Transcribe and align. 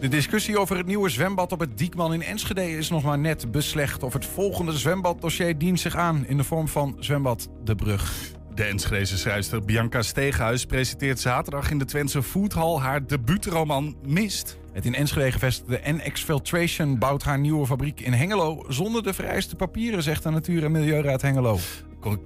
De 0.00 0.08
discussie 0.08 0.58
over 0.58 0.76
het 0.76 0.86
nieuwe 0.86 1.08
zwembad 1.08 1.52
op 1.52 1.60
het 1.60 1.78
Diekman 1.78 2.12
in 2.12 2.22
Enschede 2.22 2.70
is 2.70 2.88
nog 2.88 3.02
maar 3.02 3.18
net 3.18 3.50
beslecht. 3.50 4.02
Of 4.02 4.12
het 4.12 4.26
volgende 4.26 4.78
zwembaddossier 4.78 5.58
dient 5.58 5.80
zich 5.80 5.96
aan 5.96 6.26
in 6.26 6.36
de 6.36 6.44
vorm 6.44 6.68
van 6.68 6.96
zwembad 6.98 7.48
De 7.64 7.74
Brug. 7.74 8.32
De 8.54 8.64
Enschedeze 8.64 9.18
schrijfster 9.18 9.64
Bianca 9.64 10.02
Steeghuis 10.02 10.64
presenteert 10.66 11.20
zaterdag 11.20 11.70
in 11.70 11.78
de 11.78 11.84
Twentse 11.84 12.22
Foodhall 12.22 12.78
haar 12.78 13.06
debuutroman 13.06 13.96
Mist. 14.06 14.59
Het 14.72 14.84
in 14.84 14.94
Enschede 14.94 15.32
gevestigde 15.32 15.80
NX 15.84 16.22
Filtration 16.22 16.98
bouwt 16.98 17.22
haar 17.22 17.38
nieuwe 17.38 17.66
fabriek 17.66 18.00
in 18.00 18.12
Hengelo 18.12 18.64
zonder 18.68 19.02
de 19.02 19.14
vereiste 19.14 19.56
papieren, 19.56 20.02
zegt 20.02 20.22
de 20.22 20.30
Natuur- 20.30 20.64
en 20.64 20.72
Milieuraad 20.72 21.22
Hengelo. 21.22 21.58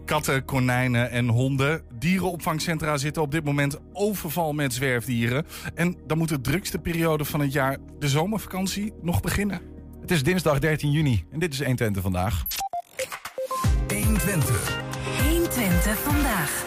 Katten, 0.04 0.44
konijnen 0.44 1.10
en 1.10 1.28
honden. 1.28 1.82
Dierenopvangcentra 1.98 2.96
zitten 2.96 3.22
op 3.22 3.30
dit 3.30 3.44
moment 3.44 3.78
overval 3.92 4.52
met 4.52 4.74
zwerfdieren. 4.74 5.46
En 5.74 5.96
dan 6.06 6.18
moet 6.18 6.28
de 6.28 6.40
drukste 6.40 6.78
periode 6.78 7.24
van 7.24 7.40
het 7.40 7.52
jaar, 7.52 7.78
de 7.98 8.08
zomervakantie, 8.08 8.92
nog 9.02 9.20
beginnen. 9.20 9.60
Het 10.00 10.10
is 10.10 10.22
dinsdag 10.22 10.58
13 10.58 10.90
juni 10.90 11.24
en 11.32 11.38
dit 11.38 11.52
is 11.52 11.58
120 11.58 12.02
vandaag. 12.02 12.46
120. 13.88 14.82
120 15.22 15.98
vandaag. 15.98 16.64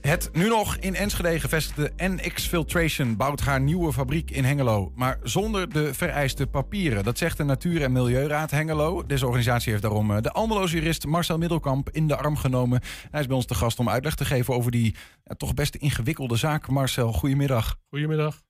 Het 0.00 0.30
nu 0.32 0.48
nog 0.48 0.76
in 0.76 0.94
Enschede 0.94 1.40
gevestigde 1.40 1.92
NX 1.96 2.46
Filtration 2.46 3.16
bouwt 3.16 3.40
haar 3.40 3.60
nieuwe 3.60 3.92
fabriek 3.92 4.30
in 4.30 4.44
Hengelo. 4.44 4.92
Maar 4.94 5.18
zonder 5.22 5.72
de 5.72 5.94
vereiste 5.94 6.46
papieren. 6.46 7.04
Dat 7.04 7.18
zegt 7.18 7.36
de 7.36 7.44
Natuur- 7.44 7.82
en 7.82 7.92
Milieuraad 7.92 8.50
Hengelo. 8.50 9.06
Deze 9.06 9.26
organisatie 9.26 9.70
heeft 9.70 9.82
daarom 9.82 10.10
eh, 10.10 10.22
de 10.22 10.30
Almeloos 10.30 10.70
jurist 10.70 11.06
Marcel 11.06 11.38
Middelkamp 11.38 11.90
in 11.90 12.08
de 12.08 12.16
arm 12.16 12.36
genomen. 12.36 12.80
Hij 13.10 13.20
is 13.20 13.26
bij 13.26 13.36
ons 13.36 13.46
te 13.46 13.54
gast 13.54 13.78
om 13.78 13.88
uitleg 13.88 14.14
te 14.14 14.24
geven 14.24 14.54
over 14.54 14.70
die 14.70 14.94
ja, 15.24 15.34
toch 15.34 15.54
best 15.54 15.74
ingewikkelde 15.74 16.36
zaak. 16.36 16.68
Marcel, 16.68 17.12
goedemiddag. 17.12 17.76
Goedemiddag. 17.88 18.42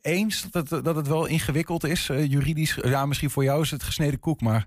Eens 0.00 0.50
dat 0.50 0.70
het, 0.70 0.84
dat 0.84 0.96
het 0.96 1.08
wel 1.08 1.26
ingewikkeld 1.26 1.84
is, 1.84 2.08
uh, 2.08 2.30
juridisch? 2.30 2.78
Ja, 2.82 3.06
misschien 3.06 3.30
voor 3.30 3.44
jou 3.44 3.62
is 3.62 3.70
het 3.70 3.82
gesneden 3.82 4.18
koek, 4.18 4.40
maar... 4.40 4.66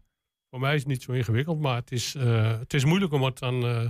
Voor 0.49 0.59
mij 0.59 0.73
is 0.73 0.79
het 0.79 0.89
niet 0.89 1.03
zo 1.03 1.11
ingewikkeld, 1.11 1.59
maar 1.59 1.75
het 1.75 1.91
is, 1.91 2.15
uh, 2.15 2.59
het 2.59 2.73
is 2.73 2.85
moeilijk 2.85 3.13
om 3.13 3.23
het 3.23 3.41
aan... 3.41 3.65
Uh 3.65 3.87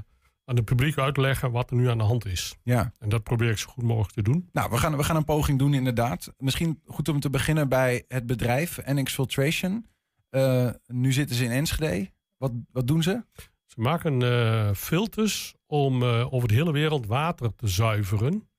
aan 0.50 0.56
het 0.56 0.66
publiek 0.66 0.98
uitleggen 0.98 1.52
wat 1.52 1.70
er 1.70 1.76
nu 1.76 1.90
aan 1.90 1.98
de 1.98 2.04
hand 2.04 2.26
is. 2.26 2.58
Ja. 2.64 2.94
En 3.00 3.10
dat 3.10 3.24
probeer 3.24 3.50
ik 3.50 3.58
zo 3.58 3.70
goed 3.70 3.84
mogelijk 3.84 4.14
te 4.14 4.22
doen. 4.22 4.50
Nou, 4.52 4.70
we 4.70 4.78
gaan, 4.78 4.98
we 4.98 5.04
gaan 5.04 5.16
een 5.16 5.26
poging 5.26 5.60
doen 5.60 5.74
inderdaad. 5.74 6.34
Misschien 6.38 6.82
goed 6.86 7.10
om 7.10 7.20
te 7.20 7.30
beginnen 7.30 7.70
bij 7.70 8.06
het 8.08 8.26
bedrijf 8.26 8.80
NX 8.86 9.14
Filtration. 9.14 9.86
Uh, 10.32 10.70
nu 10.88 11.14
zitten 11.14 11.36
ze 11.36 11.44
in 11.44 11.52
Enschede. 11.52 12.12
Wat, 12.38 12.52
wat 12.72 12.88
doen 12.88 13.04
ze? 13.04 13.24
Ze 13.66 13.82
maken 13.82 14.22
uh, 14.22 14.74
filters 14.74 15.56
om 15.66 16.04
uh, 16.04 16.34
over 16.34 16.48
de 16.48 16.54
hele 16.54 16.72
wereld 16.72 17.06
water 17.06 17.56
te 17.56 17.68
zuiveren. 17.68 18.50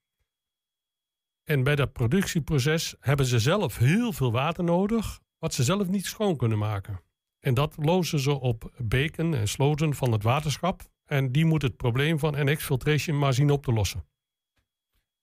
En 1.44 1.62
bij 1.62 1.76
dat 1.76 1.92
productieproces 1.92 2.94
hebben 3.00 3.26
ze 3.26 3.38
zelf 3.38 3.78
heel 3.78 4.12
veel 4.12 4.32
water 4.32 4.64
nodig, 4.64 5.20
wat 5.38 5.54
ze 5.54 5.64
zelf 5.64 5.88
niet 5.88 6.06
schoon 6.06 6.36
kunnen 6.36 6.58
maken. 6.58 7.00
En 7.40 7.54
dat 7.54 7.74
lozen 7.78 8.20
ze 8.20 8.40
op 8.40 8.70
beken 8.76 9.34
en 9.34 9.48
sloten 9.48 9.94
van 9.94 10.12
het 10.12 10.22
waterschap. 10.22 10.82
En 11.10 11.32
die 11.32 11.44
moet 11.44 11.62
het 11.62 11.76
probleem 11.76 12.18
van 12.18 12.34
NX 12.36 12.64
Filtration 12.64 13.18
maar 13.18 13.34
zien 13.34 13.50
op 13.50 13.64
te 13.64 13.72
lossen. 13.72 14.04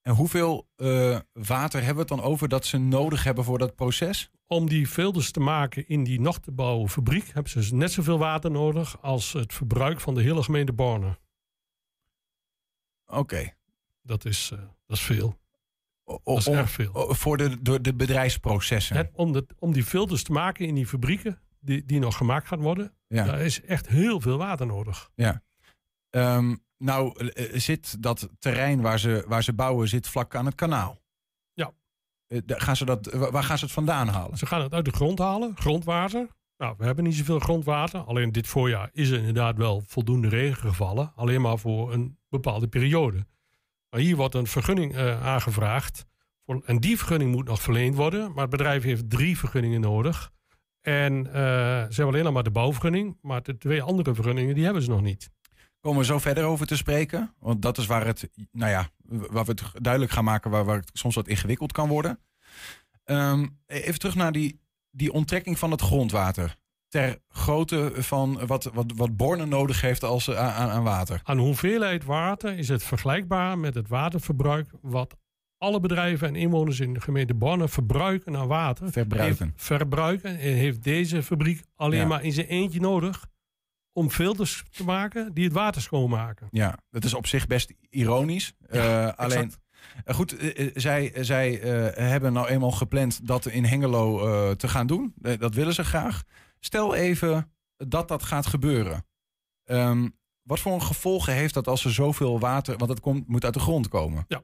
En 0.02 0.14
hoeveel 0.14 0.68
uh, 0.76 1.18
water 1.32 1.78
hebben 1.78 2.06
we 2.06 2.14
het 2.14 2.20
dan 2.20 2.30
over 2.30 2.48
dat 2.48 2.66
ze 2.66 2.78
nodig 2.78 3.24
hebben 3.24 3.44
voor 3.44 3.58
dat 3.58 3.74
proces? 3.74 4.30
Om 4.46 4.68
die 4.68 4.86
filters 4.86 5.30
te 5.30 5.40
maken 5.40 5.88
in 5.88 6.04
die 6.04 6.20
nog 6.20 6.38
te 6.38 6.52
bouwen 6.52 6.88
fabriek 6.88 7.30
hebben 7.32 7.64
ze 7.64 7.74
net 7.74 7.92
zoveel 7.92 8.18
water 8.18 8.50
nodig 8.50 9.02
als 9.02 9.32
het 9.32 9.52
verbruik 9.52 10.00
van 10.00 10.14
de 10.14 10.22
hele 10.22 10.42
gemeente 10.42 10.72
Borne. 10.72 11.18
Oké. 13.06 13.18
Okay. 13.18 13.54
Dat, 14.02 14.24
is, 14.24 14.50
uh, 14.52 14.58
dat 14.58 14.96
is 14.96 15.02
veel. 15.02 15.38
O, 16.04 16.20
dat 16.24 16.36
is 16.36 16.46
om, 16.46 16.54
erg 16.54 16.70
veel. 16.70 17.14
Voor 17.14 17.36
de, 17.36 17.62
door 17.62 17.82
de 17.82 17.94
bedrijfsprocessen? 17.94 18.96
Het, 18.96 19.10
om, 19.14 19.32
de, 19.32 19.46
om 19.58 19.72
die 19.72 19.84
filters 19.84 20.22
te 20.22 20.32
maken 20.32 20.66
in 20.66 20.74
die 20.74 20.86
fabrieken 20.86 21.40
die, 21.60 21.84
die 21.84 21.98
nog 22.00 22.16
gemaakt 22.16 22.46
gaan 22.46 22.60
worden, 22.60 22.94
ja. 23.06 23.24
daar 23.24 23.40
is 23.40 23.62
echt 23.62 23.88
heel 23.88 24.20
veel 24.20 24.38
water 24.38 24.66
nodig. 24.66 25.10
Ja. 25.14 25.42
Um, 26.10 26.66
nou, 26.78 27.24
uh, 27.24 27.58
zit 27.58 28.02
dat 28.02 28.28
terrein 28.38 28.80
waar 28.80 28.98
ze, 28.98 29.24
waar 29.26 29.42
ze 29.42 29.52
bouwen, 29.52 29.88
zit 29.88 30.08
vlak 30.08 30.34
aan 30.34 30.46
het 30.46 30.54
kanaal. 30.54 31.02
Ja. 31.52 31.72
Uh, 32.28 32.40
gaan 32.46 32.76
ze 32.76 32.84
dat, 32.84 33.06
waar 33.12 33.42
gaan 33.42 33.58
ze 33.58 33.64
het 33.64 33.74
vandaan 33.74 34.08
halen? 34.08 34.38
Ze 34.38 34.46
gaan 34.46 34.62
het 34.62 34.74
uit 34.74 34.84
de 34.84 34.90
grond 34.90 35.18
halen, 35.18 35.56
grondwater. 35.56 36.28
Nou, 36.56 36.74
we 36.78 36.84
hebben 36.84 37.04
niet 37.04 37.14
zoveel 37.14 37.38
grondwater. 37.38 38.00
Alleen 38.00 38.32
dit 38.32 38.46
voorjaar 38.46 38.90
is 38.92 39.10
er 39.10 39.18
inderdaad 39.18 39.56
wel 39.56 39.82
voldoende 39.86 40.28
regen 40.28 40.56
gevallen. 40.56 41.12
Alleen 41.14 41.40
maar 41.40 41.58
voor 41.58 41.92
een 41.92 42.18
bepaalde 42.28 42.68
periode. 42.68 43.26
Maar 43.90 44.00
hier 44.00 44.16
wordt 44.16 44.34
een 44.34 44.46
vergunning 44.46 44.96
uh, 44.96 45.26
aangevraagd. 45.26 46.06
Voor, 46.44 46.62
en 46.64 46.78
die 46.78 46.96
vergunning 46.96 47.30
moet 47.30 47.46
nog 47.46 47.62
verleend 47.62 47.96
worden. 47.96 48.32
Maar 48.32 48.40
het 48.40 48.50
bedrijf 48.50 48.82
heeft 48.82 49.10
drie 49.10 49.38
vergunningen 49.38 49.80
nodig. 49.80 50.32
En 50.80 51.24
ze 51.24 51.30
hebben 51.88 52.06
alleen 52.06 52.24
nog 52.24 52.32
maar 52.32 52.42
de 52.42 52.50
bouwvergunning. 52.50 53.18
Maar 53.22 53.42
de 53.42 53.58
twee 53.58 53.82
andere 53.82 54.14
vergunningen, 54.14 54.54
die 54.54 54.64
hebben 54.64 54.82
ze 54.82 54.90
nog 54.90 55.02
niet 55.02 55.30
komen 55.88 56.06
we 56.06 56.12
zo 56.12 56.18
verder 56.18 56.44
over 56.44 56.66
te 56.66 56.76
spreken. 56.76 57.34
Want 57.38 57.62
dat 57.62 57.78
is 57.78 57.86
waar 57.86 58.06
het, 58.06 58.30
nou 58.52 58.70
ja, 58.70 58.88
waar 59.08 59.44
we 59.44 59.50
het 59.50 59.62
duidelijk 59.74 60.12
gaan 60.12 60.24
maken, 60.24 60.50
waar, 60.50 60.64
waar 60.64 60.76
het 60.76 60.90
soms 60.92 61.14
wat 61.14 61.28
ingewikkeld 61.28 61.72
kan 61.72 61.88
worden. 61.88 62.18
Um, 63.04 63.58
even 63.66 63.98
terug 63.98 64.14
naar 64.14 64.32
die, 64.32 64.60
die 64.90 65.12
onttrekking 65.12 65.58
van 65.58 65.70
het 65.70 65.80
grondwater. 65.80 66.56
Ter 66.88 67.18
grootte 67.28 67.92
van 67.94 68.46
wat, 68.46 68.64
wat, 68.64 68.92
wat 68.96 69.16
Borne 69.16 69.46
nodig 69.46 69.80
heeft 69.80 70.04
als, 70.04 70.30
aan, 70.30 70.70
aan 70.70 70.82
water. 70.82 71.20
Aan 71.22 71.38
hoeveelheid 71.38 72.04
water 72.04 72.58
is 72.58 72.68
het 72.68 72.82
vergelijkbaar 72.82 73.58
met 73.58 73.74
het 73.74 73.88
waterverbruik 73.88 74.70
wat 74.80 75.16
alle 75.58 75.80
bedrijven 75.80 76.28
en 76.28 76.36
inwoners 76.36 76.80
in 76.80 76.94
de 76.94 77.00
gemeente 77.00 77.34
Borne 77.34 77.68
verbruiken 77.68 78.36
aan 78.36 78.48
water. 78.48 78.92
Verbruiken. 78.92 79.46
Heeft, 79.46 79.64
verbruiken 79.64 80.30
en 80.30 80.54
heeft 80.54 80.82
deze 80.82 81.22
fabriek 81.22 81.62
alleen 81.74 82.00
ja. 82.00 82.06
maar 82.06 82.24
in 82.24 82.32
zijn 82.32 82.46
eentje 82.46 82.80
nodig 82.80 83.26
om 83.98 84.10
filters 84.10 84.64
te 84.70 84.84
maken 84.84 85.34
die 85.34 85.44
het 85.44 85.52
water 85.52 85.82
schoonmaken. 85.82 86.48
Ja, 86.50 86.78
dat 86.90 87.04
is 87.04 87.14
op 87.14 87.26
zich 87.26 87.46
best 87.46 87.72
ironisch. 87.90 88.54
Ja, 88.70 89.06
uh, 89.06 89.12
alleen, 89.14 89.52
uh, 90.06 90.14
goed, 90.14 90.42
uh, 90.42 90.70
zij, 90.74 91.12
zij 91.16 91.50
hebben 91.94 92.32
nou 92.32 92.48
eenmaal 92.48 92.70
gepland 92.70 93.26
dat 93.26 93.46
in 93.46 93.64
Hengelo 93.64 94.54
te 94.54 94.68
gaan 94.68 94.86
doen. 94.86 95.14
dat 95.38 95.54
willen 95.54 95.74
ze 95.74 95.84
graag. 95.84 96.22
Stel 96.60 96.94
even 96.94 97.52
dat 97.76 98.08
dat 98.08 98.22
gaat 98.22 98.46
gebeuren. 98.46 99.06
Um, 99.64 100.16
wat 100.42 100.60
voor 100.60 100.80
gevolgen 100.80 101.32
heeft 101.32 101.54
dat 101.54 101.66
als 101.68 101.84
er 101.84 101.92
zoveel 101.92 102.40
water... 102.40 102.76
want 102.76 102.90
het 102.90 103.00
komt, 103.00 103.28
moet 103.28 103.44
uit 103.44 103.54
de 103.54 103.60
grond 103.60 103.88
komen. 103.88 104.24
Ja. 104.28 104.42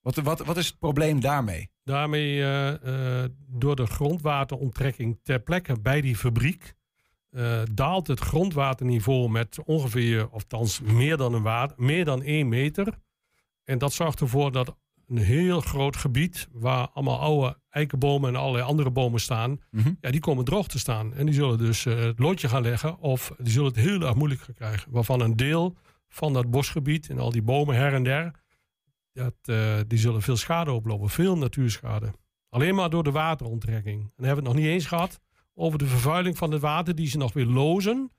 Wat, 0.00 0.16
wat, 0.16 0.44
wat 0.44 0.56
is 0.56 0.66
het 0.66 0.78
probleem 0.78 1.20
daarmee? 1.20 1.70
Daarmee, 1.84 2.40
door 3.46 3.76
de 3.76 3.86
grondwateronttrekking 3.86 5.20
ter 5.22 5.40
plekke 5.40 5.80
bij 5.80 6.00
die 6.00 6.16
fabriek... 6.16 6.74
Uh, 7.32 7.62
daalt 7.72 8.06
het 8.06 8.20
grondwaterniveau 8.20 9.28
met 9.30 9.58
ongeveer, 9.64 10.24
of 10.24 10.32
althans 10.32 10.80
meer 10.80 11.16
dan, 11.16 11.34
een 11.34 11.42
water, 11.42 11.76
meer 11.78 12.04
dan 12.04 12.22
1 12.22 12.48
meter. 12.48 12.98
En 13.64 13.78
dat 13.78 13.92
zorgt 13.92 14.20
ervoor 14.20 14.52
dat 14.52 14.76
een 15.08 15.18
heel 15.18 15.60
groot 15.60 15.96
gebied, 15.96 16.48
waar 16.52 16.88
allemaal 16.88 17.18
oude 17.20 17.58
eikenbomen 17.70 18.28
en 18.34 18.40
allerlei 18.40 18.64
andere 18.64 18.90
bomen 18.90 19.20
staan, 19.20 19.50
Mhm. 19.50 19.58
mm 19.70 19.82
-hmm. 19.82 19.96
ja, 20.00 20.10
die 20.10 20.20
komen 20.20 20.44
droog 20.44 20.68
te 20.68 20.78
staan. 20.78 21.14
En 21.14 21.26
die 21.26 21.34
zullen 21.34 21.58
dus 21.58 21.84
uh, 21.84 21.98
het 21.98 22.18
loodje 22.18 22.48
gaan 22.48 22.62
leggen, 22.62 22.98
of 22.98 23.32
die 23.38 23.52
zullen 23.52 23.68
het 23.68 23.76
heel 23.76 24.00
erg 24.00 24.14
moeilijk 24.14 24.40
gaan 24.40 24.54
krijgen. 24.54 24.92
Waarvan 24.92 25.20
een 25.20 25.36
deel 25.36 25.76
van 26.08 26.32
dat 26.32 26.50
bosgebied 26.50 27.08
en 27.08 27.18
al 27.18 27.30
die 27.30 27.42
bomen 27.42 27.74
her 27.76 27.94
en 27.94 28.02
der, 28.04 28.32
dat, 29.12 29.34
uh, 29.44 29.74
die 29.86 29.98
zullen 29.98 30.22
veel 30.22 30.36
schade 30.36 30.72
oplopen, 30.72 31.08
veel 31.08 31.36
natuurschade. 31.38 32.12
Alleen 32.48 32.74
maar 32.74 32.90
door 32.90 33.04
de 33.04 33.10
wateronttrekking. 33.10 34.00
En 34.02 34.12
dan 34.16 34.26
hebben 34.26 34.44
we 34.44 34.48
het 34.50 34.58
nog 34.58 34.64
niet 34.66 34.74
eens 34.74 34.86
gehad 34.86 35.20
over 35.54 35.78
de 35.78 35.86
vervuiling 35.86 36.36
van 36.38 36.50
het 36.50 36.60
water 36.60 36.94
die 36.94 37.06
ze 37.08 37.18
nog 37.18 37.32
weer 37.32 37.46
lozen. 37.46 38.10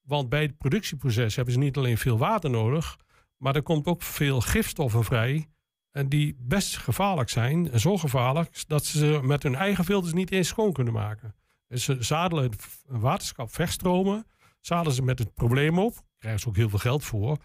Want 0.00 0.28
bij 0.28 0.42
het 0.42 0.58
productieproces 0.58 1.36
hebben 1.36 1.54
ze 1.54 1.60
niet 1.60 1.76
alleen 1.76 1.98
veel 1.98 2.18
water 2.18 2.50
nodig, 2.50 2.98
maar 3.36 3.56
er 3.56 3.62
komt 3.62 3.86
ook 3.86 4.02
veel 4.02 4.40
gifstoffen 4.40 5.04
vrij. 5.04 5.48
En 5.90 6.08
die 6.08 6.36
best 6.38 6.76
gevaarlijk 6.76 7.28
zijn. 7.28 7.70
En 7.70 7.80
zo 7.80 7.96
gevaarlijk 7.96 8.68
dat 8.68 8.84
ze 8.84 8.98
ze 8.98 9.20
met 9.22 9.42
hun 9.42 9.54
eigen 9.54 9.84
filters 9.84 10.12
niet 10.12 10.30
eens 10.32 10.48
schoon 10.48 10.72
kunnen 10.72 10.92
maken. 10.92 11.34
Dus 11.66 11.84
ze 11.84 12.02
zadelen 12.02 12.44
het 12.44 12.82
waterschap 12.86 13.52
verstromen. 13.52 14.26
Zadelen 14.60 14.92
ze 14.92 15.02
met 15.02 15.18
het 15.18 15.34
probleem 15.34 15.78
op. 15.78 15.94
Krijgen 16.18 16.40
ze 16.40 16.48
ook 16.48 16.56
heel 16.56 16.68
veel 16.68 16.78
geld 16.78 17.04
voor. 17.04 17.38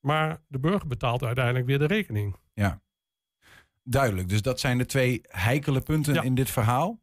Maar 0.00 0.42
de 0.48 0.58
burger 0.58 0.86
betaalt 0.88 1.22
uiteindelijk 1.22 1.66
weer 1.66 1.78
de 1.78 1.84
rekening. 1.86 2.36
Ja, 2.54 2.82
duidelijk. 3.82 4.28
Dus 4.28 4.42
dat 4.42 4.60
zijn 4.60 4.78
de 4.78 4.86
twee 4.86 5.20
heikele 5.22 5.80
punten 5.80 6.14
Ja. 6.14 6.22
in 6.22 6.34
dit 6.34 6.50
verhaal. 6.50 7.00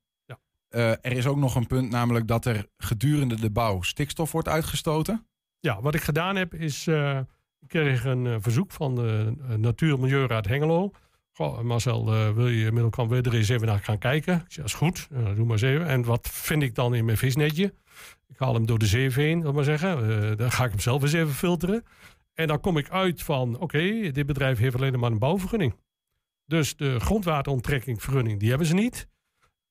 Eh, 0.69 0.89
er 0.89 1.11
is 1.11 1.27
ook 1.27 1.37
nog 1.37 1.55
een 1.55 1.67
punt, 1.67 1.89
namelijk 1.89 2.27
dat 2.27 2.45
er 2.45 2.65
gedurende 2.77 3.39
de 3.39 3.51
bouw 3.51 3.81
stikstof 3.81 4.31
wordt 4.31 4.47
uitgestoten. 4.47 5.27
Ja, 5.59 5.81
wat 5.81 5.95
ik 5.95 6.01
gedaan 6.01 6.35
heb 6.35 6.53
is... 6.53 6.87
eh, 6.87 7.19
ik 7.59 7.67
kreeg 7.67 8.05
een 8.05 8.27
eh, 8.27 8.35
verzoek 8.39 8.71
van 8.71 8.95
de 8.95 9.33
Natuur- 9.57 9.93
en 9.93 9.99
Milieuraad 9.99 10.47
Hengelo. 10.47 10.91
Marcel, 11.61 12.33
wil 12.33 12.47
je 12.47 12.71
Middelkamp 12.71 13.09
wil 13.09 13.17
je 13.17 13.29
er 13.29 13.35
eens 13.35 13.49
even 13.49 13.67
naar 13.67 13.79
gaan 13.79 13.97
kijken? 13.97 14.33
Ik 14.33 14.51
zei, 14.51 14.55
dat 14.55 14.65
is 14.65 14.73
goed, 14.73 15.07
doe 15.09 15.45
maar 15.45 15.51
eens 15.51 15.61
even. 15.61 15.87
En 15.87 16.03
wat 16.03 16.29
vind 16.31 16.63
ik 16.63 16.75
dan 16.75 16.95
in 16.95 17.05
mijn 17.05 17.17
visnetje? 17.17 17.73
Ik 18.27 18.37
haal 18.37 18.53
hem 18.53 18.65
door 18.65 18.79
de 18.79 18.85
zeef 18.85 19.15
heen, 19.15 19.45
ik 19.45 19.53
maar 19.53 19.63
zeggen. 19.63 20.37
Dan 20.37 20.51
ga 20.51 20.63
ik 20.63 20.69
hem 20.69 20.79
zelf 20.79 21.01
eens 21.01 21.13
even 21.13 21.33
filteren. 21.33 21.83
En 22.33 22.47
dan 22.47 22.59
kom 22.59 22.77
ik 22.77 22.89
uit 22.89 23.23
van, 23.23 23.59
oké, 23.59 24.11
dit 24.11 24.25
bedrijf 24.25 24.57
heeft 24.57 24.75
alleen 24.75 24.99
maar 24.99 25.11
een 25.11 25.19
bouwvergunning. 25.19 25.75
Dus 26.45 26.75
de 26.75 26.99
grondwateronttrekkingvergunning, 26.99 28.39
die 28.39 28.49
hebben 28.49 28.67
ze 28.67 28.73
niet. 28.73 29.07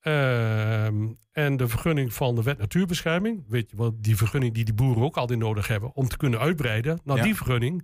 Ehm, 0.01 1.09
en 1.33 1.57
de 1.57 1.69
vergunning 1.69 2.13
van 2.13 2.35
de 2.35 2.43
wet 2.43 2.59
natuurbescherming. 2.59 3.45
Weet 3.49 3.71
je 3.71 3.77
wel, 3.77 3.93
die 4.01 4.17
vergunning 4.17 4.55
die 4.55 4.65
die 4.65 4.75
boeren 4.75 5.03
ook 5.03 5.17
altijd 5.17 5.39
nodig 5.39 5.67
hebben 5.69 5.95
om 5.95 6.09
te 6.09 6.17
kunnen 6.17 6.41
uitbreiden. 6.41 7.01
Nou, 7.05 7.19
Ja. 7.19 7.25
die 7.25 7.35
vergunning, 7.35 7.79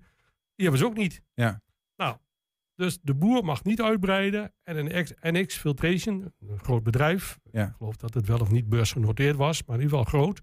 die 0.55 0.67
hebben 0.69 0.79
ze 0.79 0.87
ook 0.87 0.97
niet. 0.97 1.23
Ja. 1.35 1.63
Nou, 1.97 2.17
dus 2.75 2.99
de 3.03 3.15
boer 3.15 3.45
mag 3.45 3.65
niet 3.65 3.83
uitbreiden. 3.83 4.53
En 4.63 4.77
een 4.77 5.07
NX 5.21 5.57
Filtration, 5.57 6.33
een 6.49 6.59
groot 6.59 6.83
bedrijf. 6.83 7.39
Ja. 7.53 7.67
Ik 7.67 7.73
geloof 7.79 7.97
dat 7.97 8.15
het 8.15 8.27
wel 8.27 8.39
of 8.41 8.51
niet 8.51 8.69
beursgenoteerd 8.69 9.37
was, 9.37 9.65
maar 9.65 9.77
in 9.77 9.83
ieder 9.83 9.99
geval 9.99 10.21
groot. 10.21 10.43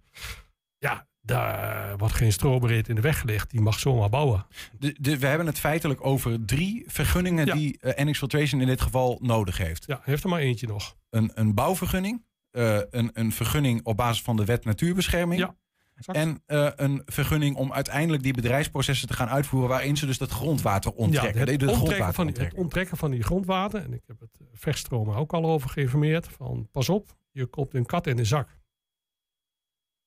Ja, 0.78 1.08
daar 1.22 1.98
wordt 1.98 2.14
geen 2.14 2.32
strobreed 2.32 2.88
in 2.90 2.96
de 2.96 3.02
weg 3.02 3.20
gelegd. 3.20 3.50
Die 3.50 3.62
mag 3.62 3.80
zomaar 3.80 4.10
bouwen. 4.10 4.46
De, 4.80 4.96
de, 5.00 5.20
we 5.20 5.28
hebben 5.28 5.48
het 5.48 5.60
feitelijk 5.60 6.06
over 6.06 6.46
drie 6.46 6.84
vergunningen 6.88 7.46
Ja. 7.46 7.54
die 7.54 7.78
eh, 7.80 8.06
NX 8.06 8.18
Filtration 8.18 8.62
in 8.62 8.68
dit 8.68 8.82
geval 8.82 9.18
nodig 9.22 9.58
heeft. 9.58 9.84
Ja, 9.88 10.02
heeft 10.04 10.24
er 10.24 10.30
maar 10.30 10.40
eentje 10.40 10.68
nog. 10.68 10.96
Een, 11.10 11.32
een 11.34 11.54
bouwvergunning, 11.54 12.26
eh, 12.52 12.80
een, 12.90 13.10
een 13.14 13.32
vergunning 13.32 13.80
op 13.84 13.98
basis 13.98 14.22
van 14.24 14.36
de 14.36 14.46
wet 14.46 14.66
natuurbescherming. 14.66 15.40
Ja, 15.42 15.56
exact. 15.96 16.18
En 16.18 16.44
eh, 16.46 16.68
een 16.76 17.02
vergunning 17.06 17.56
om 17.56 17.74
uiteindelijk 17.74 18.24
die 18.24 18.34
bedrijfsprocessen 18.34 19.08
te 19.08 19.14
gaan 19.14 19.30
uitvoeren 19.30 19.70
waarin 19.70 19.98
ze 19.98 20.06
dus 20.06 20.18
dat 20.18 20.32
grondwater 20.32 20.92
onttrekken. 20.92 21.46
Ja, 21.46 21.52
het, 21.52 21.60
de 21.60 21.66
onttrekken 21.66 21.86
grondwater 21.88 22.14
van 22.14 22.28
die, 22.28 22.44
het 22.44 22.54
onttrekken. 22.54 22.98
van 22.98 23.12
die 23.12 23.24
grondwater. 23.24 23.84
En 23.84 23.94
ik 23.94 24.04
heb 24.08 24.20
het 24.20 24.40
vechtstromen 24.54 25.16
ook 25.16 25.34
al 25.34 25.46
over 25.46 25.70
geïnformeerd. 25.70 26.28
Van 26.28 26.68
pas 26.72 26.90
op, 26.90 27.16
je 27.32 27.46
kopt 27.46 27.74
een 27.74 27.86
kat 27.86 28.08
in 28.08 28.16
de 28.16 28.26
zak. 28.26 28.60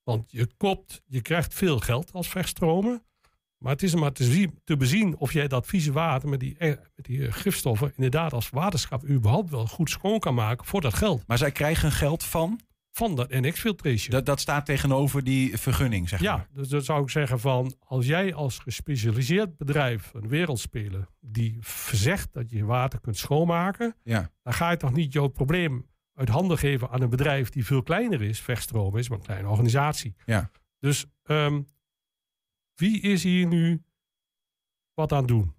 Want 0.05 0.31
je 0.31 0.49
kopt, 0.57 1.03
je 1.07 1.21
krijgt 1.23 1.55
veel 1.55 1.79
geld 1.79 2.13
als 2.13 2.29
vechtstromen. 2.29 3.03
Maar 3.59 3.73
het 3.73 3.83
is 3.83 3.95
maar 3.95 4.13
te, 4.13 4.25
zien, 4.25 4.61
te 4.65 4.77
bezien 4.77 5.17
of 5.17 5.33
jij 5.33 5.49
dat 5.49 5.67
vieze 5.67 5.93
water 5.93 6.29
met 6.29 6.41
die, 6.41 6.57
eh, 6.59 6.69
met 6.69 7.05
die 7.05 7.27
eh, 7.27 7.33
gifstoffen 7.33 7.93
inderdaad 7.97 8.33
als 8.33 8.51
waterschap 8.51 9.05
überhaupt 9.09 9.51
wel 9.51 9.67
goed 9.67 9.91
schoon 9.91 10.19
kan 10.19 10.35
maken 10.35 10.67
voor 10.67 10.81
dat 10.81 10.95
geld. 10.95 11.23
Maar 11.27 11.39
zij 11.39 11.51
krijgen 11.53 11.93
geld 11.93 12.25
van, 12.25 12.61
Van 12.91 13.15
dat 13.15 13.31
NX 13.31 13.61
filtration. 13.61 14.11
dat, 14.11 14.27
dat 14.27 14.41
staat 14.41 14.67
tegenover 14.67 15.25
die 15.25 15.59
vergunning, 15.59 16.09
zeg 16.09 16.21
Ja, 16.21 16.37
maar. 16.37 16.49
dus 16.53 16.69
dan 16.69 16.83
zou 16.83 17.03
ik 17.03 17.11
zeggen 17.11 17.41
van 17.41 17.75
als 17.79 18.07
jij 18.07 18.35
als 18.35 18.59
gespecialiseerd 18.59 19.57
bedrijf 19.57 20.11
een 20.15 20.29
wereldspeler 20.29 21.07
die 21.21 21.57
verzegt 21.61 22.33
dat 22.33 22.51
je 22.51 22.65
water 22.65 23.01
kunt 23.01 23.17
schoonmaken, 23.17 23.97
Ja. 24.03 24.31
dan 24.43 24.53
ga 24.53 24.71
je 24.71 24.77
toch 24.77 24.93
niet 24.93 25.13
jouw 25.13 25.29
probleem 25.29 25.87
uit 26.15 26.29
handen 26.29 26.59
geven 26.59 26.91
aan 26.91 27.03
een 27.03 27.11
bedrijf 27.11 27.51
die 27.51 27.65
veel 27.65 27.83
kleiner 27.83 28.23
is. 28.23 28.41
Vechtstroom 28.41 28.97
is 28.97 29.09
maar 29.09 29.19
een 29.19 29.25
kleine 29.25 29.49
organisatie. 29.49 30.15
Ja. 30.27 30.51
Dus 30.79 31.07
ehm, 31.23 31.63
wie 32.75 33.01
is 33.01 33.23
hier 33.23 33.47
nu 33.47 33.83
wat 34.95 35.13
aan 35.13 35.19
het 35.19 35.29
doen? 35.29 35.55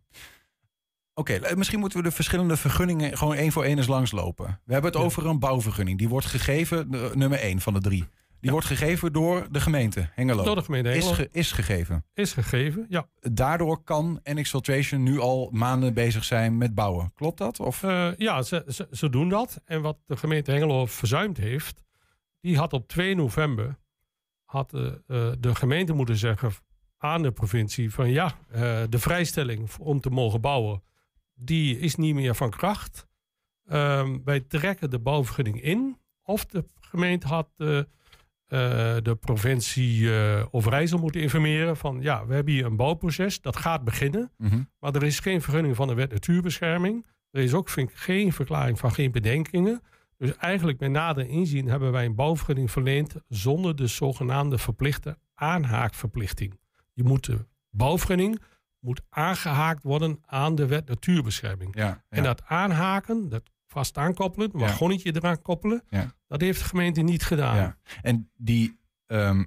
Oké, 1.13 1.33
eh, 1.33 1.55
misschien 1.55 1.79
moeten 1.79 1.97
we 1.97 2.03
de 2.03 2.11
verschillende 2.11 2.57
vergunningen 2.57 3.17
gewoon 3.17 3.35
één 3.35 3.51
voor 3.51 3.63
één 3.63 3.77
eens 3.77 3.87
langslopen. 3.87 4.45
We 4.65 4.73
hebben 4.73 4.91
het 4.91 4.99
Ja. 4.99 5.05
over 5.05 5.25
een 5.25 5.39
bouwvergunning. 5.39 5.97
Die 5.97 6.09
wordt 6.09 6.25
gegeven, 6.25 6.91
de- 6.91 7.11
nummer 7.13 7.39
één 7.39 7.61
van 7.61 7.73
de 7.73 7.81
drie. 7.81 8.05
Die 8.45 8.53
wordt 8.53 8.67
gegeven 8.69 9.13
door 9.13 9.47
de 9.51 9.59
gemeente 9.59 10.09
Hengelo. 10.13 10.43
Door 10.43 10.55
de 10.55 10.61
gemeente 10.61 10.89
is, 10.89 10.95
Hengelo 10.95 11.13
ge- 11.15 11.29
is 11.31 11.51
gegeven. 11.51 12.05
is 12.13 12.33
gegeven. 12.33 12.85
Ja, 12.89 13.07
Daardoor 13.19 13.83
kan 13.83 14.19
NX 14.23 14.49
Filtration 14.49 15.03
nu 15.03 15.19
al 15.19 15.49
maanden 15.51 15.93
bezig 15.93 16.23
zijn 16.23 16.57
met 16.57 16.75
bouwen. 16.75 17.11
Klopt 17.15 17.37
dat? 17.37 17.59
Of? 17.59 17.83
Eh, 17.83 18.09
ja 18.17 18.41
ze, 18.41 18.63
ze, 18.67 18.87
ze 18.91 19.09
doen 19.09 19.29
dat. 19.29 19.61
En 19.65 19.81
wat 19.81 19.97
de 20.05 20.17
gemeente 20.17 20.51
Hengelo 20.51 20.85
verzuimd 20.85 21.37
heeft, 21.37 21.83
die 22.41 22.57
had 22.57 22.73
op 22.73 22.87
2 22.87 23.15
november 23.15 23.77
had, 24.43 24.73
eh, 24.73 24.85
eh, 24.85 25.33
de 25.39 25.55
gemeente 25.55 25.93
moeten 25.93 26.17
zeggen 26.17 26.51
aan 26.97 27.21
de 27.21 27.31
provincie 27.31 27.93
van 27.93 28.09
ja, 28.09 28.37
de 28.89 28.99
vrijstelling 28.99 29.69
om 29.79 29.99
te 30.01 30.09
mogen 30.09 30.41
bouwen, 30.41 30.83
die 31.35 31.79
is 31.79 31.95
niet 31.95 32.15
meer 32.15 32.35
van 32.35 32.49
kracht. 32.49 33.07
Ehm, 33.67 34.17
wij 34.25 34.39
trekken 34.39 34.89
de 34.89 34.99
bouwvergunning 34.99 35.61
in. 35.61 35.97
Of 36.23 36.45
de 36.45 36.65
gemeente 36.79 37.27
had 37.27 37.49
de 38.47 39.17
provincie 39.19 40.15
eh 40.15 40.45
Overijssel 40.51 40.99
moeten 40.99 41.21
informeren 41.21 41.77
van 41.77 42.01
ja, 42.01 42.25
we 42.25 42.33
hebben 42.33 42.53
hier 42.53 42.65
een 42.65 42.75
bouwproces, 42.75 43.41
dat 43.41 43.55
gaat 43.55 43.83
beginnen. 43.83 44.31
Mhm. 44.37 44.63
Maar 44.79 44.95
er 44.95 45.03
is 45.03 45.19
geen 45.19 45.41
vergunning 45.41 45.75
van 45.75 45.87
de 45.87 45.93
wet 45.93 46.11
natuurbescherming. 46.11 47.05
Er 47.31 47.41
is 47.41 47.53
ook 47.53 47.69
vind 47.69 47.89
ik, 47.89 47.95
geen 47.95 48.33
verklaring 48.33 48.79
van 48.79 48.91
geen 48.91 49.11
bedenkingen. 49.11 49.81
Dus 50.17 50.35
eigenlijk 50.35 50.77
bij 50.77 50.87
nader 50.87 51.27
inzien 51.27 51.69
hebben 51.69 51.91
wij 51.91 52.05
een 52.05 52.15
bouwvergunning 52.15 52.71
verleend 52.71 53.15
zonder 53.27 53.75
de 53.75 53.87
zogenaamde 53.87 54.57
verplichte 54.57 55.17
aanhaakverplichting. 55.33 56.59
Je 56.93 57.03
moet 57.03 57.25
de 57.25 57.45
bouwvergunning 57.69 58.41
moet 58.79 59.01
aangehaakt 59.09 59.83
worden 59.83 60.19
aan 60.25 60.55
de 60.55 60.67
wet 60.67 60.87
natuurbescherming. 60.87 61.75
Ja, 61.75 61.85
ja. 61.85 62.03
En 62.09 62.23
dat 62.23 62.43
aanhaken, 62.45 63.29
dat 63.29 63.51
vast 63.75 63.97
aankoppelen, 63.97 64.49
een 64.53 64.59
wagonnetje 64.59 65.15
eraan 65.15 65.41
koppelen, 65.41 65.83
Ja. 65.89 66.13
dat 66.27 66.41
heeft 66.41 66.59
de 66.59 66.65
gemeente 66.65 67.01
niet 67.01 67.23
gedaan. 67.23 67.55
Ja. 67.55 67.77
En 68.01 68.31
die 68.37 68.79
ehm, 69.07 69.43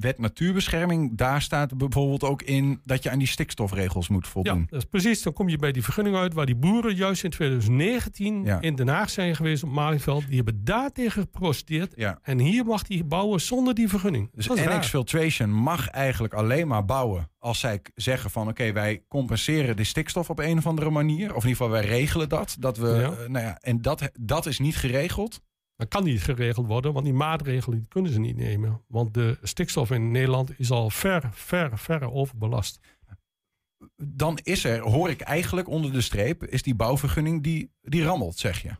wet 0.00 0.18
natuurbescherming, 0.18 1.16
daar 1.16 1.42
staat 1.42 1.78
bijvoorbeeld 1.78 2.22
ook 2.24 2.42
in 2.42 2.80
dat 2.84 3.02
je 3.02 3.10
aan 3.10 3.18
die 3.18 3.28
stikstofregels 3.28 4.08
moet 4.08 4.24
Ja, 4.24 4.30
voldoen. 4.30 4.66
dat 4.70 4.78
is 4.82 4.88
precies. 4.88 5.22
Dan 5.22 5.32
kom 5.32 5.48
je 5.48 5.56
bij 5.58 5.72
die 5.72 5.82
vergunning 5.84 6.16
uit 6.16 6.34
waar 6.34 6.46
die 6.46 6.56
boeren 6.56 6.94
juist 6.94 7.24
in 7.24 7.30
2019 7.30 8.44
Ja. 8.44 8.60
in 8.60 8.74
Den 8.74 8.88
Haag 8.88 9.10
zijn 9.10 9.36
geweest 9.36 9.62
op 9.62 9.70
Malieveld. 9.70 10.26
Die 10.26 10.36
hebben 10.36 10.64
daartegen 10.64 11.22
geprotesteerd. 11.22 11.92
Ja. 11.96 12.18
En 12.22 12.38
hier 12.38 12.64
mag 12.64 12.82
die 12.82 13.04
bouwen 13.04 13.40
zonder 13.40 13.74
die 13.74 13.88
vergunning. 13.88 14.30
Dus 14.34 14.48
NX. 14.48 14.88
Filtration 14.88 15.50
mag 15.52 15.88
eigenlijk 15.88 16.34
alleen 16.34 16.68
maar 16.68 16.84
bouwen 16.84 17.30
als 17.38 17.60
zij 17.60 17.80
zeggen 17.94 18.30
van 18.30 18.48
oké, 18.48 18.72
wij 18.72 19.02
compenseren 19.08 19.76
de 19.76 19.84
stikstof 19.84 20.30
op 20.30 20.38
een 20.38 20.58
of 20.58 20.66
andere 20.66 20.90
manier. 20.90 21.34
Of 21.34 21.42
in 21.44 21.48
ieder 21.48 21.64
geval 21.64 21.68
wij 21.70 21.84
regelen 21.84 22.28
dat. 22.28 22.56
dat 22.58 22.76
we, 22.76 22.88
Ja. 22.88 22.94
eh, 23.22 23.28
nou 23.28 23.44
ja, 23.44 23.58
en 23.60 23.82
dat, 23.82 24.10
dat 24.20 24.46
is 24.46 24.58
niet 24.58 24.76
geregeld. 24.76 25.40
Dat 25.78 25.88
kan 25.88 26.04
niet 26.04 26.22
geregeld 26.22 26.66
worden, 26.66 26.92
want 26.92 27.04
die 27.04 27.14
maatregelen 27.14 27.78
die 27.78 27.88
kunnen 27.88 28.12
ze 28.12 28.20
niet 28.20 28.36
nemen. 28.36 28.82
Want 28.88 29.14
de 29.14 29.38
stikstof 29.42 29.90
in 29.90 30.10
Nederland 30.10 30.58
is 30.58 30.70
al 30.70 30.90
ver, 30.90 31.28
ver, 31.32 31.78
ver 31.78 32.12
overbelast. 32.12 32.80
Dan 33.96 34.38
is 34.42 34.64
er, 34.64 34.80
hoor 34.80 35.10
ik 35.10 35.20
eigenlijk 35.20 35.68
onder 35.68 35.92
de 35.92 36.00
streep, 36.00 36.44
is 36.44 36.62
die 36.62 36.74
bouwvergunning 36.74 37.42
die, 37.42 37.72
die 37.80 38.02
rammelt, 38.02 38.36
zeg 38.38 38.62
je. 38.62 38.70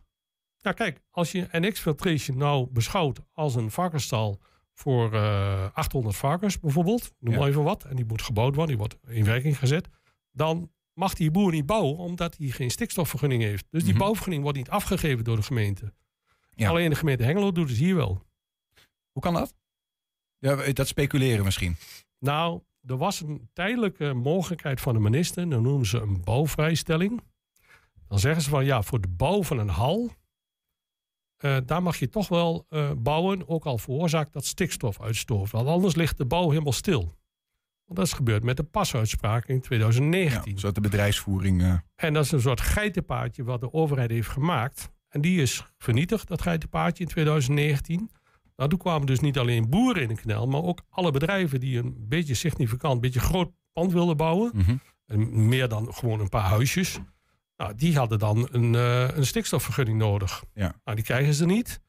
Ja, 0.57 0.71
kijk, 0.71 1.01
als 1.11 1.31
je 1.31 1.47
NX 1.51 1.79
Filtration 1.79 2.37
nou 2.37 2.67
beschouwt 2.71 3.19
als 3.33 3.55
een 3.55 3.71
varkensstal 3.71 4.39
voor 4.73 5.13
eh, 5.13 5.69
800 5.73 6.15
varkens 6.15 6.59
bijvoorbeeld, 6.59 7.13
noem 7.19 7.33
Ja. 7.33 7.39
maar 7.39 7.49
even 7.49 7.63
wat, 7.63 7.83
en 7.83 7.95
die 7.95 8.05
moet 8.05 8.21
gebouwd 8.21 8.55
worden, 8.55 8.77
die 8.77 8.87
wordt 8.87 8.97
in 9.07 9.25
werking 9.25 9.57
gezet, 9.57 9.87
dan 10.31 10.71
mag 10.93 11.13
die 11.13 11.31
boer 11.31 11.51
niet 11.51 11.65
bouwen 11.65 11.97
omdat 11.97 12.37
hij 12.37 12.47
geen 12.47 12.71
stikstofvergunning 12.71 13.41
heeft. 13.43 13.65
Dus 13.69 13.81
die 13.83 13.91
Mhm. 13.91 13.99
bouwvergunning 14.01 14.43
wordt 14.43 14.57
niet 14.57 14.69
afgegeven 14.69 15.23
door 15.23 15.35
de 15.35 15.41
gemeente. 15.43 15.93
Ja. 16.59 16.69
Alleen 16.69 16.89
de 16.89 16.95
gemeente 16.95 17.23
Hengelo 17.23 17.51
doet 17.51 17.69
het 17.69 17.77
hier 17.77 17.95
wel. 17.95 18.21
Hoe 19.11 19.21
kan 19.21 19.33
dat? 19.33 19.53
Ja, 20.37 20.71
dat 20.73 20.87
speculeren 20.87 21.43
misschien. 21.45 21.75
Nou, 22.19 22.61
er 22.85 22.97
was 22.97 23.21
een 23.21 23.49
tijdelijke 23.53 24.13
mogelijkheid 24.13 24.81
van 24.81 24.93
de 24.93 24.99
minister, 24.99 25.49
dan 25.49 25.61
noemen 25.63 25.85
ze 25.85 25.99
een 25.99 26.21
bouwvrijstelling. 26.23 27.21
Dan 28.07 28.19
zeggen 28.19 28.41
ze 28.41 28.49
van 28.49 28.65
ja, 28.65 28.81
voor 28.83 29.01
de 29.01 29.07
bouw 29.07 29.43
van 29.43 29.57
een 29.59 29.69
hal, 29.69 30.09
eh, 31.37 31.57
daar 31.65 31.83
mag 31.83 31.97
je 31.97 32.09
toch 32.09 32.27
wel 32.27 32.65
eh, 32.69 32.91
bouwen, 32.97 33.47
ook 33.49 33.65
al 33.65 33.77
veroorzaakt 33.77 34.33
dat 34.33 34.45
stikstofuitstoot. 34.45 35.49
Want 35.49 35.67
anders 35.67 35.95
ligt 35.95 36.17
de 36.17 36.25
bouw 36.25 36.49
helemaal 36.49 36.73
stil. 36.73 37.01
Want 37.85 37.99
dat 37.99 38.05
is 38.05 38.13
gebeurd 38.13 38.43
met 38.43 38.57
de 38.57 38.63
pasuitspraak 38.63 39.45
in 39.47 39.55
Ja, 39.55 39.61
2019. 39.61 40.57
zodat 40.59 40.75
de 40.75 40.81
bedrijfsvoering. 40.81 41.61
eh, 41.61 41.73
En 41.95 42.13
dat 42.13 42.25
is 42.25 42.31
een 42.31 42.41
soort 42.41 42.61
geitenpaadje 42.61 43.43
wat 43.43 43.61
de 43.61 43.73
overheid 43.73 44.09
heeft 44.09 44.29
gemaakt. 44.29 44.91
En 45.09 45.21
die 45.21 45.41
is 45.41 45.63
vernietigd, 45.77 46.27
dat 46.27 46.41
geitenpaadje 46.41 47.03
in 47.03 47.09
2019. 47.09 48.09
Nou, 48.55 48.69
toen 48.69 48.79
kwamen 48.79 49.07
dus 49.07 49.19
niet 49.19 49.37
alleen 49.37 49.69
boeren 49.69 50.01
in 50.01 50.07
de 50.07 50.15
knel, 50.15 50.47
maar 50.47 50.63
ook 50.63 50.81
alle 50.89 51.11
bedrijven 51.11 51.59
die 51.59 51.77
een 51.77 51.95
beetje 51.97 52.33
significant, 52.33 52.93
een 52.93 53.01
beetje 53.01 53.19
groot 53.19 53.51
pand 53.73 53.91
wilden 53.91 54.17
bouwen. 54.17 54.51
mhm. 54.53 54.75
En 55.05 55.47
meer 55.47 55.67
dan 55.67 55.93
gewoon 55.93 56.19
een 56.19 56.29
paar 56.29 56.49
huisjes. 56.49 56.99
Nou, 57.57 57.75
die 57.75 57.97
hadden 57.97 58.19
dan 58.19 58.47
een, 58.51 58.75
eh, 58.75 59.07
een 59.17 59.25
stikstofvergunning 59.25 59.97
nodig. 59.97 60.43
Ja. 60.53 60.75
Nou, 60.83 60.95
die 60.95 61.05
krijgen 61.05 61.33
ze 61.33 61.45
niet. 61.45 61.81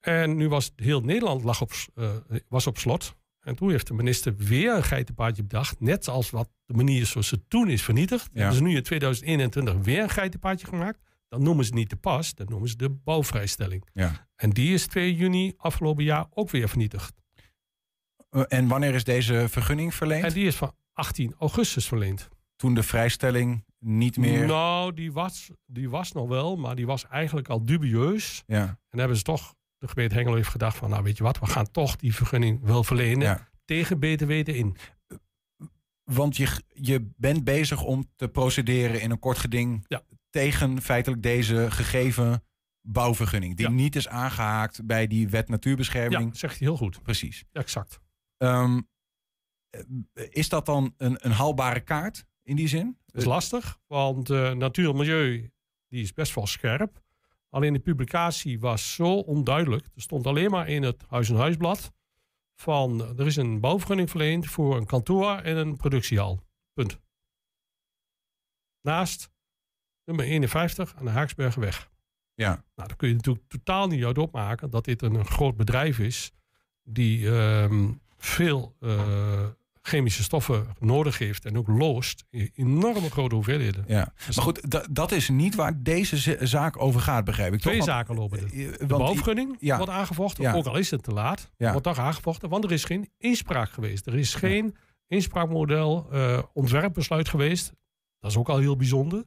En 0.00 0.36
nu 0.36 0.48
was 0.48 0.72
heel 0.76 1.00
Nederland 1.00 1.42
lag 1.44 1.60
op, 1.60 1.72
eh, 1.94 2.10
was 2.48 2.66
op 2.66 2.78
slot. 2.78 3.16
En 3.40 3.54
toen 3.54 3.70
heeft 3.70 3.86
de 3.86 3.94
minister 3.94 4.36
weer 4.36 4.74
een 4.74 4.84
geitenpaadje 4.84 5.42
bedacht. 5.42 5.80
Net 5.80 6.08
als 6.08 6.30
wat 6.30 6.50
de 6.64 6.74
manier 6.74 7.06
zoals 7.06 7.30
het 7.30 7.50
toen 7.50 7.68
is 7.70 7.82
vernietigd. 7.82 8.28
Ja. 8.32 8.38
Hebben 8.38 8.56
ze 8.56 8.62
nu 8.62 8.76
in 8.76 8.82
2021 8.82 9.74
weer 9.74 10.02
een 10.02 10.10
geitenpaadje 10.10 10.66
gemaakt. 10.66 10.98
Dan 11.34 11.42
noemen 11.42 11.64
ze 11.64 11.74
niet 11.74 11.90
de 11.90 11.96
pas, 11.96 12.34
dan 12.34 12.46
noemen 12.48 12.68
ze 12.68 12.76
de 12.76 12.90
bouwvrijstelling. 12.90 13.88
Ja. 13.92 14.28
En 14.36 14.50
die 14.50 14.74
is 14.74 14.86
2 14.86 15.14
juni 15.14 15.52
afgelopen 15.56 16.04
jaar 16.04 16.26
ook 16.30 16.50
weer 16.50 16.68
vernietigd. 16.68 17.14
Eh, 18.30 18.42
En 18.48 18.68
wanneer 18.68 18.94
is 18.94 19.04
deze 19.04 19.46
vergunning 19.48 19.94
verleend? 19.94 20.24
En 20.24 20.32
die 20.32 20.46
is 20.46 20.56
van 20.56 20.72
18 20.92 21.34
augustus 21.38 21.86
verleend. 21.88 22.28
Toen 22.56 22.74
de 22.74 22.82
vrijstelling 22.82 23.64
niet 23.78 24.16
meer. 24.16 24.46
Nou, 24.46 24.94
die 24.94 25.12
was, 25.12 25.50
die 25.66 25.90
was 25.90 26.12
nog 26.12 26.28
wel, 26.28 26.56
maar 26.56 26.76
die 26.76 26.86
was 26.86 27.06
eigenlijk 27.06 27.48
al 27.48 27.64
dubieus. 27.64 28.42
Ja, 28.46 28.78
En 28.88 28.98
hebben 28.98 29.16
ze 29.16 29.22
toch, 29.22 29.54
de 29.78 29.88
gemeente 29.88 30.14
Hengelo 30.14 30.34
heeft 30.36 30.48
gedacht 30.48 30.76
van, 30.76 30.90
nou 30.90 31.02
weet 31.02 31.16
je 31.16 31.22
wat, 31.22 31.38
we 31.38 31.46
gaan 31.46 31.70
toch 31.70 31.96
die 31.96 32.14
vergunning 32.14 32.60
wel 32.62 32.84
verlenen 32.84 33.26
Ja. 33.26 33.48
tegen 33.64 33.98
beter 33.98 34.26
weten 34.26 34.54
in. 34.54 34.76
want 36.04 36.36
je, 36.36 36.62
je 36.74 37.10
bent 37.16 37.44
bezig 37.44 37.82
om 37.82 38.06
te 38.16 38.28
procederen 38.28 39.00
in 39.00 39.10
een 39.10 39.18
kort 39.18 39.38
geding 39.38 39.84
Ja. 39.88 40.02
Tegen 40.34 40.82
feitelijk 40.82 41.22
deze 41.22 41.70
gegeven 41.70 42.44
bouwvergunning. 42.80 43.56
Die 43.56 43.66
Ja. 43.66 43.72
niet 43.72 43.96
is 43.96 44.08
aangehaakt 44.08 44.86
bij 44.86 45.06
die 45.06 45.28
wet 45.28 45.46
Ja, 45.46 45.52
natuurbescherming. 45.52 46.28
dat 46.28 46.36
zegt 46.38 46.58
hij 46.58 46.66
heel 46.66 46.76
goed. 46.76 47.02
Precies. 47.02 47.44
Exact. 47.52 48.00
Ehm, 48.36 48.80
eh, 49.70 49.82
is 50.14 50.48
dat 50.48 50.66
dan 50.66 50.94
een, 50.96 51.16
een 51.26 51.32
haalbare 51.32 51.80
kaart 51.80 52.26
in 52.42 52.56
die 52.56 52.68
zin? 52.68 52.98
Dat 53.06 53.20
is 53.20 53.24
lastig, 53.24 53.78
want 53.86 54.30
eh, 54.30 54.52
natuur 54.52 54.88
en 54.90 54.96
milieu 54.96 55.50
die 55.88 56.02
is 56.02 56.12
best 56.12 56.34
wel 56.34 56.46
scherp. 56.46 57.02
Alleen 57.48 57.72
de 57.72 57.78
publicatie 57.78 58.60
was 58.60 58.94
zo 58.94 59.14
onduidelijk. 59.18 59.84
Er 59.94 60.02
stond 60.02 60.26
alleen 60.26 60.50
maar 60.50 60.68
in 60.68 60.82
het 60.82 61.04
Huis 61.08 61.28
en 61.30 61.36
Huisblad 61.36 61.92
van 62.54 63.00
er 63.18 63.26
is 63.26 63.36
een 63.36 63.60
bouwvergunning 63.60 64.10
verleend 64.10 64.46
voor 64.46 64.76
een 64.76 64.86
kantoor 64.86 65.38
en 65.38 65.56
een 65.56 65.76
productiehal. 65.76 66.40
Punt. 66.72 66.98
Naast 68.80 69.32
nummer 70.04 70.24
51 70.24 70.94
aan 70.98 71.04
de 71.04 71.10
Haaksbergenweg. 71.10 71.90
Ja. 72.34 72.48
Nou, 72.74 72.88
dan 72.88 72.96
kun 72.96 73.08
je 73.08 73.14
natuurlijk 73.14 73.48
totaal 73.48 73.86
niet 73.86 74.04
uit 74.04 74.18
opmaken 74.18 74.70
dat 74.70 74.84
dit 74.84 75.02
een, 75.02 75.14
een 75.14 75.26
groot 75.26 75.56
bedrijf 75.56 75.98
is 75.98 76.32
die 76.82 77.30
ehm, 77.36 77.88
veel 78.18 78.76
eh, 78.80 79.46
chemische 79.82 80.22
stoffen 80.22 80.66
nodig 80.78 81.18
heeft 81.18 81.44
en 81.44 81.58
ook 81.58 81.68
loost 81.68 82.24
in 82.30 82.50
enorme 82.54 83.10
grote 83.10 83.34
hoeveelheden. 83.34 83.84
ja. 83.86 84.12
Maar 84.34 84.44
goed, 84.44 84.70
da- 84.70 84.86
dat 84.90 85.12
is 85.12 85.28
niet 85.28 85.54
waar 85.54 85.82
deze 85.82 86.36
zaak 86.46 86.80
over 86.82 87.00
gaat, 87.00 87.24
begrijp 87.24 87.52
ik. 87.54 87.60
Twee 87.60 87.76
toch? 87.76 87.86
Zaken 87.86 88.14
lopen 88.14 88.38
er. 88.38 88.44
eh, 88.44 88.52
De 88.52 88.76
want- 88.86 88.88
bouwvergunning 88.88 89.56
ja. 89.60 89.76
wordt 89.76 89.92
aangevochten, 89.92 90.44
Ja. 90.44 90.52
ook 90.54 90.66
al 90.66 90.76
is 90.76 90.90
het 90.90 91.02
te 91.02 91.12
laat, 91.12 91.50
Ja. 91.56 91.70
wordt 91.70 91.86
toch 91.86 91.98
aangevochten, 91.98 92.48
want 92.48 92.64
er 92.64 92.72
is 92.72 92.84
geen 92.84 93.10
inspraak 93.18 93.70
geweest. 93.70 94.06
Er 94.06 94.14
is 94.14 94.34
geen 94.34 94.76
inspraakmodel, 95.06 96.06
eh, 96.12 96.42
ontwerpbesluit 96.52 97.28
geweest. 97.28 97.72
Dat 98.20 98.30
is 98.30 98.36
ook 98.36 98.48
al 98.48 98.58
heel 98.58 98.76
bijzonder. 98.76 99.24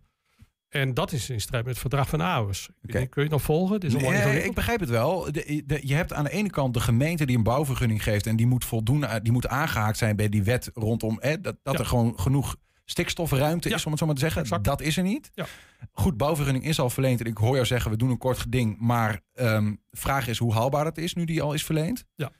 En 0.69 0.93
dat 0.93 1.11
is 1.11 1.29
in 1.29 1.41
strijd 1.41 1.63
met 1.63 1.71
het 1.73 1.81
verdrag 1.81 2.09
van 2.09 2.21
Aarhus. 2.21 2.69
Kun 2.87 2.99
je 3.01 3.21
het 3.21 3.29
nog 3.29 3.41
volgen? 3.41 3.73
Het 3.75 3.83
is 3.83 3.91
allemaal 3.93 4.09
Nee, 4.11 4.19
ingewikkeld. 4.19 4.49
ik 4.49 4.55
begrijp 4.55 4.79
het 4.79 4.89
wel. 4.89 5.31
De, 5.31 5.63
de- 5.65 5.79
je 5.87 5.93
hebt 5.93 6.13
aan 6.13 6.23
de 6.23 6.29
ene 6.31 6.49
kant 6.49 6.73
de 6.73 6.79
gemeente 6.79 7.25
die 7.25 7.37
een 7.37 7.43
bouwvergunning 7.43 8.03
geeft 8.03 8.27
en 8.27 8.35
die 8.35 8.47
moet 8.47 8.65
voldoen, 8.65 9.07
aan- 9.07 9.23
die 9.23 9.31
moet 9.31 9.47
aangehaakt 9.47 9.97
zijn 9.97 10.15
bij 10.15 10.29
die 10.29 10.43
wet 10.43 10.69
rondom 10.73 11.17
hè, 11.21 11.41
dat, 11.41 11.55
dat 11.63 11.73
Ja. 11.73 11.79
er 11.79 11.85
gewoon 11.85 12.19
genoeg 12.19 12.55
stikstofruimte 12.85 13.69
Ja. 13.69 13.75
is, 13.75 13.85
om 13.85 13.91
het 13.91 13.99
zo 13.99 14.05
maar 14.05 14.15
te 14.15 14.21
zeggen. 14.21 14.41
Exact. 14.41 14.63
Dat 14.63 14.81
is 14.81 14.97
er 14.97 15.03
niet. 15.03 15.29
Ja. 15.33 15.45
Goed, 15.91 16.17
bouwvergunning 16.17 16.65
is 16.65 16.79
al 16.79 16.89
verleend 16.89 17.19
en 17.19 17.25
ik 17.25 17.37
hoor 17.37 17.53
jou 17.53 17.65
zeggen 17.65 17.91
we 17.91 17.97
doen 17.97 18.09
een 18.09 18.17
kort 18.17 18.37
geding, 18.37 18.77
maar 18.79 19.21
ehm 19.33 19.73
vraag 19.91 20.27
is 20.27 20.37
hoe 20.37 20.53
haalbaar 20.53 20.83
dat 20.83 20.97
is 20.97 21.13
nu 21.13 21.25
die 21.25 21.41
al 21.41 21.53
is 21.53 21.63
verleend. 21.65 22.05
Ja. 22.15 22.31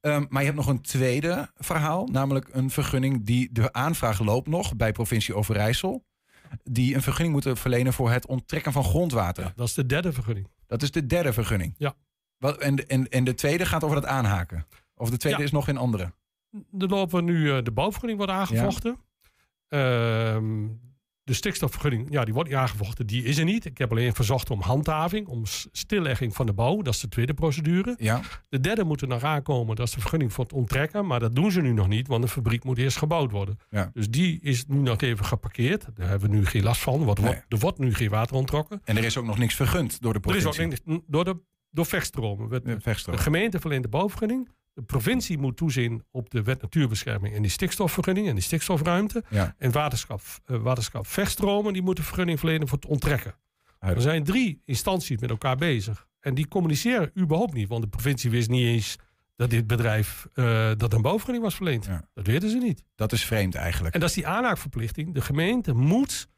Ehm, 0.00 0.24
maar 0.28 0.40
je 0.42 0.46
hebt 0.48 0.58
nog 0.60 0.68
een 0.68 0.80
tweede 0.82 1.50
verhaal, 1.56 2.06
namelijk 2.06 2.48
een 2.52 2.70
vergunning 2.70 3.24
die 3.26 3.48
de 3.52 3.72
aanvraag 3.72 4.20
loopt 4.20 4.48
nog 4.48 4.76
bij 4.76 4.92
provincie 4.92 5.34
Overijssel. 5.34 6.04
Die 6.64 6.94
een 6.94 7.02
vergunning 7.02 7.32
moeten 7.34 7.56
verlenen 7.56 7.92
voor 7.92 8.10
het 8.10 8.26
onttrekken 8.26 8.72
van 8.72 8.84
grondwater. 8.84 9.44
Ja, 9.44 9.52
dat 9.56 9.66
is 9.66 9.74
de 9.74 9.86
derde 9.86 10.12
vergunning. 10.12 10.48
Dat 10.66 10.82
is 10.82 10.90
de 10.90 11.06
derde 11.06 11.32
vergunning. 11.32 11.74
Ja. 11.78 11.94
Wat, 12.38 12.56
en, 12.58 12.74
de- 12.74 12.86
en, 12.86 13.08
en 13.08 13.24
de 13.24 13.34
tweede 13.34 13.66
gaat 13.66 13.84
over 13.84 14.00
dat 14.00 14.06
aanhaken. 14.10 14.66
Of 14.96 15.10
de 15.10 15.16
tweede 15.16 15.38
Ja. 15.38 15.44
is 15.44 15.50
nog 15.50 15.68
in 15.68 15.76
andere. 15.76 16.12
Er 16.78 16.88
lopen 16.88 17.24
nu 17.24 17.52
eh, 17.52 17.62
de 17.62 17.70
bouwvergunning 17.70 18.18
wordt 18.18 18.32
aangevochten. 18.34 18.98
Ehm, 19.68 20.66
de 21.28 21.34
stikstofvergunning, 21.34 22.06
ja, 22.10 22.24
die 22.24 22.34
wordt 22.34 22.52
aangevochten. 22.52 23.06
Die 23.06 23.22
is 23.24 23.38
er 23.38 23.44
niet. 23.44 23.64
Ik 23.64 23.78
heb 23.78 23.90
alleen 23.90 24.14
verzocht 24.14 24.50
om 24.50 24.60
handhaving, 24.60 25.26
om 25.26 25.42
stillegging 25.72 26.34
van 26.34 26.46
de 26.46 26.52
bouw. 26.52 26.82
Dat 26.82 26.94
is 26.94 27.00
de 27.00 27.08
tweede 27.08 27.34
procedure. 27.34 27.94
Ja. 27.98 28.20
De 28.48 28.60
derde 28.60 28.84
moet 28.84 29.00
er 29.00 29.08
nog 29.08 29.22
aankomen. 29.22 29.76
Dat 29.76 29.86
is 29.86 29.92
de 29.94 30.00
vergunning 30.00 30.32
voor 30.32 30.44
het 30.44 30.52
onttrekken. 30.52 31.06
Maar 31.06 31.20
dat 31.20 31.34
doen 31.34 31.50
ze 31.50 31.60
nu 31.60 31.72
nog 31.72 31.88
niet, 31.88 32.06
want 32.06 32.22
de 32.22 32.28
fabriek 32.28 32.64
moet 32.64 32.78
eerst 32.78 32.96
gebouwd 32.96 33.30
worden. 33.30 33.58
Ja. 33.70 33.90
Dus 33.92 34.10
die 34.10 34.38
is 34.42 34.64
nu 34.66 34.76
nog 34.78 35.00
even 35.00 35.24
geparkeerd. 35.24 35.86
Daar 35.94 36.08
hebben 36.08 36.30
we 36.30 36.36
nu 36.36 36.46
geen 36.46 36.62
last 36.62 36.80
van. 36.80 37.04
Want 37.04 37.18
er, 37.18 37.24
Nee. 37.24 37.32
wordt, 37.32 37.52
er 37.52 37.58
wordt 37.58 37.78
nu 37.78 37.94
geen 37.94 38.08
water 38.10 38.36
onttrokken. 38.36 38.80
En 38.84 38.96
er 38.96 39.04
is 39.04 39.16
ook 39.16 39.24
nog 39.24 39.38
niks 39.38 39.54
vergund 39.54 40.00
door 40.00 40.12
de 40.12 40.18
Er 40.22 40.36
is 40.36 40.42
provincie. 40.42 40.64
ook 40.64 40.86
niks 40.86 41.02
door, 41.06 41.24
de, 41.24 41.36
door 41.70 41.86
vechtstromen. 41.86 42.48
De 42.48 42.78
de 43.04 43.18
gemeente 43.18 43.60
verleent 43.60 43.82
de 43.82 43.88
bouwvergunning. 43.88 44.48
De 44.78 44.84
provincie 44.84 45.38
moet 45.38 45.56
toezien 45.56 46.04
op 46.10 46.30
de 46.30 46.42
wet 46.42 46.62
natuurbescherming 46.62 47.34
en 47.34 47.42
die 47.42 47.50
stikstofvergunning 47.50 48.28
en 48.28 48.34
die 48.34 48.42
stikstofruimte. 48.42 49.24
Ja. 49.30 49.54
En 49.58 49.72
waterschap, 49.72 50.20
eh, 50.44 50.56
waterschap 50.56 51.06
vechtstromen, 51.06 51.72
die 51.72 51.82
moeten 51.82 52.04
vergunning 52.04 52.38
verlenen 52.38 52.68
voor 52.68 52.78
het 52.78 52.86
onttrekken. 52.86 53.34
Er 53.78 54.00
zijn 54.00 54.24
drie 54.24 54.62
instanties 54.64 55.18
met 55.20 55.30
elkaar 55.30 55.56
bezig. 55.56 56.06
En 56.20 56.34
die 56.34 56.48
communiceren 56.48 57.10
überhaupt 57.18 57.52
niet. 57.52 57.68
Want 57.68 57.82
de 57.82 57.88
provincie 57.88 58.30
wist 58.30 58.48
niet 58.48 58.66
eens 58.66 58.96
dat 59.36 59.50
dit 59.50 59.66
bedrijf 59.66 60.28
eh, 60.34 60.70
dat 60.76 60.92
een 60.92 61.02
bouwvergunning 61.02 61.44
was 61.44 61.54
verleend. 61.54 61.84
Ja. 61.84 62.08
Dat 62.14 62.26
weten 62.26 62.50
ze 62.50 62.58
niet. 62.58 62.84
Dat 62.94 63.12
is 63.12 63.24
vreemd 63.24 63.54
eigenlijk. 63.54 63.94
En 63.94 64.00
dat 64.00 64.08
is 64.08 64.14
die 64.14 64.26
aanhaakverplichting. 64.26 65.14
De 65.14 65.20
gemeente 65.20 65.74
moet 65.74 66.28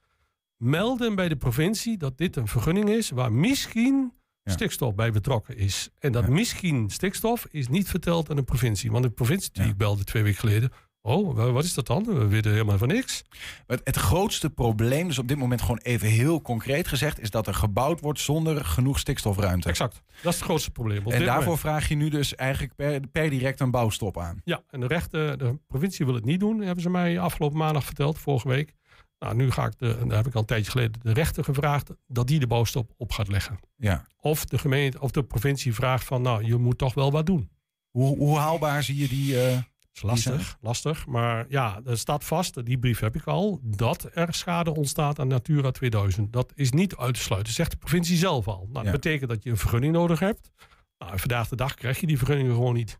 melden 0.56 1.14
bij 1.14 1.28
de 1.28 1.36
provincie 1.36 1.96
dat 1.96 2.18
dit 2.18 2.36
een 2.36 2.48
vergunning 2.48 2.88
is 2.88 3.10
waar 3.10 3.32
misschien 3.32 4.12
Ja. 4.50 4.56
stikstof 4.56 4.94
bij 4.94 5.10
betrokken 5.12 5.56
is. 5.56 5.88
En 5.98 6.12
dat 6.12 6.24
Ja. 6.24 6.30
misschien 6.30 6.90
stikstof 6.90 7.46
is 7.50 7.68
niet 7.68 7.88
verteld 7.88 8.30
aan 8.30 8.36
de 8.36 8.42
provincie. 8.42 8.90
Want 8.90 9.04
de 9.04 9.10
provincie 9.10 9.50
die 9.52 9.64
ik 9.64 9.76
belde 9.76 10.04
twee 10.04 10.22
weken 10.22 10.38
geleden. 10.40 10.70
Oh, 11.02 11.34
wa- 11.36 11.50
wat 11.50 11.64
is 11.64 11.74
dat 11.74 11.86
dan? 11.86 12.04
We 12.04 12.26
weten 12.26 12.52
helemaal 12.52 12.78
van 12.78 12.88
niks. 12.88 13.22
Het, 13.66 13.80
het 13.84 13.96
grootste 13.96 14.50
probleem, 14.50 15.06
dus 15.06 15.18
op 15.18 15.28
dit 15.28 15.36
moment 15.38 15.60
gewoon 15.60 15.78
even 15.82 16.08
heel 16.08 16.42
concreet 16.42 16.88
gezegd, 16.88 17.20
is 17.20 17.30
dat 17.30 17.46
er 17.46 17.54
gebouwd 17.54 18.00
wordt 18.00 18.20
zonder 18.20 18.64
genoeg 18.64 18.98
stikstofruimte. 18.98 19.68
Exact. 19.68 20.02
Dat 20.22 20.32
is 20.32 20.38
het 20.38 20.48
grootste 20.48 20.70
probleem. 20.70 21.06
Op 21.06 21.12
En 21.12 21.24
daarvoor 21.24 21.42
moment. 21.44 21.60
vraag 21.60 21.88
je 21.88 21.94
nu 21.94 22.08
dus 22.08 22.34
eigenlijk 22.34 22.74
per, 22.74 23.00
per 23.12 23.30
direct 23.30 23.60
een 23.60 23.70
bouwstop 23.70 24.18
aan. 24.18 24.40
Ja, 24.44 24.62
en 24.70 24.80
de, 24.80 24.86
rechter, 24.86 25.38
de 25.38 25.58
provincie 25.66 26.04
wil 26.04 26.14
het 26.14 26.24
niet 26.24 26.40
doen, 26.40 26.60
hebben 26.60 26.82
ze 26.82 26.90
mij 26.90 27.18
afgelopen 27.20 27.58
maandag 27.58 27.84
verteld, 27.84 28.18
vorige 28.18 28.48
week. 28.48 28.72
Nou, 29.20 29.34
nu 29.34 29.50
ga 29.50 29.66
ik, 29.66 29.78
de, 29.78 29.98
daar 30.06 30.16
heb 30.16 30.26
ik 30.26 30.34
al 30.34 30.40
een 30.40 30.46
tijdje 30.46 30.70
geleden 30.70 31.00
de 31.02 31.12
rechter 31.12 31.44
gevraagd 31.44 31.90
dat 32.06 32.26
die 32.26 32.38
de 32.40 32.46
bouwstop 32.46 32.90
op 32.96 33.12
gaat 33.12 33.28
leggen. 33.28 33.58
Ja. 33.76 34.06
Of 34.20 34.44
de 34.44 34.58
gemeente 34.58 35.00
of 35.00 35.10
de 35.10 35.24
provincie 35.24 35.74
vraagt 35.74 36.04
van, 36.04 36.22
nou, 36.22 36.44
je 36.44 36.56
moet 36.56 36.78
toch 36.78 36.94
wel 36.94 37.10
wat 37.10 37.26
doen. 37.26 37.50
Hoe, 37.90 38.16
hoe 38.16 38.38
haalbaar 38.38 38.82
zie 38.82 38.96
je 38.96 39.08
die? 39.08 39.34
Dat 39.34 39.64
is 39.92 40.02
lastig, 40.02 40.56
lastig. 40.60 41.06
Maar 41.06 41.46
ja, 41.48 41.80
er 41.86 41.98
staat 41.98 42.24
vast, 42.24 42.64
die 42.66 42.78
brief 42.78 42.98
heb 43.00 43.14
ik 43.16 43.24
al, 43.26 43.60
dat 43.62 44.08
er 44.14 44.34
schade 44.34 44.74
ontstaat 44.74 45.18
aan 45.18 45.28
Natura 45.28 45.70
2000. 45.70 46.32
Dat 46.32 46.52
is 46.54 46.70
niet 46.70 46.96
uit 46.96 47.14
te 47.14 47.20
sluiten, 47.20 47.52
zegt 47.52 47.70
de 47.70 47.76
provincie 47.76 48.16
zelf 48.16 48.48
al. 48.48 48.68
Nou, 48.72 48.84
Ja. 48.84 48.92
dat 48.92 49.00
betekent 49.00 49.30
dat 49.30 49.42
je 49.42 49.50
een 49.50 49.56
vergunning 49.56 49.92
nodig 49.92 50.18
hebt. 50.18 50.50
Nou, 50.98 51.18
vandaag 51.18 51.48
de 51.48 51.56
dag 51.56 51.74
krijg 51.74 52.00
je 52.00 52.06
die 52.06 52.18
vergunning 52.18 52.48
gewoon 52.52 52.74
niet. 52.74 52.98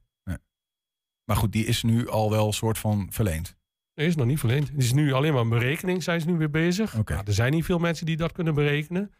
maar 1.25 1.37
goed, 1.39 1.53
die 1.53 1.65
is 1.67 1.83
nu 1.83 2.09
al 2.09 2.31
wel 2.31 2.53
soort 2.53 2.79
van 2.79 3.07
verleend. 3.11 3.57
Nee, 4.00 4.09
is 4.09 4.16
nog 4.16 4.26
niet 4.26 4.38
verleend. 4.38 4.69
Het 4.69 4.83
is 4.83 4.92
nu 4.92 5.12
alleen 5.12 5.33
maar 5.33 5.42
een 5.42 5.49
berekening, 5.49 6.02
zijn 6.02 6.21
ze 6.21 6.26
nu 6.26 6.37
weer 6.37 6.50
bezig. 6.50 6.95
Nou, 7.04 7.23
er 7.26 7.33
zijn 7.33 7.52
niet 7.52 7.64
veel 7.64 7.78
mensen 7.78 8.07
die 8.07 8.16
dat 8.16 8.33
kunnen 8.33 8.54
berekenen. 8.54 9.11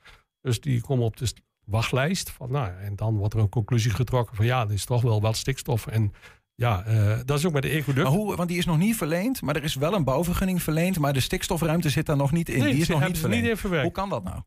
Dus 0.41 0.61
die 0.61 0.81
komen 0.81 1.05
op 1.05 1.17
de 1.17 1.27
st- 1.27 1.41
wachtlijst. 1.65 2.31
Van, 2.31 2.51
nou, 2.53 2.73
en 2.81 2.97
dan 2.97 3.17
wordt 3.17 3.35
er 3.35 3.41
een 3.41 3.49
conclusie 3.49 3.91
getrokken 3.91 4.37
van 4.37 4.45
ja, 4.45 4.63
er 4.65 4.73
is 4.73 4.85
toch 4.85 5.03
wel 5.03 5.21
wat 5.21 5.37
stikstof. 5.37 5.87
En 5.87 6.13
ja, 6.55 6.85
eh, 6.85 7.19
dat 7.25 7.39
is 7.39 7.47
ook 7.47 7.53
met 7.53 7.63
de 7.63 7.69
ecoduct. 7.69 8.07
Maar 8.09 8.17
hoe, 8.17 8.37
want 8.37 8.49
die 8.49 8.59
is 8.59 8.67
nog 8.67 8.79
niet 8.79 8.97
verleend, 8.97 9.43
maar 9.43 9.57
er 9.57 9.65
is 9.65 9.75
wel 9.75 9.95
een 9.95 10.05
bouwvergunning 10.05 10.63
verleend, 10.63 10.99
maar 10.99 11.13
de 11.13 11.21
stikstofruimte 11.21 11.91
zit 11.91 12.07
daar 12.07 12.17
nog 12.17 12.33
niet 12.33 12.49
in. 12.49 12.59
nee, 12.59 12.73
die 12.73 12.81
is 12.81 12.89
nog 12.89 13.01
hebben 13.01 13.09
niet 13.09 13.21
verleend. 13.21 13.63
niet. 13.63 13.83
Hoe 13.83 13.93
kan 13.93 14.09
dat 14.09 14.25
nou? 14.25 14.41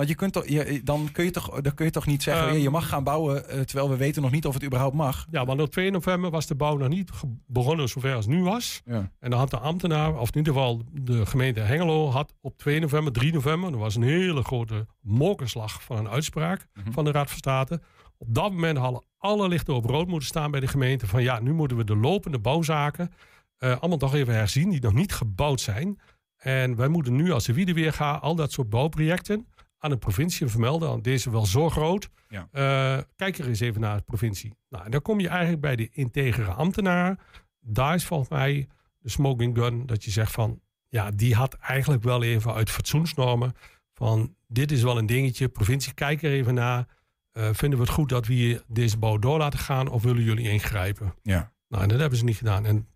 Want 0.00 0.12
je 0.12 0.18
kunt 0.18 0.32
toch, 0.32 0.46
je, 0.48 0.80
dan, 0.84 1.08
kun 1.12 1.24
je 1.24 1.30
toch, 1.30 1.60
dan 1.60 1.74
kun 1.74 1.84
je 1.84 1.90
toch 1.90 2.06
niet 2.06 2.22
zeggen, 2.22 2.48
Ehm, 2.48 2.56
je 2.58 2.70
mag 2.70 2.88
gaan 2.88 3.04
bouwen 3.04 3.48
eh, 3.48 3.60
terwijl 3.60 3.90
we 3.90 3.96
weten 3.96 4.22
nog 4.22 4.30
niet 4.30 4.46
of 4.46 4.54
het 4.54 4.64
überhaupt 4.64 4.94
mag. 4.94 5.26
Ja, 5.30 5.44
want 5.44 5.60
op 5.60 5.70
2 5.70 5.90
november 5.90 6.30
was 6.30 6.46
de 6.46 6.54
bouw 6.54 6.76
nog 6.76 6.88
niet 6.88 7.10
begonnen 7.46 7.88
zover 7.88 8.14
als 8.14 8.26
nu 8.26 8.42
was. 8.42 8.80
Ja. 8.84 9.10
En 9.18 9.30
dan 9.30 9.38
had 9.38 9.50
de 9.50 9.58
ambtenaar, 9.58 10.18
of 10.18 10.28
in 10.30 10.36
ieder 10.36 10.52
geval 10.52 10.82
de 10.92 11.26
gemeente 11.26 11.60
Hengelo, 11.60 12.10
had 12.10 12.34
op 12.40 12.58
2 12.58 12.80
november, 12.80 13.12
3 13.12 13.32
november, 13.32 13.72
er 13.72 13.78
was 13.78 13.94
een 13.96 14.02
hele 14.02 14.42
grote 14.42 14.86
mokerslag 15.00 15.82
van 15.82 15.96
een 15.96 16.08
uitspraak 16.08 16.66
Mhm. 16.74 16.92
van 16.92 17.04
de 17.04 17.10
Raad 17.12 17.28
van 17.28 17.38
State. 17.38 17.80
Op 18.18 18.34
dat 18.34 18.52
moment 18.52 18.78
hadden 18.78 19.04
alle 19.18 19.48
lichten 19.48 19.74
op 19.74 19.84
rood 19.84 20.06
moeten 20.08 20.28
staan 20.28 20.50
bij 20.50 20.60
de 20.60 20.66
gemeente. 20.68 21.06
Van 21.06 21.22
ja, 21.22 21.40
nu 21.40 21.52
moeten 21.52 21.76
we 21.76 21.84
de 21.84 21.96
lopende 21.96 22.38
bouwzaken 22.38 23.12
eh, 23.56 23.78
allemaal 23.78 23.98
toch 23.98 24.14
even 24.14 24.34
herzien, 24.34 24.70
die 24.70 24.80
nog 24.80 24.92
niet 24.94 25.12
gebouwd 25.12 25.60
zijn. 25.60 25.98
En 26.36 26.76
wij 26.76 26.88
moeten 26.88 27.16
nu 27.16 27.30
als 27.32 27.44
de 27.44 27.52
wiede 27.52 27.72
weer 27.72 27.92
gaan, 27.92 28.20
al 28.20 28.34
dat 28.34 28.52
soort 28.52 28.70
bouwprojecten 28.70 29.46
aan 29.80 29.90
de 29.90 29.96
provincie 29.96 30.46
vermelden. 30.46 30.88
Want 30.88 31.04
deze 31.04 31.30
wel 31.30 31.46
zo 31.46 31.70
groot. 31.70 32.08
Ja. 32.28 32.48
Eh, 32.52 33.02
kijk 33.16 33.38
er 33.38 33.48
eens 33.48 33.60
even 33.60 33.80
naar 33.80 33.96
de 33.96 34.02
provincie. 34.02 34.54
Nou, 34.68 34.84
en 34.84 34.90
dan 34.90 35.02
kom 35.02 35.20
je 35.20 35.28
eigenlijk 35.28 35.60
bij 35.60 35.76
de 35.76 35.88
integere 35.92 36.50
ambtenaar. 36.50 37.18
Daar 37.60 37.94
is 37.94 38.04
volgens 38.04 38.28
mij 38.28 38.68
de 38.98 39.10
smoking 39.10 39.56
gun. 39.58 39.86
Dat 39.86 40.04
je 40.04 40.10
zegt 40.10 40.32
van, 40.32 40.60
ja, 40.88 41.10
die 41.10 41.34
had 41.34 41.54
eigenlijk 41.54 42.02
wel 42.02 42.22
even 42.22 42.54
uit 42.54 42.70
fatsoensnormen. 42.70 43.52
Van, 43.94 44.34
dit 44.46 44.72
is 44.72 44.82
wel 44.82 44.98
een 44.98 45.06
dingetje. 45.06 45.48
Provincie, 45.48 45.94
kijk 45.94 46.22
er 46.22 46.32
even 46.32 46.54
naar. 46.54 46.86
Eh, 47.32 47.48
vinden 47.52 47.78
we 47.78 47.84
het 47.84 47.94
goed 47.94 48.08
dat 48.08 48.26
we 48.26 48.32
hier 48.32 48.62
deze 48.66 48.98
bouw 48.98 49.18
door 49.18 49.38
laten 49.38 49.58
gaan? 49.58 49.88
Of 49.88 50.02
willen 50.02 50.22
jullie 50.22 50.50
ingrijpen? 50.50 51.14
Ja. 51.22 51.52
Nou, 51.68 51.82
en 51.82 51.88
dat 51.88 52.00
hebben 52.00 52.18
ze 52.18 52.24
niet 52.24 52.36
gedaan. 52.36 52.64
En 52.66 52.88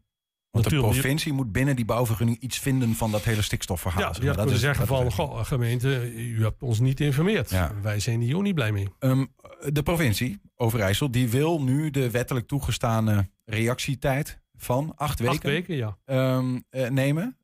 Want 0.54 0.70
de 0.70 0.76
provincie 0.76 1.32
moet 1.32 1.52
binnen 1.52 1.76
die 1.76 1.84
bouwvergunning 1.84 2.38
iets 2.40 2.58
vinden 2.58 2.94
van 2.94 3.10
dat 3.10 3.22
hele 3.24 3.42
stikstofverhaal. 3.42 4.14
Ja, 4.22 4.32
Dat 4.32 4.50
is- 4.50 4.60
zeggen 4.60 4.86
dat 4.86 4.98
van, 4.98 5.12
goh, 5.12 5.44
gemeente, 5.44 6.12
u 6.14 6.42
hebt 6.42 6.62
ons 6.62 6.80
niet 6.80 6.98
geïnformeerd. 6.98 7.50
Ja. 7.50 7.72
Wij 7.82 8.00
zijn 8.00 8.20
hier 8.20 8.36
ook 8.36 8.42
niet 8.42 8.54
blij 8.54 8.72
mee. 8.72 8.88
Ehm, 8.98 9.24
de 9.72 9.82
provincie, 9.82 10.40
Overijssel, 10.56 11.10
die 11.10 11.28
wil 11.28 11.62
nu 11.62 11.90
de 11.90 12.10
wettelijk 12.10 12.46
toegestane 12.46 13.30
reactietijd 13.44 14.40
van 14.56 14.92
acht 14.96 15.18
weken, 15.18 15.34
Acht 15.34 15.42
weken, 15.42 15.76
ja. 15.76 15.96
ehm, 16.04 16.58
eh, 16.70 16.88
nemen. 16.90 17.36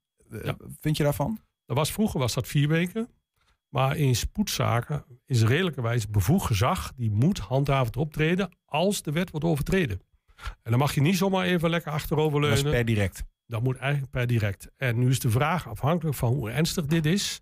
Ja. 0.42 0.56
Vind 0.80 0.96
je 0.96 1.02
daarvan? 1.02 1.38
Dat 1.66 1.76
was, 1.76 1.92
vroeger 1.92 2.20
was 2.20 2.34
dat 2.34 2.48
vier 2.48 2.68
weken. 2.68 3.08
Maar 3.68 3.96
in 3.96 4.16
spoedzaken 4.16 5.04
is 5.26 5.42
redelijkerwijs 5.42 6.08
bevoegd 6.08 6.46
gezag. 6.46 6.92
Die 6.96 7.10
moet 7.10 7.38
handhavend 7.38 7.96
optreden 7.96 8.50
als 8.64 9.02
de 9.02 9.12
wet 9.12 9.30
wordt 9.30 9.46
overtreden. 9.46 10.00
En 10.62 10.70
dan 10.70 10.78
mag 10.78 10.94
je 10.94 11.00
niet 11.00 11.16
zomaar 11.16 11.44
even 11.44 11.70
lekker 11.70 11.90
Dat 11.90 12.00
is 12.00 12.06
achteroverleunen. 12.06 12.70
per 12.70 12.84
direct. 12.84 13.22
Dat 13.46 13.62
moet 13.62 13.76
eigenlijk 13.76 14.10
per 14.12 14.26
direct. 14.26 14.70
En 14.76 14.98
nu 14.98 15.08
is 15.08 15.18
de 15.20 15.30
vraag, 15.30 15.68
afhankelijk 15.68 16.16
van 16.16 16.32
hoe 16.32 16.50
ernstig 16.50 16.86
dit 16.86 17.06
is, 17.06 17.40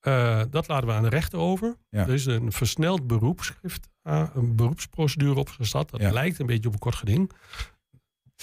eh, 0.00 0.42
dat 0.50 0.68
laten 0.68 0.88
we 0.88 0.94
aan 0.94 1.02
de 1.02 1.08
rechter 1.08 1.38
over. 1.38 1.76
Ja. 1.90 2.00
Er 2.06 2.14
is 2.14 2.26
een 2.26 2.52
versneld 2.52 3.06
beroepsschrift, 3.06 3.88
eh, 4.02 4.28
een 4.34 4.56
beroepsprocedure 4.56 5.38
opgestart. 5.40 5.90
Dat 5.90 6.00
Ja. 6.00 6.10
lijkt 6.12 6.38
een 6.38 6.46
beetje 6.46 6.66
op 6.68 6.72
een 6.74 6.78
kort 6.80 6.94
geding. 6.94 7.30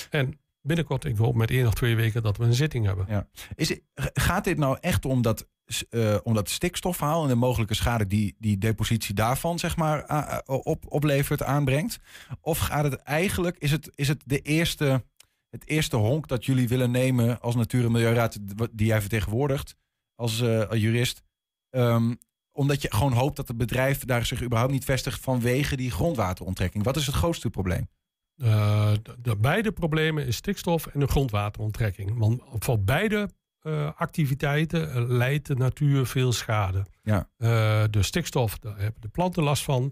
En 0.10 0.40
binnenkort, 0.62 1.06
ik 1.06 1.18
hoop 1.18 1.36
met 1.36 1.52
één 1.52 1.68
of 1.68 1.74
twee 1.74 1.96
weken 1.96 2.24
dat 2.24 2.38
we 2.38 2.44
een 2.44 2.54
zitting 2.54 2.86
hebben. 2.86 3.28
Is, 3.56 3.70
het- 3.70 3.82
gaat 4.14 4.44
dit 4.44 4.58
nou 4.58 4.78
echt 4.82 5.06
om 5.06 5.22
dat, 5.22 5.48
eh, 5.90 6.18
om 6.24 6.34
dat 6.34 6.58
en 6.62 7.28
de 7.28 7.36
mogelijke 7.36 7.74
schade 7.74 8.08
die 8.08 8.36
die 8.40 8.58
depositie 8.58 9.16
daarvan 9.16 9.60
zeg 9.60 9.76
maar, 9.76 10.42
op, 10.46 10.86
oplevert, 10.88 11.44
aanbrengt? 11.44 11.98
Of 12.42 12.58
gaat 12.58 12.84
het 12.84 12.96
eigenlijk, 12.96 13.58
is 13.58 13.72
het, 13.72 13.92
is 13.96 14.08
het 14.08 14.24
de 14.26 14.40
eerste, 14.40 15.04
het 15.50 15.68
eerste 15.68 15.96
honk 15.96 16.28
dat 16.28 16.46
jullie 16.46 16.68
willen 16.68 16.92
nemen 16.92 17.42
als 17.42 17.56
Natuur- 17.56 17.86
en 17.86 17.92
Milieuraad, 17.92 18.38
die 18.72 18.88
jij 18.88 19.02
vertegenwoordigt 19.02 19.76
als 20.16 20.42
eh, 20.42 20.72
jurist? 20.72 21.22
Ehm, 21.70 22.14
omdat 22.52 22.82
je 22.82 22.94
gewoon 22.94 23.14
hoopt 23.14 23.36
dat 23.36 23.48
het 23.48 23.58
bedrijf 23.58 24.06
daar 24.06 24.26
zich 24.26 24.44
überhaupt 24.44 24.74
niet 24.74 24.86
vestigt 24.86 25.20
vanwege 25.20 25.76
die 25.76 25.92
grondwateronttrekking. 25.92 26.84
Wat 26.84 26.96
is 26.96 27.06
het 27.06 27.16
grootste 27.16 27.50
probleem? 27.50 27.90
Eh, 28.36 28.92
de 29.20 29.36
beide 29.36 29.72
problemen 29.72 30.28
is 30.28 30.36
stikstof 30.36 30.86
en 30.86 31.00
de 31.00 31.08
grondwateronttrekking. 31.08 32.18
Want 32.18 32.42
voor 32.60 32.80
beide 32.80 33.30
eh, 33.62 33.90
activiteiten 33.96 34.92
eh, 34.94 35.04
leidt 35.08 35.48
de 35.48 35.56
natuur 35.56 36.06
veel 36.06 36.34
schade. 36.34 36.86
Ja. 37.04 37.30
Eh, 37.38 37.84
de 37.90 38.04
stikstof, 38.04 38.60
daar 38.60 38.78
hebben 38.78 39.02
de 39.02 39.08
planten 39.08 39.44
last 39.44 39.64
van. 39.64 39.92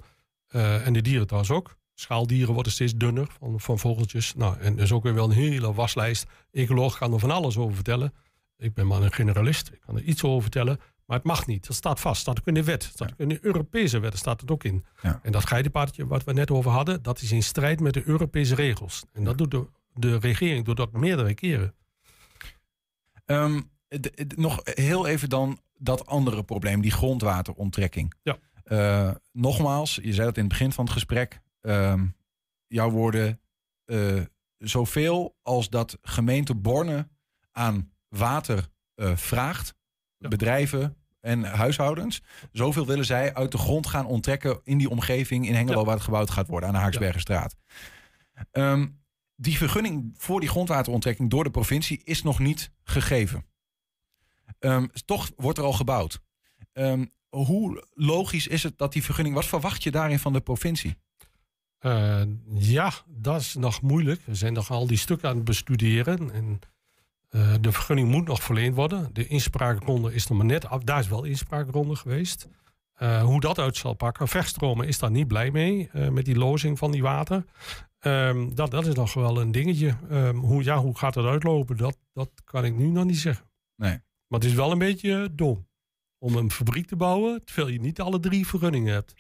en 0.84 0.94
de 0.94 1.02
dieren 1.02 1.26
trouwens 1.26 1.54
ook. 1.54 1.78
Schaaldieren 1.94 2.54
worden 2.54 2.72
steeds 2.72 2.96
dunner 2.96 3.28
van, 3.40 3.60
van 3.60 3.80
vogeltjes. 3.80 4.36
Nou, 4.36 4.60
en 4.60 4.78
er 4.78 4.84
is 4.84 4.92
ook 4.92 5.04
weer 5.04 5.14
wel 5.14 5.26
een 5.26 5.32
hele 5.32 5.74
waslijst. 5.74 6.26
Ecoloog 6.52 6.98
kan 6.98 7.14
er 7.14 7.20
van 7.20 7.32
alles 7.32 7.58
over 7.58 7.76
vertellen. 7.76 8.14
Ik 8.58 8.74
ben 8.74 8.88
maar 8.88 9.02
een 9.02 9.14
generalist. 9.14 9.68
Ik 9.74 9.80
kan 9.80 9.96
er 9.96 10.04
iets 10.04 10.24
over 10.24 10.42
vertellen. 10.42 10.80
Maar 11.06 11.18
het 11.18 11.26
mag 11.26 11.48
niet. 11.48 11.68
Dat 11.68 11.76
staat 11.76 12.00
vast. 12.00 12.22
staat 12.22 12.40
ook 12.40 12.48
in 12.48 12.54
de 12.54 12.64
wet. 12.64 12.84
staat 12.84 13.12
ook 13.12 13.20
in 13.20 13.30
de 13.30 13.40
Europese 13.42 14.00
wet. 14.00 14.10
Daar 14.10 14.20
staat 14.20 14.42
het 14.42 14.52
ook 14.52 14.64
in. 14.64 14.86
Ja. 15.02 15.20
En 15.24 15.32
dat 15.32 15.46
geidenpaardje 15.48 16.08
wat 16.08 16.24
we 16.24 16.34
net 16.34 16.52
over 16.52 16.72
hadden, 16.72 17.04
dat 17.04 17.22
is 17.22 17.32
in 17.32 17.44
strijd 17.44 17.80
met 17.80 17.94
de 17.94 18.08
Europese 18.08 18.56
regels. 18.56 19.06
En 19.14 19.24
dat 19.24 19.38
doet 19.38 19.52
de, 19.52 19.68
de 19.94 20.18
regering 20.18 20.66
doet 20.66 20.78
dat 20.78 20.92
meerdere 20.92 21.34
keren. 21.34 21.74
Ehm, 23.26 23.62
nog 24.36 24.60
heel 24.64 25.08
even 25.08 25.30
dan 25.30 25.60
dat 25.78 26.06
andere 26.06 26.44
probleem, 26.44 26.82
die 26.82 26.92
grondwateronttrekking. 26.92 28.14
Ja. 28.24 28.38
Eh, 28.64 29.12
nogmaals, 29.32 29.96
je 30.04 30.14
zei 30.14 30.26
dat 30.28 30.36
in 30.38 30.44
het 30.44 30.52
begin 30.52 30.72
van 30.72 30.84
het 30.86 30.94
gesprek. 30.94 31.44
ehm, 31.62 32.06
jouw 32.68 32.90
woorden, 32.90 33.42
eh, 33.86 34.22
zoveel 34.58 35.36
als 35.42 35.70
dat 35.70 35.98
gemeente 36.02 36.56
Borne 36.56 37.08
aan 37.52 37.92
water 38.08 38.68
eh, 38.96 39.16
vraagt, 39.16 39.74
Ja. 40.18 40.28
bedrijven 40.28 40.98
en 41.20 41.44
huishoudens, 41.44 42.22
zoveel 42.52 42.86
willen 42.86 43.06
zij 43.06 43.34
uit 43.34 43.52
de 43.52 43.58
grond 43.58 43.88
gaan 43.88 44.06
onttrekken 44.06 44.60
in 44.64 44.78
die 44.78 44.90
omgeving 44.90 45.48
in 45.48 45.54
Hengelo 45.56 45.80
Ja. 45.80 45.86
waar 45.86 45.96
het 45.96 46.04
gebouwd 46.04 46.30
gaat 46.30 46.48
worden, 46.48 46.70
aan 46.70 46.76
de 46.76 46.82
Haaksbergenstraat. 46.82 47.56
Ehm, 48.52 48.88
die 49.36 49.58
vergunning 49.58 50.14
voor 50.18 50.40
die 50.40 50.50
grondwateronttrekking 50.50 51.30
door 51.30 51.44
de 51.44 51.52
provincie 51.52 52.02
is 52.04 52.24
nog 52.24 52.40
niet 52.40 52.72
gegeven. 52.84 53.46
Ehm, 54.60 54.88
toch 55.06 55.32
wordt 55.36 55.58
er 55.58 55.64
al 55.64 55.74
gebouwd. 55.74 56.20
Ehm, 56.74 57.06
hoe 57.30 57.88
logisch 57.94 58.48
is 58.48 58.64
het 58.64 58.78
dat 58.78 58.94
die 58.94 59.04
vergunning... 59.04 59.36
Wat 59.36 59.46
verwacht 59.46 59.84
je 59.84 59.92
daarin 59.92 60.20
van 60.20 60.34
de 60.34 60.42
provincie? 60.42 60.98
Eh, 61.86 62.22
ja, 62.54 62.92
dat 63.08 63.42
is 63.42 63.56
nog 63.56 63.82
moeilijk. 63.82 64.22
We 64.26 64.36
zijn 64.36 64.54
nog 64.54 64.72
al 64.72 64.88
die 64.88 64.98
stukken 64.98 65.30
aan 65.30 65.36
het 65.36 65.46
bestuderen. 65.46 66.32
En 66.32 66.60
eh, 67.30 67.54
de 67.62 67.72
vergunning 67.72 68.10
moet 68.10 68.28
nog 68.28 68.44
verleend 68.44 68.76
worden. 68.76 69.10
De 69.14 69.28
inspraakronde 69.28 70.14
is 70.14 70.28
nog 70.28 70.38
maar 70.38 70.48
net 70.48 70.66
af. 70.66 70.84
Daar 70.84 71.00
is 71.00 71.08
wel 71.08 71.24
inspraakronde 71.24 71.96
geweest. 71.96 72.48
Eh, 72.94 73.24
hoe 73.24 73.40
dat 73.40 73.60
uit 73.60 73.78
zal 73.78 73.94
pakken. 73.94 74.28
Verstromen 74.28 74.88
is 74.88 75.00
daar 75.00 75.12
niet 75.12 75.28
blij 75.28 75.52
mee. 75.52 75.90
met 75.94 76.26
die 76.26 76.38
lozing 76.38 76.78
van 76.78 76.92
die 76.92 77.02
water. 77.02 77.46
Ehm, 78.06 78.54
dat, 78.54 78.72
dat 78.72 78.86
is 78.86 78.94
nog 78.94 79.14
wel 79.14 79.42
een 79.42 79.52
dingetje. 79.52 79.96
Ehm, 80.10 80.36
hoe, 80.36 80.64
ja, 80.64 80.78
hoe 80.78 80.98
gaat 80.98 81.16
het 81.16 81.26
uitlopen? 81.26 81.78
Dat, 81.78 81.98
dat 82.14 82.30
kan 82.44 82.66
ik 82.66 82.76
nu 82.76 82.88
nog 82.88 83.06
niet 83.06 83.18
zeggen. 83.18 83.46
Nee. 83.76 84.00
Maar 84.28 84.40
het 84.40 84.44
is 84.44 84.54
wel 84.54 84.72
een 84.72 84.78
beetje 84.78 85.22
eh, 85.22 85.28
dom. 85.32 85.68
Om 86.18 86.36
een 86.36 86.52
fabriek 86.52 86.88
te 86.88 86.96
bouwen, 86.96 87.46
terwijl 87.46 87.68
je 87.68 87.80
niet 87.80 88.02
alle 88.02 88.20
drie 88.20 88.48
vergunningen 88.48 88.94
hebt. 88.94 89.14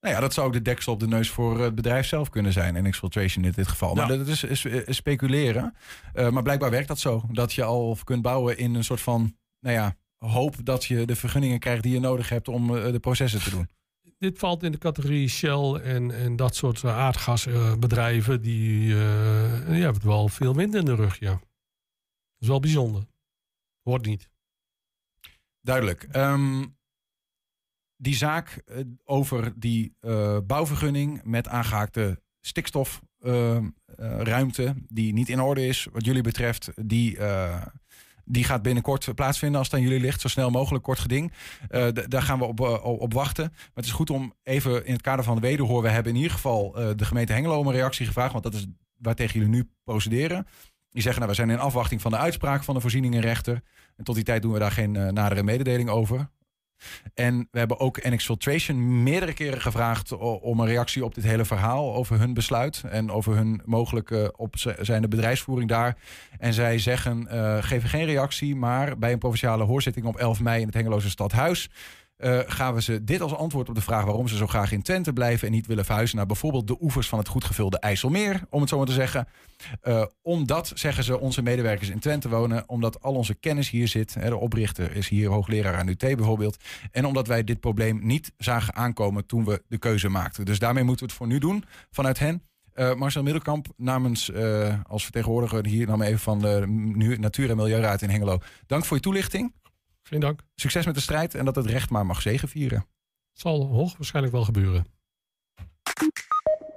Nou 0.00 0.14
ja, 0.14 0.20
dat 0.20 0.34
zou 0.34 0.46
ook 0.46 0.52
de 0.52 0.62
deksel 0.62 0.92
op 0.92 1.00
de 1.00 1.06
neus 1.06 1.30
voor 1.30 1.60
het 1.60 1.74
bedrijf 1.74 2.06
zelf 2.06 2.28
kunnen 2.28 2.52
zijn. 2.52 2.76
En 2.76 2.86
Exfiltration 2.86 3.44
in 3.44 3.52
dit 3.52 3.68
geval. 3.68 3.94
Maar 3.94 4.08
dat 4.08 4.26
is, 4.26 4.44
is, 4.44 4.64
is 4.64 4.96
speculeren. 4.96 5.74
Eh, 6.12 6.30
maar 6.30 6.42
blijkbaar 6.42 6.70
werkt 6.70 6.88
dat 6.88 6.98
zo. 6.98 7.24
Dat 7.30 7.52
je 7.52 7.64
al 7.64 7.98
kunt 8.04 8.22
bouwen 8.22 8.58
in 8.58 8.74
een 8.74 8.84
soort 8.84 9.00
van... 9.00 9.36
Nou 9.60 9.74
ja, 9.74 9.96
hoop 10.18 10.64
dat 10.64 10.84
je 10.84 11.06
de 11.06 11.16
vergunningen 11.16 11.58
krijgt 11.58 11.82
die 11.82 11.92
je 11.92 12.00
nodig 12.00 12.28
hebt 12.28 12.48
om 12.48 12.76
eh, 12.76 12.92
de 12.92 13.00
processen 13.00 13.42
te 13.42 13.50
doen. 13.50 13.68
Dit 14.18 14.38
valt 14.38 14.62
in 14.62 14.72
de 14.72 14.78
categorie 14.78 15.28
Shell 15.28 15.72
en, 15.72 16.10
en 16.10 16.36
dat 16.36 16.56
soort 16.56 16.84
eh, 16.84 16.96
aardgasbedrijven. 16.96 18.42
die 18.42 18.94
eh, 18.94 19.66
die 19.66 19.82
hebben 19.82 20.06
wel 20.06 20.28
veel 20.28 20.54
wind 20.54 20.74
in 20.74 20.84
de 20.84 20.94
rug, 20.94 21.18
ja. 21.18 21.32
Dat 21.32 21.42
is 22.38 22.48
wel 22.48 22.60
bijzonder. 22.60 23.06
Hoort 23.82 24.06
niet. 24.06 24.30
Duidelijk. 25.60 26.02
Ehm, 26.02 26.64
die 27.96 28.16
zaak 28.16 28.48
eh, 28.48 28.84
over 29.04 29.60
die 29.60 29.96
eh, 30.00 30.38
bouwvergunning 30.46 31.20
met 31.24 31.48
aangehaakte 31.48 32.22
stikstofruimte, 32.40 34.74
die 34.88 35.12
niet 35.12 35.28
in 35.28 35.40
orde 35.40 35.66
is, 35.66 35.88
wat 35.92 36.04
jullie 36.04 36.22
betreft, 36.22 36.70
die, 36.74 37.18
die 38.28 38.44
gaat 38.44 38.62
binnenkort 38.62 39.14
plaatsvinden 39.14 39.58
als 39.58 39.70
het 39.70 39.76
aan 39.76 39.86
jullie 39.86 40.00
ligt, 40.00 40.20
zo 40.20 40.28
snel 40.28 40.50
mogelijk, 40.50 40.84
kort 40.84 40.98
geding. 40.98 41.32
Eh, 41.68 41.86
daar 42.08 42.22
gaan 42.22 42.38
we 42.38 42.44
op, 42.44 42.60
eh, 42.60 42.84
op 42.84 43.12
wachten. 43.12 43.48
Maar 43.50 43.70
het 43.74 43.84
is 43.84 43.90
goed 43.90 44.10
om 44.10 44.34
even 44.42 44.86
in 44.86 44.92
het 44.92 45.02
kader 45.02 45.24
van 45.24 45.34
de 45.34 45.40
wederhoor, 45.40 45.82
we 45.82 45.88
hebben 45.88 46.12
in 46.12 46.18
ieder 46.18 46.32
geval 46.32 46.76
eh, 46.76 46.88
de 46.96 47.04
gemeente 47.04 47.32
Hengelo 47.32 47.58
om 47.58 47.66
een 47.66 47.72
reactie 47.72 48.06
gevraagd, 48.06 48.32
want 48.32 48.44
dat 48.44 48.54
is 48.54 48.66
waar 48.96 49.14
tegen 49.14 49.40
jullie 49.40 49.54
nu 49.54 49.70
procederen. 49.84 50.46
Die 50.90 51.02
zeggen, 51.02 51.22
nou, 51.22 51.34
we 51.34 51.42
zijn 51.42 51.50
in 51.50 51.58
afwachting 51.58 52.00
van 52.00 52.10
de 52.10 52.16
uitspraak 52.16 52.64
van 52.64 52.74
de 52.74 52.80
voorzieningenrechter. 52.80 53.62
En 53.96 54.04
tot 54.04 54.14
die 54.14 54.24
tijd 54.24 54.42
doen 54.42 54.52
we 54.52 54.58
daar 54.58 54.72
geen 54.72 54.92
nadere 54.92 55.42
mededeling 55.42 55.88
over. 55.88 56.30
En 57.14 57.48
we 57.50 57.58
hebben 57.58 57.80
ook 57.80 58.04
NX 58.04 58.24
Filtration 58.24 59.02
meerdere 59.02 59.32
keren 59.32 59.60
gevraagd 59.60 60.12
om 60.18 60.60
een 60.60 60.66
reactie 60.66 61.04
op 61.04 61.14
dit 61.14 61.24
hele 61.24 61.44
verhaal. 61.44 61.94
Over 61.94 62.18
hun 62.18 62.34
besluit 62.34 62.82
en 62.90 63.10
over 63.10 63.36
hun 63.36 63.62
mogelijke 63.64 64.32
opzijnde 64.36 65.08
bedrijfsvoering 65.08 65.68
daar. 65.68 65.96
En 66.38 66.52
zij 66.52 66.78
zeggen, 66.78 67.26
eh, 67.28 67.62
geven 67.62 67.88
geen 67.88 68.04
reactie, 68.04 68.56
maar 68.56 68.98
bij 68.98 69.12
een 69.12 69.18
provinciale 69.18 69.64
hoorzitting 69.64 70.06
op 70.06 70.16
11 70.16 70.40
mei 70.40 70.60
in 70.60 70.66
het 70.66 70.74
Hengeloze 70.74 71.10
Stadhuis... 71.10 71.70
eh, 72.18 72.38
gaan 72.46 72.74
we 72.74 72.82
ze 72.82 73.04
dit 73.04 73.20
als 73.20 73.34
antwoord 73.34 73.68
op 73.68 73.74
de 73.74 73.80
vraag 73.80 74.04
waarom 74.04 74.28
ze 74.28 74.36
zo 74.36 74.46
graag 74.46 74.72
in 74.72 74.82
Twente 74.82 75.12
blijven 75.12 75.46
en 75.46 75.52
niet 75.52 75.66
willen 75.66 75.84
verhuizen 75.84 76.16
naar 76.16 76.26
bijvoorbeeld 76.26 76.66
de 76.66 76.76
oevers 76.80 77.08
van 77.08 77.18
het 77.18 77.28
goed 77.28 77.44
gevulde 77.44 77.78
IJsselmeer, 77.78 78.42
om 78.50 78.60
het 78.60 78.68
zo 78.68 78.76
maar 78.76 78.86
te 78.86 78.92
zeggen. 78.92 79.28
Eh, 79.80 80.02
omdat, 80.22 80.72
zeggen 80.74 81.04
ze, 81.04 81.20
onze 81.20 81.42
medewerkers 81.42 81.88
in 81.88 81.98
Twente 81.98 82.28
wonen, 82.28 82.68
omdat 82.68 83.02
al 83.02 83.14
onze 83.14 83.34
kennis 83.34 83.70
hier 83.70 83.88
zit. 83.88 84.14
Hè, 84.14 84.28
de 84.28 84.36
oprichter 84.36 84.96
is 84.96 85.08
hier 85.08 85.28
hoogleraar 85.28 85.76
aan 85.76 85.88
UT 85.88 85.98
bijvoorbeeld. 85.98 86.56
En 86.90 87.04
omdat 87.04 87.26
wij 87.26 87.44
dit 87.44 87.60
probleem 87.60 88.00
niet 88.02 88.32
zagen 88.36 88.74
aankomen 88.74 89.26
toen 89.26 89.44
we 89.44 89.62
de 89.68 89.78
keuze 89.78 90.08
maakten. 90.08 90.44
Dus 90.44 90.58
daarmee 90.58 90.84
moeten 90.84 91.06
we 91.06 91.12
het 91.12 91.20
voor 91.20 91.28
nu 91.28 91.38
doen 91.38 91.64
vanuit 91.90 92.18
hen. 92.18 92.42
Eh, 92.72 92.94
Marcel 92.94 93.22
Middelkamp, 93.22 93.66
namens 93.76 94.30
eh, 94.30 94.74
als 94.86 95.02
vertegenwoordiger 95.02 95.66
hier 95.66 95.86
nam 95.86 96.02
even 96.02 96.18
van 96.18 96.38
de 96.38 96.64
Natuur- 97.18 97.50
en 97.50 97.56
Milieuraad 97.56 98.02
in 98.02 98.10
Hengelo. 98.10 98.38
Dank 98.66 98.84
voor 98.84 98.96
je 98.96 99.02
toelichting. 99.02 99.52
Geen 100.08 100.20
dank. 100.20 100.40
Succes 100.54 100.86
met 100.86 100.94
de 100.94 101.00
strijd 101.00 101.34
en 101.34 101.44
dat 101.44 101.56
het 101.56 101.66
recht 101.66 101.90
maar 101.90 102.06
mag 102.06 102.22
zegenvieren. 102.22 102.78
Het 102.78 103.40
zal 103.40 103.66
hoogwaarschijnlijk 103.66 104.34
wel 104.34 104.44
gebeuren. 104.44 104.86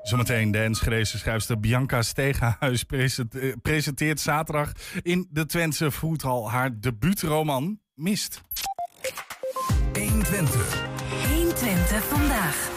Zometeen 0.04 0.52
de 0.52 0.58
Enschedeze 0.58 1.18
schrijfster 1.18 1.60
Bianca 1.60 2.02
Stegenhuis 2.02 2.86
eh, 2.86 3.54
presenteert 3.62 4.20
zaterdag 4.20 4.72
in 5.02 5.28
de 5.30 5.46
Twentse 5.46 5.92
Voethal 5.92 6.52
haar 6.52 6.80
debuutroman 6.80 7.80
Mist. 7.94 8.42
120 11.28 12.04
vandaag. 12.04 12.70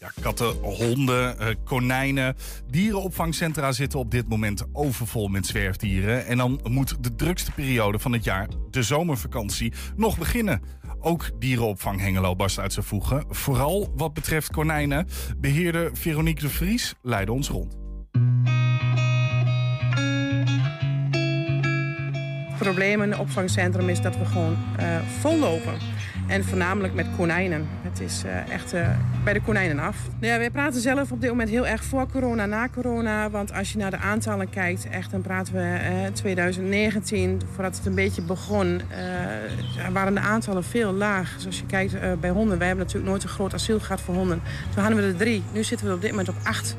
Ja, 0.00 0.10
katten, 0.20 0.54
honden, 0.62 1.38
eh, 1.38 1.54
konijnen. 1.64 2.36
Dierenopvangcentra 2.70 3.72
zitten 3.72 3.98
op 3.98 4.10
dit 4.10 4.28
moment 4.28 4.64
overvol 4.72 5.28
met 5.28 5.46
zwerfdieren. 5.46 6.26
En 6.26 6.36
dan 6.36 6.60
moet 6.62 7.04
de 7.04 7.14
drukste 7.14 7.52
periode 7.52 7.98
van 7.98 8.12
het 8.12 8.24
jaar, 8.24 8.48
de 8.70 8.82
zomervakantie, 8.82 9.72
nog 9.96 10.18
beginnen. 10.18 10.62
Ook 11.00 11.30
dierenopvang 11.38 12.00
Hengelo 12.00 12.36
barst 12.36 12.58
uit 12.58 12.72
zijn 12.72 12.84
voegen. 12.84 13.24
Vooral 13.28 13.92
wat 13.96 14.14
betreft 14.14 14.50
konijnen. 14.50 15.06
Beheerder 15.36 15.90
Veronique 15.96 16.42
de 16.42 16.48
Vries 16.52 16.94
leidde 17.02 17.32
ons 17.32 17.48
rond. 17.48 17.76
Het 22.48 22.58
probleem 22.58 23.02
in 23.02 23.10
het 23.10 23.20
opvangcentrum 23.20 23.88
is 23.88 24.00
dat 24.00 24.16
we 24.16 24.24
gewoon 24.24 24.56
eh, 24.76 24.98
vollopen. 25.20 25.78
En 26.26 26.44
voornamelijk 26.44 26.94
met 26.94 27.06
konijnen. 27.16 27.79
Het 27.90 28.00
is 28.00 28.22
eh, 28.24 28.52
echt 28.52 28.72
eh, 28.72 28.88
bij 29.24 29.32
de 29.32 29.40
konijnen 29.40 29.78
af. 29.78 29.96
Wij 30.20 30.50
praten 30.50 30.80
zelf 30.80 31.12
op 31.12 31.20
dit 31.20 31.30
moment 31.30 31.48
heel 31.48 31.66
erg 31.66 31.84
voor 31.84 32.06
corona, 32.12 32.46
na 32.46 32.68
corona. 32.68 33.30
Want 33.30 33.52
als 33.52 33.72
je 33.72 33.78
naar 33.78 33.90
de 33.90 33.96
aantallen 33.96 34.50
kijkt, 34.50 34.88
echt, 34.88 35.10
dan 35.10 35.20
praten 35.20 35.54
we 35.54 35.60
eh, 35.60 36.12
2019, 36.12 37.40
voordat 37.54 37.76
het 37.76 37.86
een 37.86 37.94
beetje 37.94 38.22
begon, 38.22 38.80
eh, 38.88 39.88
waren 39.92 40.14
de 40.14 40.20
aantallen 40.20 40.64
veel 40.64 40.92
laag. 40.92 41.34
Dus 41.36 41.46
als 41.46 41.58
je 41.58 41.66
kijkt 41.66 41.94
eh, 41.94 42.12
bij 42.20 42.30
honden, 42.30 42.58
wij 42.58 42.66
hebben 42.66 42.84
natuurlijk 42.84 43.10
nooit 43.10 43.22
een 43.22 43.28
groot 43.28 43.54
asiel 43.54 43.80
gehad 43.80 44.00
voor 44.00 44.14
honden. 44.14 44.42
Toen 44.74 44.82
hadden 44.82 45.02
we 45.02 45.08
er 45.08 45.16
drie. 45.16 45.42
Nu 45.52 45.64
zitten 45.64 45.86
we 45.86 45.94
op 45.94 46.00
dit 46.00 46.10
moment 46.10 46.28
op 46.28 46.36
acht 46.42 46.76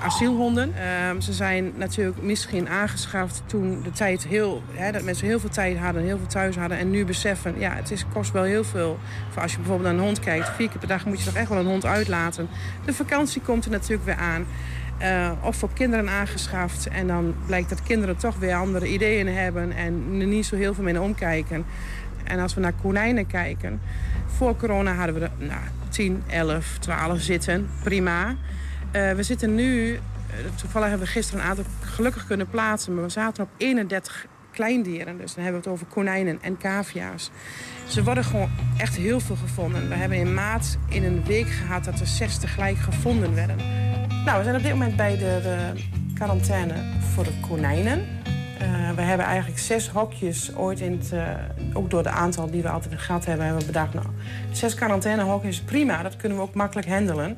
asielhonden. 0.00 0.72
Ehm, 0.74 1.20
ze 1.20 1.32
zijn 1.32 1.72
natuurlijk 1.76 2.22
misschien 2.22 2.68
aangeschaft 2.68 3.42
toen 3.46 3.82
de 3.82 3.90
tijd 3.90 4.26
heel, 4.26 4.62
dat 4.92 5.02
mensen 5.02 5.26
heel 5.26 5.40
veel 5.40 5.48
tijd 5.48 5.78
hadden, 5.78 6.02
heel 6.02 6.18
veel 6.18 6.26
thuis 6.26 6.56
hadden. 6.56 6.78
En 6.78 6.90
nu 6.90 7.04
beseffen, 7.04 7.58
ja, 7.58 7.74
het 7.74 7.90
is, 7.90 8.04
kost 8.12 8.32
wel 8.32 8.42
heel 8.42 8.64
veel. 8.64 8.98
Voor 9.30 9.42
als 9.42 9.50
je 9.50 9.58
bijvoorbeeld 9.58 9.88
naar 9.88 9.98
een 9.98 10.06
hond 10.06 10.20
kijkt, 10.20 10.48
vier 10.48 10.68
keer 10.68 10.78
per 10.78 10.88
dag 10.88 11.06
moet 11.06 11.18
je 11.18 11.24
toch 11.24 11.34
echt 11.34 11.48
wel 11.48 11.58
een 11.58 11.66
hond 11.66 11.84
uitlaten. 11.84 12.48
De 12.84 12.94
vakantie 12.94 13.40
komt 13.40 13.64
er 13.64 13.70
natuurlijk 13.70 14.04
weer 14.04 14.16
aan. 14.16 14.46
Eh, 14.98 15.32
of 15.42 15.56
voor 15.56 15.70
kinderen 15.72 16.08
aangeschaft. 16.08 16.88
En 16.88 17.06
dan 17.06 17.34
blijkt 17.46 17.68
dat 17.68 17.82
kinderen 17.82 18.16
toch 18.16 18.36
weer 18.36 18.54
andere 18.54 18.88
ideeën 18.88 19.28
hebben 19.28 19.72
en 19.72 20.04
er 20.20 20.26
niet 20.26 20.46
zo 20.46 20.56
heel 20.56 20.74
veel 20.74 20.84
mee 20.84 20.92
naar 20.92 21.02
omkijken. 21.02 21.64
En 22.24 22.38
als 22.38 22.54
we 22.54 22.60
naar 22.60 22.72
konijnen 22.82 23.26
kijken, 23.26 23.80
voor 24.26 24.56
corona 24.56 24.94
hadden 24.94 25.14
we 25.14 25.20
er 25.20 25.30
nou, 25.38 25.60
10, 25.88 26.22
11, 26.26 26.78
12 26.78 27.20
zitten. 27.20 27.68
Prima. 27.82 28.36
Eh, 28.90 29.12
we 29.12 29.22
zitten 29.22 29.54
nu, 29.54 29.94
eh, 29.94 30.00
toevallig 30.54 30.88
hebben 30.88 31.06
we 31.06 31.12
gisteren 31.12 31.42
een 31.42 31.48
aantal 31.48 31.64
gelukkig 31.80 32.26
kunnen 32.26 32.48
plaatsen, 32.48 32.94
maar 32.94 33.04
we 33.04 33.10
zaten 33.10 33.44
op 33.44 33.50
31 33.56 34.26
kleindieren. 34.52 35.18
Dus 35.18 35.34
dan 35.34 35.44
hebben 35.44 35.62
we 35.62 35.68
het 35.68 35.78
over 35.78 35.86
konijnen 35.94 36.38
en 36.42 36.58
cavia's. 36.58 37.30
Ze 37.86 38.04
worden 38.04 38.24
gewoon 38.24 38.50
echt 38.78 38.96
heel 38.96 39.20
veel 39.20 39.36
gevonden. 39.36 39.88
We 39.88 39.94
hebben 39.94 40.18
in 40.18 40.34
maart 40.34 40.78
in 40.88 41.04
een 41.04 41.24
week 41.24 41.48
gehad 41.48 41.84
dat 41.84 42.00
er 42.00 42.06
6 42.06 42.38
tegelijk 42.38 42.76
gevonden 42.76 43.34
werden. 43.34 43.56
Nou, 44.24 44.38
we 44.38 44.44
zijn 44.44 44.56
op 44.56 44.62
dit 44.62 44.72
moment 44.72 44.96
bij 44.96 45.16
de, 45.18 45.72
quarantaine 46.14 46.74
voor 47.14 47.24
de 47.24 47.40
konijnen. 47.48 48.06
Eh, 48.58 48.90
we 48.94 49.02
hebben 49.02 49.26
eigenlijk 49.26 49.58
zes 49.58 49.88
hokjes 49.88 50.56
ooit 50.56 50.80
in 50.80 50.92
het, 50.92 51.12
ook 51.72 51.90
door 51.90 52.02
de 52.02 52.10
aantal 52.10 52.50
die 52.50 52.62
we 52.62 52.68
altijd 52.68 53.00
gehad 53.00 53.24
hebben, 53.24 53.44
hebben 53.44 53.62
we 53.62 53.72
bedacht, 53.72 53.94
nou, 53.94 54.06
zes 54.50 54.74
quarantainehokjes, 54.74 55.60
prima, 55.60 56.02
dat 56.02 56.16
kunnen 56.16 56.38
we 56.38 56.44
ook 56.44 56.54
makkelijk 56.54 56.88
handelen. 56.88 57.36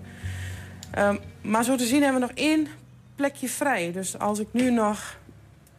Ehm, 1.00 1.16
maar 1.42 1.64
zo 1.64 1.76
te 1.76 1.84
zien 1.84 2.02
hebben 2.02 2.20
we 2.20 2.26
nog 2.26 2.36
één 2.36 2.66
plekje 3.14 3.48
vrij. 3.48 3.92
Dus 3.92 4.18
als 4.18 4.38
ik 4.38 4.46
nu 4.50 4.70
nog 4.70 5.18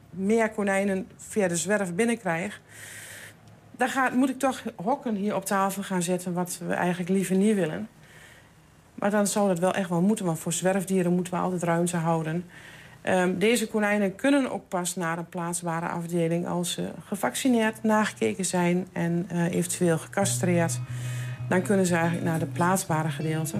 meer 0.10 0.50
konijnen 0.50 1.08
via 1.18 1.48
de 1.48 1.56
zwerf 1.56 1.94
binnenkrijg, 1.94 2.62
dan 3.72 3.90
moet 4.14 4.30
ik 4.30 4.40
toch 4.40 4.64
hokken 4.76 5.16
hier 5.16 5.36
op 5.36 5.46
tafel 5.46 5.84
gaan 5.84 6.02
zetten, 6.02 6.34
wat 6.34 6.60
we 6.68 6.74
eigenlijk 6.74 7.10
liever 7.10 7.36
niet 7.36 7.56
willen. 7.56 7.88
Maar 8.96 9.10
dan 9.10 9.28
zou 9.28 9.48
dat 9.48 9.60
wel 9.60 9.74
echt 9.74 9.90
wel 9.90 10.02
moeten, 10.02 10.26
want 10.26 10.40
voor 10.40 10.54
zwerfdieren 10.54 11.14
moeten 11.14 11.34
we 11.34 11.40
altijd 11.40 11.64
ruimte 11.64 11.98
houden. 11.98 12.46
Ehm, 13.02 13.38
deze 13.38 13.68
konijnen 13.68 14.16
kunnen 14.16 14.52
ook 14.52 14.68
pas 14.68 14.96
naar 14.96 15.18
een 15.18 15.30
plaatsbare 15.30 15.88
afdeling 15.88 16.48
als 16.48 16.72
ze 16.72 16.90
gevaccineerd, 17.06 17.84
nagekeken 17.84 18.46
zijn 18.46 18.88
en 18.92 19.26
eh, 19.30 19.54
eventueel 19.54 19.98
gecastreerd. 19.98 20.80
Dan 21.50 21.62
kunnen 21.62 21.86
ze 21.86 21.94
eigenlijk 21.94 22.26
naar 22.26 22.40
de 22.40 22.46
plaatsbare 22.46 23.10
gedeelte. 23.10 23.58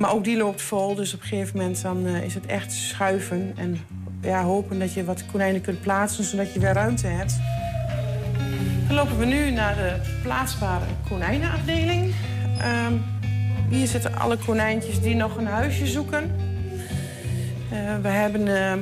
Maar 0.00 0.12
ook 0.12 0.24
die 0.24 0.36
loopt 0.36 0.62
vol, 0.62 0.94
dus 0.94 1.14
op 1.14 1.20
een 1.20 1.26
gegeven 1.26 1.56
moment 1.56 1.82
dan, 1.82 2.06
eh, 2.06 2.22
is 2.22 2.34
het 2.34 2.46
echt 2.46 2.72
schuiven 2.72 3.52
en 3.56 3.78
ja, 4.22 4.42
hopen 4.42 4.78
dat 4.78 4.92
je 4.92 5.04
wat 5.04 5.26
konijnen 5.26 5.60
kunt 5.60 5.80
plaatsen 5.80 6.24
zodat 6.24 6.52
je 6.52 6.60
weer 6.60 6.72
ruimte 6.72 7.06
hebt. 7.06 7.38
Dan 8.86 8.96
lopen 8.96 9.18
we 9.18 9.24
nu 9.24 9.50
naar 9.50 9.74
de 9.74 9.96
plaatsbare 10.22 10.84
konijnenafdeling. 11.08 12.14
Ehm, 12.58 12.92
hier 13.68 13.86
zitten 13.86 14.16
alle 14.16 14.36
konijntjes 14.36 15.00
die 15.00 15.14
nog 15.14 15.36
een 15.36 15.46
huisje 15.46 15.86
zoeken. 15.86 16.34
Eh, 17.70 17.78
we 18.02 18.08
hebben 18.08 18.48
eh, 18.48 18.72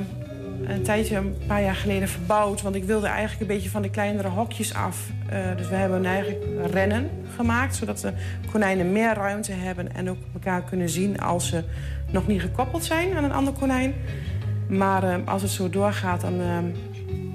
een 0.75 0.83
tijdje, 0.83 1.15
een 1.15 1.37
paar 1.47 1.61
jaar 1.61 1.75
geleden, 1.75 2.07
verbouwd. 2.07 2.61
Want 2.61 2.75
ik 2.75 2.83
wilde 2.83 3.07
eigenlijk 3.07 3.41
een 3.41 3.55
beetje 3.55 3.69
van 3.69 3.81
de 3.81 3.89
kleinere 3.89 4.27
hokjes 4.27 4.73
af. 4.73 4.97
Eh, 5.29 5.57
dus 5.57 5.69
we 5.69 5.75
hebben 5.75 6.05
eigenlijk 6.05 6.45
rennen 6.71 7.09
gemaakt. 7.35 7.75
Zodat 7.75 7.99
de 7.99 8.13
konijnen 8.51 8.91
meer 8.91 9.13
ruimte 9.13 9.51
hebben. 9.51 9.95
En 9.95 10.09
ook 10.09 10.17
elkaar 10.33 10.63
kunnen 10.63 10.89
zien 10.89 11.19
als 11.19 11.47
ze 11.47 11.63
nog 12.11 12.27
niet 12.27 12.41
gekoppeld 12.41 12.83
zijn 12.83 13.17
aan 13.17 13.23
een 13.23 13.31
ander 13.31 13.53
konijn. 13.53 13.93
Maar 14.67 15.03
eh, 15.03 15.15
als 15.25 15.41
het 15.41 15.51
zo 15.51 15.69
doorgaat, 15.69 16.21
dan 16.21 16.41
eh, 16.41 16.57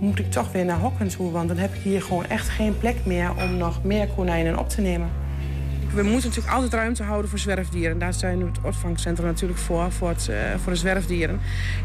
moet 0.01 0.19
ik 0.19 0.31
toch 0.31 0.53
weer 0.53 0.65
naar 0.65 0.79
hokken 0.79 1.09
toe. 1.09 1.31
Want 1.31 1.49
dan 1.49 1.57
heb 1.57 1.75
ik 1.75 1.81
hier 1.81 2.03
gewoon 2.03 2.27
echt 2.27 2.49
geen 2.49 2.79
plek 2.79 2.97
meer 3.05 3.31
om 3.43 3.57
nog 3.57 3.85
meer 3.85 4.09
konijnen 4.09 4.59
op 4.59 4.69
te 4.69 4.81
nemen. 4.81 5.09
We 5.95 6.03
moeten 6.03 6.29
natuurlijk 6.29 6.55
altijd 6.55 6.73
ruimte 6.73 7.03
houden 7.03 7.31
voor 7.31 7.39
zwerfdieren. 7.39 7.99
Daar 7.99 8.15
zijn 8.15 8.39
we 8.39 8.45
het 8.45 8.59
opvangcentrum 8.63 9.27
natuurlijk 9.27 9.59
voor, 9.59 9.93
voor, 9.93 10.11
eh, 10.11 10.37
voor 10.63 10.73
de 10.73 10.79
zwerfdieren. 10.79 11.41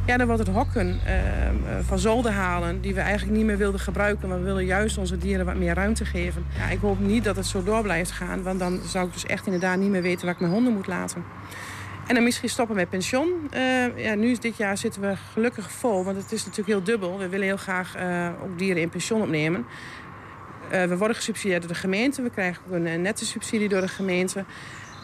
Ja, 0.06 0.18
dan 0.18 0.28
wordt 0.28 0.46
het 0.46 0.56
hokken 0.56 1.00
eh, 1.06 1.48
eh, 1.48 1.54
van 1.86 2.00
zolder 2.00 2.32
halen, 2.32 2.82
die 2.82 2.94
we 2.94 3.00
eigenlijk 3.00 3.38
niet 3.38 3.46
meer 3.46 3.58
wilden 3.58 3.80
gebruiken. 3.80 4.30
Maar 4.30 4.38
we 4.38 4.44
willen 4.44 4.66
juist 4.66 4.98
onze 4.98 5.18
dieren 5.18 5.46
wat 5.46 5.56
meer 5.56 5.74
ruimte 5.74 6.06
geven. 6.06 6.46
Ja, 6.58 6.70
ik 6.70 6.80
hoop 6.80 7.00
niet 7.00 7.24
dat 7.24 7.36
het 7.36 7.46
zo 7.46 7.64
door 7.64 7.82
blijft 7.82 8.12
gaan, 8.12 8.44
want 8.44 8.60
dan 8.60 8.80
zou 8.86 9.08
ik 9.08 9.14
dus 9.14 9.26
echt 9.26 9.46
inderdaad 9.46 9.78
niet 9.78 9.90
meer 9.90 10.02
weten 10.02 10.26
waar 10.26 10.34
ik 10.34 10.40
mijn 10.40 10.54
honden 10.54 10.74
moet 10.74 10.88
laten. 10.88 11.24
En 12.08 12.16
dan 12.16 12.24
misschien 12.24 12.50
stoppen 12.50 12.76
met 12.76 12.90
pensioen. 12.90 13.30
Ja, 13.96 14.16
nu 14.16 14.36
dit 14.36 14.58
jaar 14.58 14.78
zitten 14.78 15.02
we 15.02 15.16
gelukkig 15.34 15.72
vol, 15.72 16.04
want 16.04 16.18
het 16.18 16.32
is 16.32 16.46
natuurlijk 16.46 16.68
heel 16.68 16.84
dubbel. 16.84 17.18
We 17.18 17.30
willen 17.30 17.46
heel 17.46 17.58
graag 17.58 17.96
ook 18.44 18.58
dieren 18.58 18.82
in 18.82 18.90
pensioen 18.90 19.22
opnemen. 19.22 19.66
Eh, 20.70 20.84
we 20.84 20.98
worden 20.98 21.16
gesubsidieerd 21.16 21.62
door 21.62 21.72
de 21.72 21.78
gemeente. 21.78 22.22
We 22.22 22.30
krijgen 22.30 22.62
ook 22.68 22.74
een 22.74 22.88
eh, 22.88 23.00
nette 23.00 23.26
subsidie 23.26 23.70
door 23.70 23.82
de 23.82 23.88
gemeente. 23.88 24.44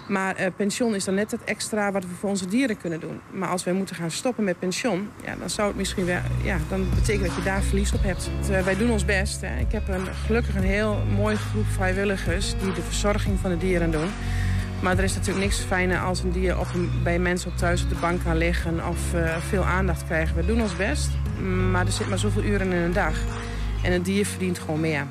Maar 0.08 0.36
eh, 0.36 0.52
pensioen 0.56 0.96
is 0.96 1.04
dan 1.04 1.14
net 1.14 1.32
het 1.32 1.44
extra 1.44 1.92
wat 1.92 2.04
we 2.04 2.10
voor 2.20 2.30
onze 2.30 2.48
dieren 2.48 2.78
kunnen 2.78 3.00
doen. 3.00 3.20
Maar 3.32 3.50
als 3.50 3.64
wij 3.64 3.74
moeten 3.74 3.96
gaan 3.96 4.12
stoppen 4.12 4.44
met 4.44 4.60
pensioen, 4.60 5.10
ja, 5.24 5.36
dan 5.40 5.50
zou 5.50 5.68
het 5.68 5.78
misschien 5.78 6.06
weer, 6.06 6.22
ja, 6.44 6.58
dan 6.70 6.90
betekent 6.96 7.26
dat 7.26 7.36
je 7.36 7.44
daar 7.44 7.62
verlies 7.62 7.94
op 7.94 8.04
hebt. 8.04 8.30
Wij 8.64 8.78
doen 8.78 8.92
ons 8.92 9.06
best. 9.06 9.42
Hè. 9.42 9.60
Ik 9.60 9.72
heb 9.72 9.88
een, 9.88 10.06
gelukkig 10.26 10.56
een 10.56 10.64
heel 10.64 11.04
mooie 11.16 11.36
groep 11.36 11.66
vrijwilligers 11.66 12.56
die 12.62 12.74
de 12.74 12.82
verzorging 12.82 13.40
van 13.40 13.50
de 13.50 13.58
dieren 13.58 13.92
doen. 13.92 14.10
Maar 14.82 14.98
er 14.98 15.04
is 15.04 15.14
natuurlijk 15.14 15.46
niks 15.46 15.60
fijner 15.60 16.00
als 16.00 16.24
een 16.24 16.32
dier 16.32 16.58
een, 16.74 16.92
bij 17.04 17.20
mensen 17.20 17.52
op 17.52 17.58
thuis 17.58 17.84
op 17.84 17.90
de 17.90 17.96
bank 17.96 18.24
kan 18.24 18.38
liggen 18.38 18.88
of 18.88 19.00
veel 19.50 19.64
aandacht 19.64 20.06
krijgen. 20.06 20.36
We 20.36 20.46
doen 20.46 20.62
ons 20.62 20.76
best, 20.76 21.10
maar 21.72 21.86
er 21.86 21.92
zit 21.92 22.10
maar 22.10 22.20
zoveel 22.20 22.44
uren 22.44 22.72
in 22.72 22.82
een 22.82 22.94
dag. 22.94 23.16
En 23.84 23.92
een 23.92 24.04
dier 24.04 24.26
verdient 24.26 24.60
gewoon 24.60 24.80
meer. 24.80 25.06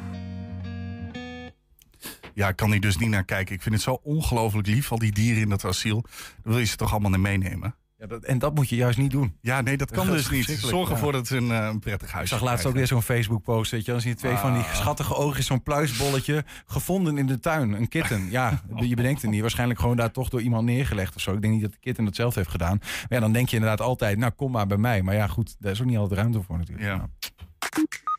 Ja, 2.35 2.49
ik 2.49 2.57
kan 2.57 2.71
hier 2.71 2.81
dus 2.81 2.97
niet 2.97 3.09
naar 3.11 3.25
kijken. 3.25 3.55
Ik 3.55 3.63
vind 3.63 3.75
het 3.75 3.85
zo 3.85 4.01
ongelooflijk 4.03 4.67
lief, 4.67 4.93
al 4.93 4.99
die 4.99 5.13
dieren 5.13 5.43
in 5.43 5.49
dat 5.49 5.65
asiel. 5.65 6.01
Dan 6.43 6.53
wil 6.53 6.59
je 6.59 6.65
ze 6.65 6.77
toch 6.77 6.91
allemaal 6.93 7.11
naar 7.11 7.21
meenemen? 7.21 7.75
Ja, 7.99 8.07
dat, 8.07 8.25
en 8.25 8.39
dat 8.39 8.55
moet 8.55 8.69
je 8.69 8.77
juist 8.77 8.99
niet 8.99 9.11
doen. 9.11 9.37
Ja, 9.41 9.61
nee, 9.61 9.77
dat 9.77 9.91
kan 9.91 10.07
Dat 10.07 10.17
dus 10.17 10.31
niet. 10.31 10.59
Zorg 10.59 10.89
ja. 10.89 10.95
ervoor 10.95 11.13
dat 11.13 11.27
ze 11.27 11.37
een, 11.37 11.51
eh, 11.51 11.67
een 11.67 11.79
prettig 11.79 12.13
huis 12.13 12.31
Ik 12.31 12.39
zag 12.39 12.47
laatst 12.49 12.67
ook 12.67 12.75
weer 12.75 12.87
zo'n 12.87 13.03
Facebook-post, 13.03 13.71
weet 13.71 13.85
je. 13.85 13.91
Dan 13.93 14.01
zie 14.01 14.11
je 14.11 14.17
twee 14.17 14.37
van 14.37 14.53
die 14.53 14.63
Ah. 14.63 14.75
schattige 14.75 15.15
oogjes, 15.15 15.47
zo'n 15.47 15.63
pluisbolletje, 15.63 16.45
gevonden 16.67 17.19
in 17.19 17.27
de 17.27 17.41
tuin. 17.41 17.73
Een 17.73 17.89
kitten. 17.89 18.31
Ja, 18.31 18.63
je 18.77 18.95
bedenkt 18.95 19.23
het 19.23 19.31
niet. 19.31 19.41
Waarschijnlijk 19.41 19.81
gewoon 19.81 19.97
daar 19.97 20.11
toch 20.11 20.29
door 20.29 20.41
iemand 20.41 20.65
neergelegd 20.65 21.15
of 21.15 21.21
zo. 21.23 21.33
Ik 21.33 21.41
denk 21.41 21.53
niet 21.53 21.63
dat 21.63 21.73
de 21.73 21.79
kitten 21.81 22.05
dat 22.05 22.15
zelf 22.17 22.35
heeft 22.35 22.51
gedaan. 22.51 22.79
Maar 22.81 23.07
ja, 23.09 23.21
dan 23.21 23.33
denk 23.33 23.49
je 23.49 23.57
inderdaad 23.57 23.81
altijd, 23.81 24.19
nou 24.19 24.33
kom 24.33 24.51
maar 24.51 24.67
bij 24.67 24.77
mij. 24.77 25.03
Maar 25.03 25.15
ja, 25.15 25.27
goed, 25.27 25.57
daar 25.59 25.73
is 25.73 25.81
ook 25.81 25.87
niet 25.87 25.97
altijd 25.99 26.21
ruimte 26.21 26.43
voor 26.43 26.59
natuurlijk. 26.59 26.87
Ja. 26.87 27.09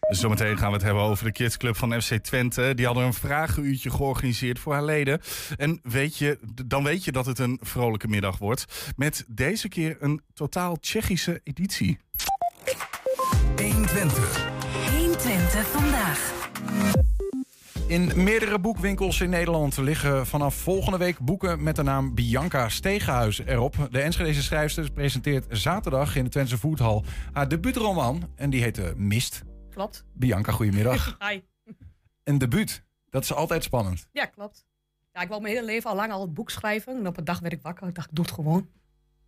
Zometeen 0.09 0.57
gaan 0.57 0.67
we 0.67 0.75
het 0.75 0.83
hebben 0.83 1.03
over 1.03 1.25
de 1.25 1.31
kidsclub 1.31 1.77
van 1.77 2.01
FC 2.01 2.13
Twente. 2.13 2.73
Die 2.75 2.85
hadden 2.85 3.03
een 3.03 3.13
vragenuurtje 3.13 3.89
georganiseerd 3.89 4.59
voor 4.59 4.73
haar 4.73 4.83
leden. 4.83 5.21
En 5.57 5.79
weet 5.83 6.17
je, 6.17 6.39
dan 6.65 6.83
weet 6.83 7.03
je 7.03 7.11
dat 7.11 7.25
het 7.25 7.39
een 7.39 7.59
vrolijke 7.61 8.07
middag 8.07 8.37
wordt. 8.37 8.93
Met 8.95 9.25
deze 9.27 9.67
keer 9.67 9.97
een 9.99 10.21
totaal 10.33 10.75
Tsjechische 10.75 11.41
editie. 11.43 11.97
120 14.91 15.67
vandaag. 15.67 16.33
In 17.87 18.11
meerdere 18.15 18.59
boekwinkels 18.59 19.21
in 19.21 19.29
Nederland 19.29 19.77
liggen 19.77 20.27
vanaf 20.27 20.55
volgende 20.55 20.97
week 20.97 21.19
boeken 21.19 21.63
met 21.63 21.75
de 21.75 21.83
naam 21.83 22.15
Bianca 22.15 22.69
Stegenhuis 22.69 23.41
erop. 23.45 23.87
De 23.91 24.01
Enschedeze 24.01 24.43
schrijfster 24.43 24.91
presenteert 24.91 25.45
zaterdag 25.49 26.15
in 26.15 26.23
de 26.23 26.29
Twentse 26.29 26.57
Voethal 26.57 27.03
haar 27.33 27.47
debuutroman. 27.47 28.29
En 28.35 28.49
die 28.49 28.61
heet 28.61 28.77
eh, 28.77 28.85
Mist. 28.95 29.43
Klopt. 29.75 30.05
Bianca, 30.13 30.51
goedemiddag. 30.51 31.15
Hi. 31.29 31.41
Een 32.23 32.37
debuut, 32.37 32.83
dat 33.09 33.23
is 33.23 33.33
altijd 33.33 33.63
spannend. 33.63 34.07
Ja, 34.11 34.25
klopt. 34.25 34.65
Ja, 35.13 35.21
ik 35.21 35.27
wou 35.29 35.41
mijn 35.41 35.53
hele 35.53 35.65
leven 35.65 35.89
al 35.89 35.95
lang 35.95 36.11
al 36.11 36.21
het 36.21 36.33
boek 36.33 36.49
schrijven. 36.49 36.95
En 36.97 37.07
op 37.07 37.17
een 37.17 37.23
dag 37.23 37.39
werd 37.39 37.53
ik 37.53 37.61
wakker. 37.61 37.87
Ik 37.87 37.95
dacht, 37.95 38.09
ik 38.09 38.15
doe 38.15 38.25
het 38.25 38.33
gewoon. 38.33 38.69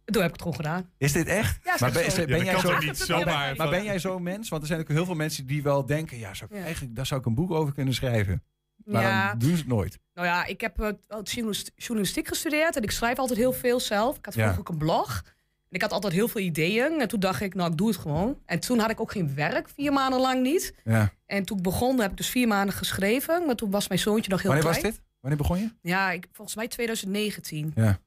En 0.05 0.13
toen 0.13 0.21
heb 0.21 0.31
ik 0.31 0.31
het 0.31 0.41
gewoon 0.41 0.55
gedaan. 0.57 0.91
Is 0.97 1.11
dit 1.11 1.27
echt? 1.27 1.59
Ja, 1.63 1.75
maar 1.79 1.91
ben, 1.91 2.11
zo. 2.11 2.25
ben 2.25 2.37
Ja, 2.37 2.43
jij 2.43 2.53
dat 2.53 2.61
zo... 2.61 2.67
kan 2.67 2.77
toch 2.77 2.85
niet 2.87 2.97
zomaar. 2.97 3.55
Maar 3.55 3.69
ben 3.69 3.83
jij 3.83 3.99
zo'n 3.99 4.23
mens? 4.23 4.49
Want 4.49 4.61
er 4.61 4.67
zijn 4.67 4.79
ook 4.79 4.87
heel 4.87 5.05
veel 5.05 5.15
mensen 5.15 5.47
die 5.47 5.63
wel 5.63 5.85
denken... 5.85 6.17
ja, 6.17 6.33
zou 6.33 6.49
ik, 6.51 6.57
Ja. 6.57 6.63
eigenlijk, 6.63 6.95
daar 6.95 7.05
zou 7.05 7.19
ik 7.19 7.25
een 7.25 7.35
boek 7.35 7.51
over 7.51 7.73
kunnen 7.73 7.93
schrijven. 7.93 8.43
Maar 8.85 9.01
ja, 9.01 9.29
dan 9.29 9.39
doen 9.39 9.49
ze 9.49 9.55
het 9.57 9.67
nooit. 9.67 9.99
nou 10.13 10.27
ja, 10.27 10.45
ik 10.45 10.61
heb 10.61 10.97
journalist- 11.23 11.71
journalistiek 11.75 12.27
gestudeerd. 12.27 12.75
En 12.75 12.83
ik 12.83 12.91
schrijf 12.91 13.17
altijd 13.17 13.39
heel 13.39 13.53
veel 13.53 13.79
zelf. 13.79 14.17
Ik 14.17 14.25
had 14.25 14.33
Ja. 14.33 14.41
vroeger 14.41 14.59
ook 14.61 14.69
een 14.69 14.77
blog. 14.77 15.23
En 15.69 15.75
ik 15.75 15.81
had 15.81 15.91
altijd 15.91 16.13
heel 16.13 16.27
veel 16.27 16.41
ideeën. 16.41 16.99
En 17.01 17.07
toen 17.07 17.19
dacht 17.19 17.41
ik, 17.41 17.53
nou, 17.53 17.71
ik 17.71 17.77
doe 17.77 17.87
het 17.87 17.97
gewoon. 17.97 18.39
En 18.45 18.59
toen 18.59 18.79
had 18.79 18.89
ik 18.89 18.99
ook 18.99 19.11
geen 19.11 19.35
werk, 19.35 19.69
vier 19.69 19.93
maanden 19.93 20.19
lang 20.19 20.41
niet. 20.41 20.73
Ja. 20.83 21.13
En 21.25 21.43
toen 21.43 21.57
ik 21.57 21.63
begon, 21.63 21.99
heb 21.99 22.11
ik 22.11 22.17
dus 22.17 22.29
vier 22.29 22.47
maanden 22.47 22.75
geschreven. 22.75 23.45
Maar 23.45 23.55
toen 23.55 23.71
was 23.71 23.87
mijn 23.87 23.99
zoontje 23.99 24.31
nog 24.31 24.41
heel 24.41 24.51
Wanneer 24.51 24.69
was 24.69 24.77
klein. 24.77 24.93
dit? 24.93 25.03
Wanneer 25.19 25.39
begon 25.39 25.59
je? 25.59 25.69
Ja, 25.81 26.11
ik, 26.11 26.27
volgens 26.31 26.55
mij 26.55 26.67
2019. 26.67 27.71
Ja. 27.75 27.99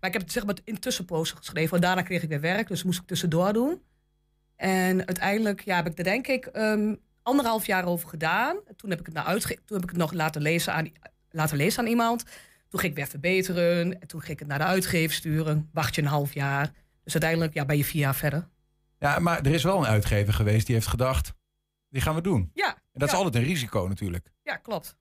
Maar 0.00 0.10
ik 0.10 0.12
heb 0.12 0.22
het 0.22 0.32
zeg 0.32 0.46
maar 0.46 0.56
in 0.64 0.78
tussenpozen 0.78 1.36
geschreven. 1.36 1.70
Want 1.70 1.82
daarna 1.82 2.02
kreeg 2.02 2.22
ik 2.22 2.28
weer 2.28 2.40
werk, 2.40 2.68
dus 2.68 2.82
moest 2.82 3.00
ik 3.00 3.06
tussendoor 3.06 3.52
doen. 3.52 3.82
En 4.56 5.06
uiteindelijk 5.06 5.60
ja, 5.60 5.76
heb 5.76 5.86
ik 5.86 5.98
er 5.98 6.04
denk 6.04 6.26
ik 6.26 6.46
ehm, 6.46 6.94
anderhalf 7.22 7.66
jaar 7.66 7.84
over 7.84 8.08
gedaan. 8.08 8.56
Toen 8.76 8.90
heb 8.90 9.00
ik 9.00 9.06
het, 9.06 9.14
nou 9.14 9.26
uitge 9.26 9.54
toen 9.64 9.76
heb 9.76 9.82
ik 9.82 9.90
het 9.90 9.98
nog 9.98 10.12
laten 10.12 10.42
lezen, 10.42 10.72
aan, 10.72 10.92
laten 11.30 11.56
lezen 11.56 11.80
aan 11.80 11.88
iemand. 11.88 12.24
Toen 12.68 12.80
ging 12.80 12.92
ik 12.92 12.98
weer 12.98 13.06
verbeteren. 13.08 14.00
En 14.00 14.06
toen 14.08 14.20
ging 14.20 14.32
ik 14.32 14.38
het 14.38 14.48
naar 14.48 14.58
de 14.58 14.64
uitgever 14.64 15.14
sturen. 15.14 15.68
Wacht 15.72 15.94
je 15.94 16.02
een 16.02 16.08
half 16.08 16.34
jaar. 16.34 16.72
Dus 17.08 17.22
uiteindelijk 17.22 17.54
ja, 17.54 17.64
ben 17.64 17.76
je 17.76 17.84
vier 17.84 18.00
jaar 18.00 18.14
verder. 18.14 18.48
Ja, 18.98 19.18
maar 19.18 19.38
er 19.38 19.52
is 19.54 19.62
wel 19.62 19.78
een 19.78 19.86
uitgever 19.86 20.32
geweest 20.34 20.66
die 20.66 20.74
heeft 20.74 20.86
gedacht, 20.86 21.32
die 21.88 22.00
gaan 22.02 22.14
we 22.14 22.20
doen. 22.20 22.50
Ja, 22.54 22.68
En 22.74 22.80
dat 23.00 23.08
is 23.08 23.14
altijd 23.14 23.34
een 23.34 23.42
risico 23.42 23.86
natuurlijk. 23.88 24.32
ja 24.42 24.56
klopt. 24.56 24.96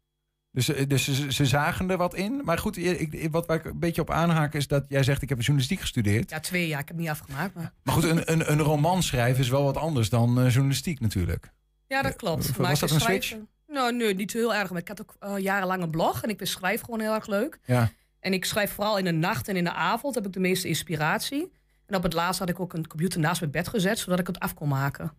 Dus, 0.52 0.70
eh, 0.70 0.88
dus 0.88 1.04
ze, 1.04 1.34
ze 1.34 1.46
zagen 1.46 1.90
er 1.90 1.98
wat 1.98 2.16
in. 2.16 2.42
Maar 2.44 2.58
goed, 2.58 2.78
ik, 2.78 3.28
wat 3.32 3.46
waar 3.46 3.58
ik 3.58 3.66
een 3.66 3.80
beetje 3.80 4.02
op 4.02 4.10
aanhaak 4.12 4.54
is 4.54 4.68
dat 4.68 4.86
jij 4.88 5.04
zegt, 5.04 5.22
ik 5.22 5.30
heb 5.30 5.38
journalistiek 5.38 5.80
gestudeerd. 5.80 6.30
Ja, 6.30 6.40
twee 6.40 6.68
jaar. 6.68 6.80
Ik 6.80 6.88
heb 6.88 6.96
het 6.98 7.06
niet 7.06 7.10
afgemaakt. 7.16 7.54
Maar... 7.56 7.74
Maar 7.84 7.94
goed, 7.94 8.04
een, 8.04 8.32
een, 8.32 8.52
een 8.52 8.60
roman 8.62 9.04
schrijven 9.04 9.44
is 9.44 9.50
wel 9.50 9.64
wat 9.64 9.78
anders 9.78 10.10
dan 10.10 10.40
eh, 10.40 10.50
journalistiek 10.50 11.00
natuurlijk. 11.00 11.52
Ja, 11.88 12.02
dat 12.02 12.16
klopt. 12.16 12.48
was 12.48 12.58
maar 12.58 12.80
dat 12.80 12.92
een 12.92 13.00
switch? 13.02 13.26
schrijven- 13.26 13.48
Nou, 13.68 13.96
nee, 13.96 14.16
niet 14.16 14.34
heel 14.34 14.56
erg. 14.56 14.70
Maar 14.70 14.82
ik 14.82 14.88
had 14.88 15.02
ook 15.02 15.16
eh, 15.20 15.38
jarenlang 15.38 15.84
een 15.84 15.90
blog. 15.90 16.24
En 16.24 16.30
ik 16.30 16.40
schrijven 16.46 16.86
gewoon 16.86 17.00
heel 17.00 17.14
erg 17.14 17.28
leuk. 17.28 17.60
Ja. 17.66 17.90
En 18.20 18.34
ik 18.34 18.46
schrijf 18.46 18.72
vooral 18.72 18.98
in 18.98 19.06
de 19.06 19.12
nacht 19.12 19.48
en 19.48 19.56
in 19.56 19.64
de 19.64 19.74
avond 19.74 20.16
heb 20.16 20.26
ik 20.26 20.34
de 20.34 20.40
meeste 20.40 20.68
inspiratie. 20.68 21.52
En 21.88 21.96
op 21.96 22.04
het 22.04 22.14
laatst 22.14 22.40
had 22.40 22.50
ik 22.50 22.60
ook 22.60 22.74
een 22.74 22.88
computer 22.88 23.20
naast 23.20 23.40
mijn 23.40 23.52
bed 23.52 23.68
gezet, 23.68 24.00
zodat 24.00 24.20
ik 24.20 24.28
het 24.28 24.40
af 24.40 24.54
kon 24.54 24.68
maken. 24.68 25.12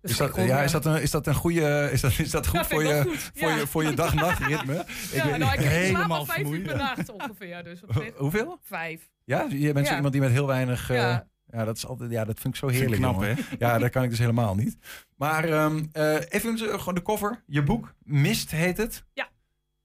Dus 0.00 0.10
Is 0.10 0.16
dat, 0.18 0.36
ik 0.38 0.46
ja, 0.46 0.58
eh, 0.58 0.64
is 0.64 0.70
dat, 0.72 0.84
een, 0.84 1.02
is 1.02 1.10
dat 1.10 1.26
een 1.26 1.34
goede, 1.34 1.88
is 1.92 2.00
dat, 2.00 2.18
is 2.18 2.30
dat 2.30 2.46
goed 2.46 2.58
Ja, 2.60 2.64
voor 2.64 2.82
ik 2.82 2.88
je, 2.88 3.02
goed, 3.02 3.30
voor 3.34 3.48
ja. 3.48 3.56
je, 3.56 3.66
voor 3.66 3.84
je 3.84 3.94
dag-nacht-ritme? 3.94 4.74
Ik 4.84 4.86
ja, 5.12 5.26
weet- 5.26 5.38
nou, 5.38 5.52
ik 5.52 5.60
slaap 5.60 5.72
helemaal 5.72 6.18
al 6.18 6.24
vijf 6.24 6.48
uur 6.48 6.60
per 6.62 6.76
nacht 6.76 7.08
ongeveer. 7.12 7.64
Dus 7.64 7.80
Hoeveel? 8.16 8.58
vijf. 8.62 9.10
Ja, 9.24 9.46
je 9.50 9.72
bent 9.72 9.84
zo 9.86 9.90
Ja. 9.90 9.94
iemand 9.96 10.12
die 10.12 10.22
met 10.22 10.30
heel 10.30 10.46
weinig... 10.46 10.90
eh, 10.90 10.96
ja. 10.96 11.26
Ja. 11.46 11.64
dat 11.64 11.76
is 11.76 11.86
altijd, 11.86 12.10
ja, 12.10 12.24
dat 12.24 12.40
vind 12.40 12.54
ik 12.54 12.60
zo 12.60 12.66
ik 12.68 12.74
heerlijk. 12.74 13.00
knap, 13.00 13.14
jongen. 13.14 13.36
hè? 13.36 13.42
Ja, 13.58 13.78
dat 13.78 13.90
kan 13.90 14.02
ik 14.02 14.10
dus 14.10 14.18
helemaal 14.18 14.54
niet. 14.54 14.76
Maar 15.16 15.44
ehm, 15.44 15.84
eh, 15.92 16.14
even 16.28 16.58
gewoon 16.58 16.94
de 16.94 17.02
cover. 17.02 17.42
Je 17.46 17.62
boek, 17.62 17.94
Mist 18.02 18.50
heet 18.50 18.76
het. 18.76 19.04
Ja. 19.12 19.28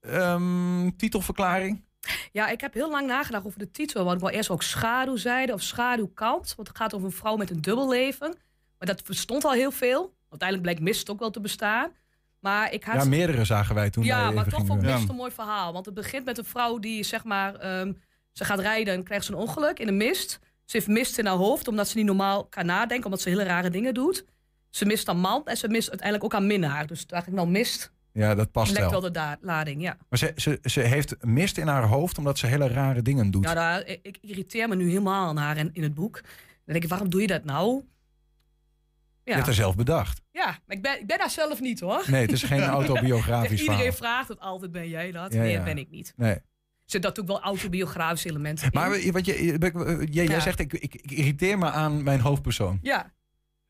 Ehm, 0.02 0.90
titelverklaring. 0.98 1.84
Ja, 2.32 2.48
ik 2.48 2.62
heb 2.62 2.74
heel 2.74 2.90
lang 2.90 3.08
nagedacht 3.08 3.46
over 3.46 3.60
de 3.60 3.72
titel. 3.72 4.04
Want 4.04 4.16
ik 4.16 4.22
wil 4.22 4.36
eerst 4.36 4.50
ook 4.50 4.64
schaduwzijde 4.64 5.54
of 5.54 5.62
schaduwkant. 5.62 6.54
Want 6.56 6.68
het 6.68 6.78
gaat 6.78 6.94
over 6.94 7.08
een 7.08 7.14
vrouw 7.14 7.36
met 7.36 7.50
een 7.50 7.62
dubbel 7.62 7.90
leven. 7.90 8.36
Maar 8.78 8.88
dat 8.88 9.04
bestond 9.06 9.44
al 9.44 9.52
heel 9.52 9.72
veel. 9.72 10.14
Uiteindelijk 10.30 10.70
bleek 10.70 10.88
mist 10.88 11.10
ook 11.10 11.20
wel 11.20 11.30
te 11.30 11.40
bestaan. 11.40 11.92
Maar 12.40 12.74
ik 12.74 12.84
had... 12.84 12.96
Ja, 12.96 13.10
meerdere 13.10 13.46
zagen 13.46 13.76
wij 13.76 13.90
toen 13.90 14.04
Ja, 14.04 14.32
maar 14.32 14.50
toch 14.50 14.66
vond 14.66 14.84
ik 14.84 14.90
best 14.90 15.10
een 15.10 15.16
mooi 15.16 15.32
verhaal. 15.32 15.74
Want 15.74 15.86
het 15.86 15.96
begint 15.96 16.26
met 16.26 16.38
een 16.38 16.46
vrouw 16.46 16.80
die, 16.80 17.04
zeg 17.04 17.24
maar, 17.24 17.56
ehm, 17.56 17.94
ze 18.32 18.46
gaat 18.46 18.60
rijden 18.60 18.94
en 18.94 19.04
krijgt 19.04 19.26
ze 19.26 19.32
een 19.32 19.38
ongeluk 19.38 19.80
in 19.80 19.86
de 19.86 19.92
mist. 19.92 20.40
Ze 20.66 20.78
heeft 20.78 20.88
mist 20.88 21.18
in 21.18 21.26
haar 21.26 21.36
hoofd, 21.36 21.68
omdat 21.68 21.88
ze 21.88 21.98
niet 21.98 22.06
normaal 22.06 22.46
kan 22.46 22.66
nadenken, 22.66 23.06
omdat 23.06 23.22
ze 23.22 23.30
hele 23.30 23.44
rare 23.44 23.70
dingen 23.70 23.94
doet. 23.94 24.26
Ze 24.70 24.86
mist 24.86 25.08
haar 25.08 25.16
man 25.16 25.46
en 25.46 25.58
ze 25.58 25.68
mist 25.68 25.90
uiteindelijk 25.90 26.24
ook 26.24 26.40
haar 26.40 26.48
minnaar. 26.48 26.88
Dus 26.88 27.02
ik 27.02 27.28
nou 27.28 27.48
mist, 27.48 27.92
Ja, 28.14 28.36
dat 28.36 28.52
past 28.52 28.72
lekt 28.72 28.92
wel. 28.92 29.02
wel 29.02 29.12
de 29.12 29.38
lading, 29.42 29.82
ja. 29.82 29.98
Maar 30.10 30.20
ze, 30.20 30.32
ze, 30.36 30.60
ze 30.64 30.82
heeft 30.82 31.16
mist 31.26 31.58
in 31.58 31.68
haar 31.68 31.84
hoofd 31.84 32.18
omdat 32.18 32.38
ze 32.38 32.48
hele 32.48 32.68
rare 32.68 33.02
dingen 33.02 33.32
doet. 33.32 33.44
Ja, 33.44 33.54
daar, 33.54 33.86
ik, 33.88 34.18
irriteer 34.22 34.68
me 34.68 34.76
nu 34.76 34.88
helemaal 34.88 35.28
aan 35.28 35.38
haar 35.38 35.58
in, 35.58 35.70
in 35.74 35.84
het 35.84 35.94
boek. 35.94 36.14
Dan 36.22 36.32
denk 36.66 36.84
ik, 36.84 36.90
waarom 36.90 37.10
doe 37.10 37.22
je 37.22 37.28
dat 37.28 37.44
nou? 37.44 37.74
Je 37.76 39.30
Ja, 39.30 39.34
hebt 39.34 39.46
haar 39.46 39.56
zelf 39.56 39.76
bedacht. 39.76 40.22
ja 40.32 40.46
maar 40.46 40.76
ik 40.76 40.82
ben, 40.82 41.00
ik 41.00 41.08
ben 41.08 41.18
daar 41.18 41.30
zelf 41.30 41.60
niet 41.60 41.80
hoor. 41.80 42.04
Nee, 42.08 42.22
het 42.22 42.32
is 42.32 42.44
geen 42.44 42.62
autobiografisch 42.80 43.60
verhaal. 43.60 43.76
Iedereen 43.78 43.94
vraagt 43.98 44.28
het 44.28 44.40
altijd, 44.40 44.72
ben 44.72 44.90
jij 44.90 45.12
dat? 45.12 45.34
Ja, 45.34 45.40
nee, 45.42 45.56
dat 45.56 45.64
ben 45.66 45.78
ik 45.78 45.90
niet. 45.90 46.14
Nee. 46.16 46.32
Er 46.34 46.42
zitten 46.86 47.10
natuurlijk 47.10 47.44
wel 47.44 47.52
autobiografische 47.54 48.30
elementen 48.30 48.66
in. 48.66 48.80
Maar 48.80 48.90
wat 49.12 49.26
je, 49.26 49.44
je- 49.46 50.08
jij, 50.12 50.26
jij 50.26 50.36
Ja. 50.36 50.40
zegt, 50.40 50.60
ik, 50.60 50.74
ik, 50.74 50.96
ik 50.96 51.12
irriteer 51.12 51.58
me 51.58 51.72
aan 51.72 52.04
mijn 52.04 52.20
hoofdpersoon. 52.20 52.80
Ja, 52.82 53.12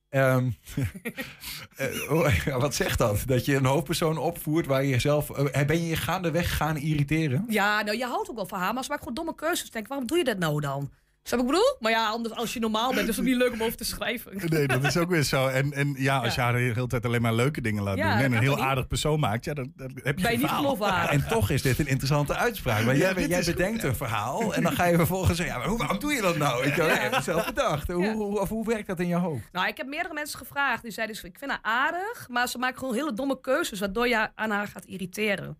Ehm, 0.10 0.50
eh, 1.76 2.12
oh, 2.12 2.45
wat 2.62 2.76
zegt 2.76 2.98
dat? 2.98 3.24
Dat 3.26 3.45
je 3.45 3.56
een 3.56 3.65
hoofdpersoon 3.65 4.17
opvoert 4.17 4.65
waar 4.65 4.84
je 4.84 4.89
jezelf... 4.89 5.30
eh, 5.30 5.65
ben 5.65 5.82
je 5.82 5.88
je 5.88 5.95
gaandeweg 5.95 6.58
gaan 6.58 6.78
irriteren? 6.78 7.45
Ja, 7.48 7.82
nou, 7.82 7.98
je 7.98 8.06
houdt 8.06 8.30
ook 8.30 8.36
wel 8.36 8.45
van 8.45 8.60
haar, 8.60 8.74
maar 8.74 8.84
ze 8.84 8.89
maakt 8.89 9.02
gewoon 9.02 9.15
domme 9.15 9.36
keuzes. 9.36 9.72
Denk, 9.72 9.88
waarom 9.88 10.08
doe 10.08 10.17
je 10.17 10.24
dat 10.24 10.38
nou 10.38 10.62
dan? 10.62 10.91
Snap 11.30 11.42
wat 11.42 11.50
ik 11.50 11.56
bedoel? 11.56 11.76
Maar 11.80 11.92
ja, 11.92 12.10
anders, 12.10 12.36
als 12.36 12.54
je 12.54 12.60
normaal 12.60 12.94
bent, 12.94 13.08
is 13.10 13.15
het 13.15 13.26
niet 13.26 13.36
leuk 13.36 13.52
om 13.52 13.63
over 13.63 13.78
te 13.78 13.86
schrijven. 13.86 14.32
Nee, 14.50 14.68
dat 14.68 14.84
is 14.84 14.98
ook 14.98 15.10
weer 15.10 15.24
zo. 15.24 15.48
En, 15.48 15.74
en 15.74 15.94
ja, 15.98 16.18
als 16.18 16.36
je 16.36 16.42
haar 16.42 16.54
de 16.54 16.60
hele 16.60 16.88
tijd 16.88 17.06
alleen 17.06 17.22
maar 17.22 17.34
leuke 17.34 17.62
dingen 17.62 17.84
laat 17.84 17.98
Ja, 17.98 18.13
doen 18.15 18.24
en 18.24 18.34
een 18.34 18.39
heel 18.39 18.60
aardig 18.63 18.88
persoon 18.88 19.20
maakt, 19.20 19.46
ja, 19.46 19.54
dan, 19.54 19.72
dan 19.76 19.92
heb 20.04 20.18
je 20.18 20.24
Ben 20.24 20.32
je 20.32 20.38
niet 20.38 20.48
geloofwaardig. 20.48 21.12
En 21.12 21.28
toch 21.28 21.50
is 21.50 21.62
dit 21.62 21.80
een 21.80 21.88
interessante 21.88 22.36
uitspraak. 22.36 22.84
Want 22.84 22.98
Ja, 22.98 23.13
jij, 23.13 23.28
jij 23.28 23.44
bedenkt 23.44 23.84
een 23.84 23.96
verhaal 23.96 24.54
en 24.54 24.63
dan 24.63 24.72
ga 24.72 24.86
je 24.86 24.96
vervolgens 24.96 25.38
zeggen... 25.38 25.56
Ja, 25.56 25.62
maar 25.62 25.70
hoe, 25.70 25.78
waarom 25.78 26.00
doe 26.00 26.13
je 26.13 26.22
dat 26.22 26.38
nou? 26.38 26.65
Ik 26.65 26.74
heb 26.74 27.13
het 27.13 27.24
zelf 27.24 27.46
bedacht. 27.46 27.88
Hoe, 27.88 28.04
Ja. 28.04 28.13
hoe, 28.13 28.39
of 28.39 28.50
hoe 28.50 28.65
werkt 28.65 28.88
dat 28.88 29.00
in 29.00 29.08
je 29.08 29.15
hoofd? 29.15 29.44
Nou, 29.52 29.68
ik 29.68 29.78
heb 29.78 29.88
meerdere 29.88 30.13
mensen 30.13 30.39
gevraagd. 30.39 30.82
Die 30.84 30.92
zeiden, 30.92 31.15
ik 31.24 31.38
vind 31.39 31.52
haar 31.52 31.60
aardig, 31.62 32.28
maar 32.30 32.48
ze 32.48 32.58
maakt 32.58 32.78
gewoon 32.78 32.94
hele 32.94 33.13
domme 33.13 33.39
keuzes, 33.42 33.80
waardoor 33.80 34.08
je 34.08 34.30
aan 34.36 34.50
haar 34.52 34.68
gaat 34.68 34.86
irriteren. 34.86 35.58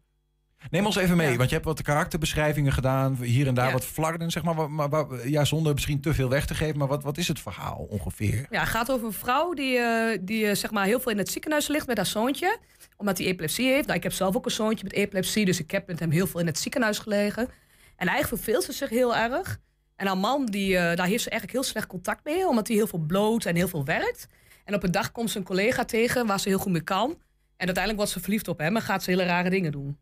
Neem 0.70 0.86
ons 0.86 0.96
even 0.96 1.18
mee, 1.18 1.32
Ja. 1.32 1.38
want 1.38 1.50
je 1.50 1.56
hebt 1.56 1.68
wat 1.68 1.82
karakterbeschrijvingen 1.82 2.72
gedaan. 2.74 3.16
Hier 3.22 3.48
en 3.48 3.54
daar 3.54 3.66
Ja. 3.68 3.72
wat 3.72 3.86
flarden, 3.86 4.32
zeg 4.32 4.44
maar. 4.44 4.56
Maar, 4.56 4.70
maar- 4.72 4.90
maar- 4.90 5.28
ja, 5.28 5.46
zonder 5.46 5.74
misschien 5.74 6.02
te 6.02 6.14
veel 6.14 6.30
weg 6.30 6.46
te 6.46 6.56
geven. 6.56 6.78
Maar 6.78 6.88
wat, 6.88 7.04
wat 7.04 7.18
is 7.18 7.28
het 7.28 7.40
verhaal 7.40 7.88
ongeveer? 7.90 8.46
Ja, 8.50 8.60
het 8.60 8.70
gaat 8.70 8.92
over 8.92 9.06
een 9.08 9.14
vrouw 9.14 9.54
die, 9.54 9.78
eh, 9.78 10.18
die 10.22 10.48
eh, 10.48 10.56
zeg 10.56 10.72
maar 10.72 10.86
heel 10.86 11.00
veel 11.00 11.12
in 11.12 11.18
het 11.18 11.30
ziekenhuis 11.30 11.68
ligt 11.68 11.88
met 11.88 11.98
haar 11.98 12.06
zoontje. 12.06 12.58
Omdat 12.98 13.18
hij 13.18 13.28
epilepsie 13.28 13.68
heeft. 13.68 13.86
Nou, 13.86 13.98
ik 13.98 14.04
heb 14.04 14.12
zelf 14.14 14.36
ook 14.36 14.46
een 14.46 14.52
zoontje 14.52 14.84
met 14.84 14.94
epilepsie, 14.94 15.46
dus 15.46 15.60
ik 15.60 15.72
heb 15.72 15.88
met 15.88 16.00
hem 16.00 16.12
heel 16.12 16.28
veel 16.28 16.40
in 16.40 16.46
het 16.48 16.60
ziekenhuis 16.60 17.00
gelegen. 17.00 17.44
En 17.96 18.08
eigenlijk 18.08 18.44
verveelt 18.44 18.64
ze 18.64 18.72
zich 18.72 18.90
heel 18.90 19.16
erg. 19.16 19.58
En 19.96 20.08
haar 20.08 20.18
man, 20.18 20.46
die, 20.46 20.78
eh, 20.78 20.96
daar 20.96 21.08
heeft 21.08 21.24
ze 21.24 21.30
eigenlijk 21.30 21.52
heel 21.60 21.70
slecht 21.72 21.88
contact 21.88 22.24
mee, 22.26 22.48
omdat 22.48 22.68
hij 22.68 22.76
heel 22.76 22.88
veel 22.88 23.00
bloot 23.00 23.46
en 23.46 23.56
heel 23.56 23.68
veel 23.68 23.86
werkt. 23.86 24.28
En 24.66 24.76
op 24.76 24.84
een 24.84 24.92
dag 24.92 25.12
komt 25.12 25.32
ze 25.32 25.38
een 25.38 25.44
collega 25.44 25.86
tegen 25.86 26.26
waar 26.26 26.40
ze 26.40 26.50
heel 26.50 26.58
goed 26.60 26.72
mee 26.72 26.82
kan. 26.84 27.10
En 27.10 27.66
uiteindelijk 27.66 27.96
wordt 27.98 28.12
ze 28.12 28.20
verliefd 28.20 28.48
op 28.48 28.58
hem 28.60 28.76
en 28.76 28.82
gaat 28.82 29.04
ze 29.04 29.10
hele 29.10 29.24
rare 29.24 29.50
dingen 29.50 29.72
doen. 29.72 29.98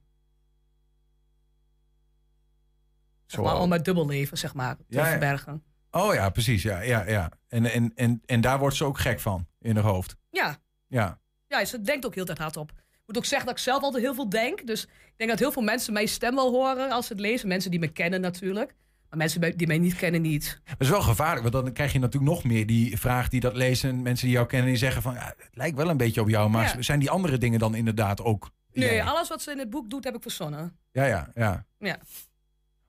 Zeg 3.27 3.41
maar, 3.43 3.59
om 3.59 3.71
het 3.71 3.85
dubbelleven, 3.85 4.37
zeg 4.37 4.53
maar, 4.53 4.75
te 4.77 4.83
Ja, 4.87 5.05
verbergen. 5.05 5.63
Oh 5.91 6.13
ja, 6.13 6.29
precies. 6.29 6.63
Ja, 6.63 6.81
ja, 6.81 7.07
ja. 7.09 7.31
En, 7.47 7.65
en, 7.65 7.91
en, 7.95 8.21
en 8.25 8.41
daar 8.41 8.59
wordt 8.59 8.75
ze 8.75 8.85
ook 8.85 8.97
gek 8.99 9.19
van 9.19 9.47
in 9.61 9.75
haar 9.75 9.83
hoofd. 9.85 10.15
Ja, 10.29 10.57
Ja. 10.87 11.19
Ja, 11.47 11.65
ze 11.65 11.81
denkt 11.81 12.05
ook 12.05 12.15
heel 12.15 12.25
tijd 12.25 12.37
hardop. 12.37 12.71
Ik 12.71 13.03
moet 13.05 13.17
ook 13.17 13.25
zeggen 13.25 13.47
dat 13.47 13.57
ik 13.57 13.63
zelf 13.63 13.81
altijd 13.83 14.03
heel 14.03 14.13
veel 14.13 14.29
denk. 14.29 14.67
Dus 14.67 14.83
ik 14.83 15.13
denk 15.17 15.29
dat 15.29 15.39
heel 15.39 15.51
veel 15.51 15.61
mensen 15.61 15.93
mijn 15.93 16.07
stem 16.07 16.35
wel 16.35 16.51
horen 16.51 16.91
als 16.91 17.05
ze 17.07 17.13
het 17.13 17.21
lezen. 17.21 17.47
Mensen 17.47 17.71
die 17.71 17.79
me 17.79 17.87
kennen 17.87 18.21
natuurlijk. 18.21 18.75
Maar 19.09 19.17
mensen 19.17 19.57
die 19.57 19.67
mij 19.67 19.77
niet 19.77 19.95
kennen 19.95 20.21
niet. 20.21 20.61
Dat 20.65 20.75
is 20.79 20.89
wel 20.89 21.01
gevaarlijk, 21.01 21.41
want 21.51 21.65
dan 21.65 21.73
krijg 21.73 21.93
je 21.93 21.99
natuurlijk 21.99 22.31
nog 22.31 22.43
meer 22.43 22.65
die 22.65 22.97
vraag 22.99 23.27
die 23.29 23.39
dat 23.39 23.55
lezen. 23.55 24.01
Mensen 24.01 24.25
die 24.25 24.35
jou 24.35 24.47
kennen, 24.47 24.67
die 24.69 24.77
zeggen 24.77 25.01
van, 25.01 25.13
ja, 25.13 25.33
het 25.37 25.49
lijkt 25.51 25.77
wel 25.77 25.89
een 25.89 25.97
beetje 25.97 26.21
op 26.21 26.29
jou. 26.29 26.49
Maar 26.49 26.75
Ja. 26.75 26.81
zijn 26.81 26.99
die 26.99 27.09
andere 27.09 27.37
dingen 27.37 27.59
dan 27.59 27.75
inderdaad 27.75 28.21
ook 28.21 28.49
Nee, 28.71 28.93
jij? 28.93 29.03
alles 29.03 29.29
wat 29.29 29.41
ze 29.41 29.51
in 29.51 29.59
het 29.59 29.69
boek 29.69 29.89
doet 29.89 30.03
heb 30.03 30.15
ik 30.15 30.21
verzonnen. 30.21 30.77
Ja, 30.91 31.05
ja, 31.05 31.29
ja. 31.35 31.65
Ja. 31.79 31.97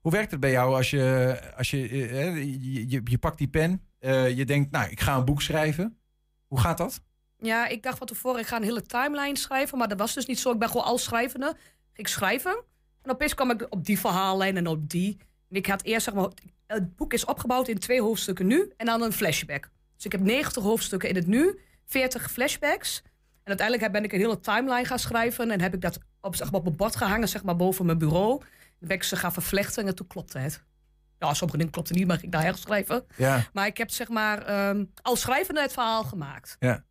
Hoe 0.01 0.13
werkt 0.13 0.31
het 0.31 0.41
bij 0.41 0.51
jou 0.51 0.75
als 0.75 0.91
je, 0.91 1.39
als 1.57 1.71
je, 1.71 1.89
eh, 1.89 2.11
hè, 2.11 2.25
je, 2.25 2.89
je, 2.89 3.01
je 3.05 3.19
pakt 3.19 3.39
die 3.39 3.49
pen, 3.49 3.83
eh, 3.99 4.37
je 4.37 4.45
denkt, 4.45 4.71
nou, 4.71 4.91
ik 4.91 5.01
ga 5.01 5.17
een 5.17 5.25
boek 5.25 5.43
schrijven. 5.43 5.99
Hoe 6.47 6.61
gaat 6.61 6.79
dat? 6.79 7.01
Ja, 7.39 7.67
ik 7.67 7.83
dacht 7.83 7.99
van 7.99 8.07
tevoren, 8.07 8.41
ik 8.41 8.47
ga 8.47 8.57
een 8.57 8.63
hele 8.63 8.83
timeline 8.83 9.37
schrijven. 9.37 9.79
Maar 9.79 9.89
dat 9.89 9.99
was 9.99 10.15
dus 10.15 10.27
niet 10.27 10.39
zo. 10.39 10.53
Ik 10.53 10.59
ben 10.59 10.69
gewoon 10.69 10.87
al 10.87 10.99
schrijvende. 10.99 11.57
Ik 11.95 12.09
schrijven. 12.09 12.63
En 13.03 13.11
opeens 13.11 13.35
kwam 13.35 13.51
ik 13.51 13.67
op 13.71 13.85
die 13.85 13.99
verhaallijn 13.99 14.57
en 14.57 14.67
op 14.67 14.89
die. 14.89 15.17
En 15.51 15.57
ik 15.57 15.67
had 15.67 15.83
eerst, 15.83 16.05
zeg 16.05 16.15
maar, 16.15 16.29
het 16.67 16.97
boek 16.97 17.13
is 17.13 17.25
opgebouwd 17.25 17.69
in 17.69 17.79
twee 17.79 18.03
hoofdstukken 18.03 18.47
nu. 18.47 18.73
En 18.77 18.87
dan 18.87 19.03
een 19.03 19.13
flashback. 19.13 19.71
Dus 19.97 20.05
ik 20.05 20.13
heb 20.13 20.21
90 20.21 20.63
hoofdstukken 20.63 21.09
in 21.09 21.15
het 21.15 21.27
nu. 21.27 21.59
40 21.85 22.31
flashbacks. 22.31 23.03
En 23.43 23.59
uiteindelijk 23.59 23.93
ben 23.93 24.05
ik 24.05 24.13
een 24.13 24.19
hele 24.21 24.41
timeline 24.41 24.85
gaan 24.85 24.99
schrijven. 24.99 25.51
En 25.51 25.61
heb 25.61 25.75
ik 25.75 25.81
dat 25.81 25.99
op, 26.21 26.37
zeg 26.37 26.51
maar, 26.51 26.59
op 26.59 26.65
mijn 26.65 26.77
bord 26.77 26.97
gehangen, 26.97 27.29
zeg 27.29 27.43
maar, 27.43 27.57
boven 27.57 27.87
mijn 27.87 27.99
bureau. 27.99 28.43
Dan 28.79 28.88
ben 28.88 28.97
ik 28.97 29.03
ze 29.03 29.17
gaan 29.17 29.33
vervlechten 29.33 29.87
en 29.87 29.95
toen 29.95 30.07
klopte 30.07 30.38
het. 30.38 30.62
Ja, 31.19 31.35
sommige 31.35 31.59
dingen 31.59 31.73
klopten 31.73 31.97
niet, 31.97 32.07
maar 32.07 32.23
ik 32.23 32.33
daar 32.33 32.43
herschrijven. 32.43 33.05
Ja, 33.17 33.45
Maar 33.53 33.67
ik 33.67 33.77
heb 33.77 33.91
zeg 33.91 34.09
maar 34.09 34.43
ehm, 34.43 34.85
al 35.03 35.17
schrijvende 35.17 35.61
het 35.61 35.73
verhaal 35.73 36.05
gemaakt. 36.05 36.57
Ja. 36.59 36.85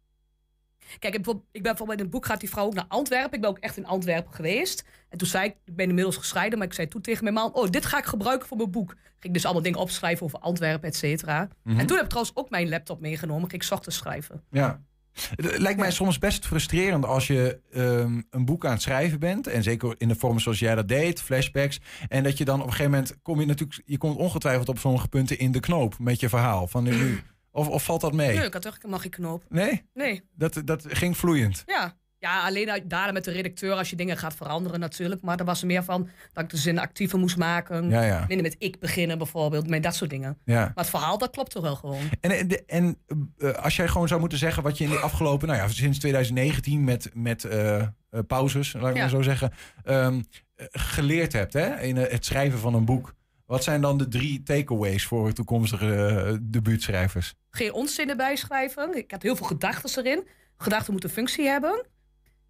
Kijk, 1.00 1.13
ik, 1.15 1.23
ben- 1.23 1.43
bijvoorbeeld 1.52 1.97
in 1.97 2.04
het 2.04 2.13
boek 2.13 2.26
gaat 2.26 2.39
die 2.39 2.50
vrouw 2.50 2.65
ook 2.65 2.73
naar 2.73 2.86
Antwerpen. 2.88 3.34
Ik 3.34 3.41
ben 3.41 3.50
ook 3.50 3.58
echt 3.60 3.78
in 3.78 3.86
Antwerpen 3.86 4.34
geweest. 4.34 4.84
En 5.10 5.17
toen 5.17 5.28
zei 5.28 5.45
ik, 5.45 5.56
ik 5.65 5.76
ben 5.76 5.88
inmiddels 5.89 6.17
gescheiden, 6.17 6.58
maar 6.60 6.67
ik 6.67 6.73
zei 6.73 6.88
toen 6.88 7.02
tegen 7.02 7.23
mijn 7.23 7.36
man: 7.36 7.54
Oh, 7.54 7.69
dit 7.69 7.86
ga 7.86 7.97
ik 7.97 8.06
gebruiken 8.06 8.47
voor 8.47 8.58
mijn 8.58 8.71
boek. 8.71 8.89
Ging 8.89 9.00
ik 9.21 9.34
dus 9.34 9.43
allemaal 9.45 9.63
dingen 9.63 9.80
opschrijven 9.80 10.26
over 10.26 10.39
Antwerpen, 10.39 10.88
et 10.89 10.95
cetera. 10.95 11.47
Mhm. 11.63 11.80
En 11.80 11.86
toen 11.86 11.95
heb 11.95 12.06
ik 12.06 12.10
trouwens 12.12 12.36
ook 12.38 12.50
mijn 12.50 12.69
laptop 12.69 13.00
meegenomen. 13.00 13.50
Ging 13.50 13.62
ik 13.62 13.67
's 13.67 13.71
ochtends 13.71 13.97
schrijven. 13.97 14.43
ja. 14.50 14.82
Het 15.36 15.58
lijkt 15.58 15.80
mij 15.80 15.91
soms 15.91 16.17
best 16.17 16.45
frustrerend 16.45 17.06
als 17.06 17.27
je 17.27 17.60
ehm, 17.71 18.21
een 18.30 18.45
boek 18.45 18.65
aan 18.65 18.71
het 18.71 18.82
schrijven 18.82 19.19
bent. 19.19 19.47
En 19.47 19.63
zeker 19.63 19.95
in 19.97 20.08
de 20.08 20.15
vorm 20.15 20.39
zoals 20.39 20.60
jij 20.60 20.75
dat 20.75 20.88
deed, 20.88 21.21
flashbacks. 21.21 21.80
En 22.08 22.23
dat 22.23 22.38
je 22.38 22.45
dan 22.45 22.60
op 22.60 22.65
een 22.65 22.71
gegeven 22.71 22.91
moment 22.91 23.17
kom 23.21 23.39
je 23.39 23.45
natuurlijk, 23.45 23.82
je 23.86 23.97
komt 23.97 24.17
ongetwijfeld 24.17 24.69
op 24.69 24.80
sommige 24.80 25.08
punten 25.08 25.39
in 25.39 25.51
de 25.51 25.60
knoop 25.60 25.99
met 25.99 26.19
je 26.19 26.30
verhaal. 26.30 26.67
Van 26.67 26.84
nu, 26.84 27.19
of, 27.51 27.67
of 27.67 27.84
valt 27.84 28.01
dat 28.01 28.13
mee? 28.13 28.36
Nee, 28.38 28.45
ik 28.45 28.53
had 28.53 28.62
toch 28.62 28.77
mag 28.88 29.06
ik 29.06 29.12
knoop. 29.12 29.43
Nee? 29.49 29.84
Nee, 29.93 30.21
Dat, 30.36 30.62
dat 30.65 30.86
ging 30.88 31.17
vloeiend. 31.17 31.63
ja. 31.65 31.95
Ja, 32.19 32.45
alleen 32.45 32.82
daarna 32.88 33.12
met 33.12 33.23
de 33.23 33.32
redacteur 33.32 33.73
als 33.73 33.89
je 33.89 33.95
dingen 33.95 34.17
gaat 34.17 34.36
veranderen 34.36 34.80
natuurlijk. 34.80 35.21
Maar 35.21 35.39
er 35.39 35.45
was 35.45 35.62
er 35.62 35.67
meer 35.67 35.84
van 35.84 36.10
dat 36.34 36.43
ik 36.43 36.49
de 36.49 36.58
zin 36.58 36.80
actiever 36.80 37.19
moest 37.19 37.38
maken. 37.38 37.89
Ja, 37.89 38.01
ja. 38.03 38.25
Minder 38.27 38.45
met 38.45 38.56
ik 38.60 38.80
beginnen 38.80 39.17
bijvoorbeeld, 39.17 39.67
met 39.69 39.84
dat 39.84 39.95
soort 39.95 40.10
dingen. 40.10 40.38
ja. 40.45 40.60
Maar 40.60 40.71
het 40.75 40.89
verhaal, 40.89 41.17
dat 41.17 41.30
klopt 41.32 41.51
toch 41.51 41.63
wel 41.63 41.75
gewoon. 41.75 42.01
En, 42.21 42.32
en, 42.32 42.47
de- 42.47 42.63
en 42.65 42.97
eh, 43.38 43.51
als 43.51 43.75
jij 43.75 43.88
gewoon 43.88 44.08
zou 44.08 44.19
moeten 44.19 44.38
zeggen 44.38 44.63
wat 44.63 44.77
je 44.77 44.84
in 44.84 44.89
de 44.89 44.97
afgelopen, 44.99 45.47
nou 45.47 45.60
ja, 45.60 45.67
sinds 45.67 45.99
2019 45.99 46.84
met, 46.84 47.10
met 47.13 47.43
eh, 47.43 47.80
eh, 47.82 47.88
pauzes, 48.27 48.73
laat 48.73 48.89
ik 48.89 48.95
Ja. 48.95 49.01
maar 49.01 49.10
zo 49.10 49.21
zeggen, 49.21 49.51
ehm, 49.84 50.21
eh, 50.56 50.65
geleerd 50.71 51.34
hebt 51.34 51.53
hè, 51.53 51.80
in 51.82 51.95
het 51.95 52.25
schrijven 52.25 52.60
van 52.60 52.73
een 52.73 52.86
boek. 52.86 53.13
Wat 53.45 53.63
zijn 53.63 53.82
dan 53.82 53.97
de 53.97 54.08
drie 54.08 54.43
takeaways 54.43 55.06
voor 55.06 55.34
toekomstige 55.34 56.39
debuutschrijvers? 56.41 57.34
Geen 57.49 57.73
onzin 57.73 58.10
erbij 58.10 58.36
schrijven. 58.36 58.97
Ik 58.97 59.12
had 59.12 59.23
heel 59.23 59.36
veel 59.36 59.45
gedachten 59.45 60.06
erin. 60.06 60.27
Gedachten 60.58 60.91
moeten 60.91 61.10
functie 61.10 61.47
hebben 61.47 61.86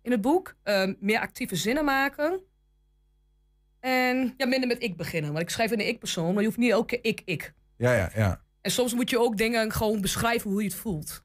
in 0.08 0.13
het 0.13 0.22
boek. 0.22 0.56
Ehm, 0.63 0.93
meer 1.00 1.20
actieve 1.20 1.56
zinnen 1.56 1.86
maken. 1.86 2.41
En 3.80 4.34
ja, 4.38 4.46
minder 4.46 4.67
met 4.67 4.84
ik 4.84 4.98
beginnen. 4.98 5.32
Want 5.32 5.43
ik 5.43 5.50
schrijf 5.50 5.72
in 5.72 5.78
de 5.78 5.88
ik-persoon, 5.88 6.30
maar 6.34 6.39
je 6.41 6.48
hoeft 6.48 6.60
niet 6.60 6.72
elke 6.72 6.86
keer 7.00 7.00
ik, 7.12 7.22
ik. 7.26 7.54
Ja, 7.78 7.93
ja, 7.93 8.12
ja. 8.15 8.41
En 8.62 8.72
soms 8.72 8.93
moet 8.93 9.10
je 9.10 9.20
ook 9.20 9.38
dingen 9.38 9.72
gewoon 9.72 10.02
beschrijven 10.02 10.50
hoe 10.52 10.62
je 10.62 10.67
het 10.70 10.78
voelt. 10.78 11.24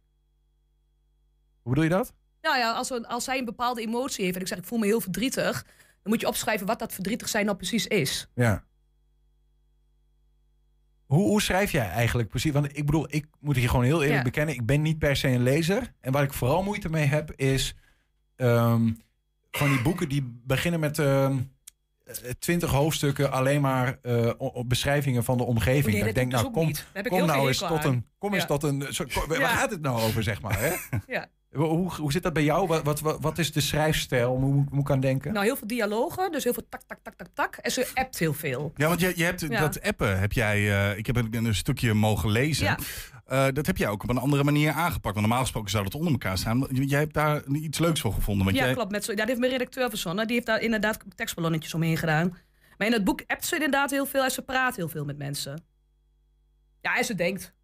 Hoe 1.63 1.73
bedoel 1.73 1.85
je 1.85 1.91
dat? 1.91 2.15
Nou 2.41 2.59
ja, 2.59 2.73
als, 2.73 2.91
een- 2.91 3.07
als 3.07 3.25
zij 3.25 3.39
een 3.39 3.45
bepaalde 3.45 3.81
emotie 3.81 4.25
heeft 4.25 4.37
en 4.37 4.43
ik 4.43 4.49
zeg 4.49 4.59
ik 4.59 4.65
voel 4.65 4.79
me 4.79 4.87
heel 4.87 5.01
verdrietig, 5.01 5.63
dan 6.03 6.13
moet 6.13 6.21
je 6.21 6.27
opschrijven 6.27 6.67
wat 6.67 6.79
dat 6.79 6.93
verdrietig 6.93 7.29
zijn 7.29 7.45
nou 7.45 7.57
precies 7.57 7.87
is. 7.87 8.29
Ja. 8.35 8.65
Hoe, 11.07 11.27
hoe 11.29 11.43
schrijf 11.43 11.71
jij 11.73 11.89
eigenlijk 11.89 12.29
precies? 12.29 12.53
Want 12.53 12.77
ik 12.77 12.87
bedoel, 12.87 13.07
ik 13.09 13.27
moet 13.41 13.57
je 13.57 13.69
gewoon 13.69 13.85
heel 13.85 14.01
eerlijk 14.03 14.19
Ja. 14.19 14.23
bekennen. 14.23 14.55
Ik 14.55 14.67
ben 14.67 14.83
niet 14.83 14.99
per 14.99 15.17
se 15.17 15.29
een 15.29 15.43
lezer. 15.43 15.93
En 16.01 16.13
waar 16.13 16.23
ik 16.23 16.33
vooral 16.33 16.63
moeite 16.63 16.89
mee 16.89 17.07
heb, 17.07 17.33
is 17.37 17.75
ehm, 18.43 18.91
van 19.51 19.69
die 19.69 19.83
boeken 19.83 20.09
die 20.09 20.41
beginnen 20.47 20.81
met 20.81 20.99
ehm, 20.99 21.37
twintig 22.39 22.71
hoofdstukken 22.71 23.33
alleen 23.33 23.61
maar 23.61 23.99
eh, 24.03 24.31
op 24.37 24.69
beschrijvingen 24.69 25.25
van 25.25 25.37
de 25.37 25.45
omgeving. 25.45 25.87
Nee, 25.93 25.99
Dat 25.99 26.09
ik 26.09 26.15
denk, 26.15 26.33
nou 26.33 26.43
dus 26.73 26.83
kom, 27.09 27.27
nou 27.27 27.49
eens 27.49 27.59
tot 27.59 27.85
een. 27.85 28.07
Kom 28.19 28.33
eens 28.35 28.43
Ja. 28.43 28.49
tot 28.49 28.63
een. 28.63 28.87
Zo, 28.91 29.05
kom- 29.15 29.27
Waar 29.29 29.39
Ja. 29.39 29.49
gaat 29.49 29.71
het 29.71 29.81
nou 29.81 30.01
over, 30.01 30.23
zeg 30.23 30.43
maar? 30.43 30.61
Hè? 30.61 30.73
Ja. 31.07 31.27
Hoe, 31.53 31.95
hoe 31.95 32.13
zit 32.13 32.23
dat 32.23 32.33
bij 32.33 32.45
jou? 32.45 32.67
Wat, 32.67 33.01
wat, 33.01 33.21
wat 33.21 33.39
is 33.39 33.53
de 33.53 33.61
schrijfstijl? 33.61 34.37
Hoe 34.37 34.53
moet, 34.55 34.71
moet 34.71 34.81
ik 34.81 34.91
aan 34.91 35.01
denken? 35.01 35.33
Nou, 35.33 35.45
heel 35.45 35.57
veel 35.57 35.67
dialogen, 35.67 36.33
dus 36.33 36.45
heel 36.45 36.53
veel 36.53 36.67
tak, 36.69 36.83
tak, 36.87 36.99
tak, 37.03 37.15
tak, 37.15 37.27
tak. 37.35 37.57
En 37.57 37.71
ze 37.71 37.91
appt 37.95 38.19
heel 38.19 38.33
veel. 38.35 38.73
Ja, 38.77 38.89
want 38.89 39.01
je, 39.01 39.13
je 39.17 39.25
hebt 39.25 39.41
Ja. 39.41 39.61
dat 39.61 39.83
appen, 39.83 40.21
heb 40.21 40.33
jij, 40.33 40.57
eh, 40.91 40.99
ik 40.99 41.07
heb 41.07 41.17
een, 41.17 41.35
een 41.45 41.55
stukje 41.55 41.95
mogen 41.95 42.31
lezen. 42.31 42.65
Ja. 42.65 42.79
Eh, 43.33 43.47
dat 43.53 43.67
heb 43.67 43.77
jij 43.77 43.89
ook 43.89 44.03
op 44.03 44.09
een 44.09 44.19
andere 44.19 44.45
manier 44.45 44.73
aangepakt. 44.73 45.15
Want 45.15 45.21
normaal 45.27 45.41
gesproken 45.41 45.71
zou 45.71 45.85
dat 45.85 45.95
onder 45.95 46.13
elkaar 46.13 46.39
staan. 46.39 46.59
Maar 46.59 46.73
Jij 46.73 46.99
hebt 47.01 47.15
daar 47.15 47.47
iets 47.47 47.79
leuks 47.79 48.01
voor 48.01 48.13
gevonden. 48.13 48.45
Want 48.45 48.57
Ja, 48.57 48.65
jij, 48.65 48.75
klopt. 48.75 48.91
Met 48.91 49.05
zo, 49.05 49.11
ja, 49.11 49.17
dat 49.17 49.27
heeft 49.27 49.39
mijn 49.41 49.53
redacteur 49.53 49.89
verzonnen. 49.89 50.27
Die 50.27 50.35
heeft 50.35 50.47
daar 50.47 50.61
inderdaad 50.61 51.05
tekstballonnetjes 51.15 51.75
omheen 51.75 51.97
gedaan. 51.97 52.37
Maar 52.79 52.87
in 52.87 52.93
het 52.93 53.05
boek 53.05 53.23
appt 53.27 53.45
ze 53.47 53.55
inderdaad 53.55 53.91
heel 53.91 54.07
veel 54.07 54.25
en 54.25 54.31
ze 54.31 54.43
praat 54.43 54.77
heel 54.77 54.89
veel 54.89 55.05
met 55.05 55.19
mensen. 55.19 55.65
Ja, 56.81 56.97
en 56.97 57.05
ze 57.05 57.15
denkt. 57.15 57.55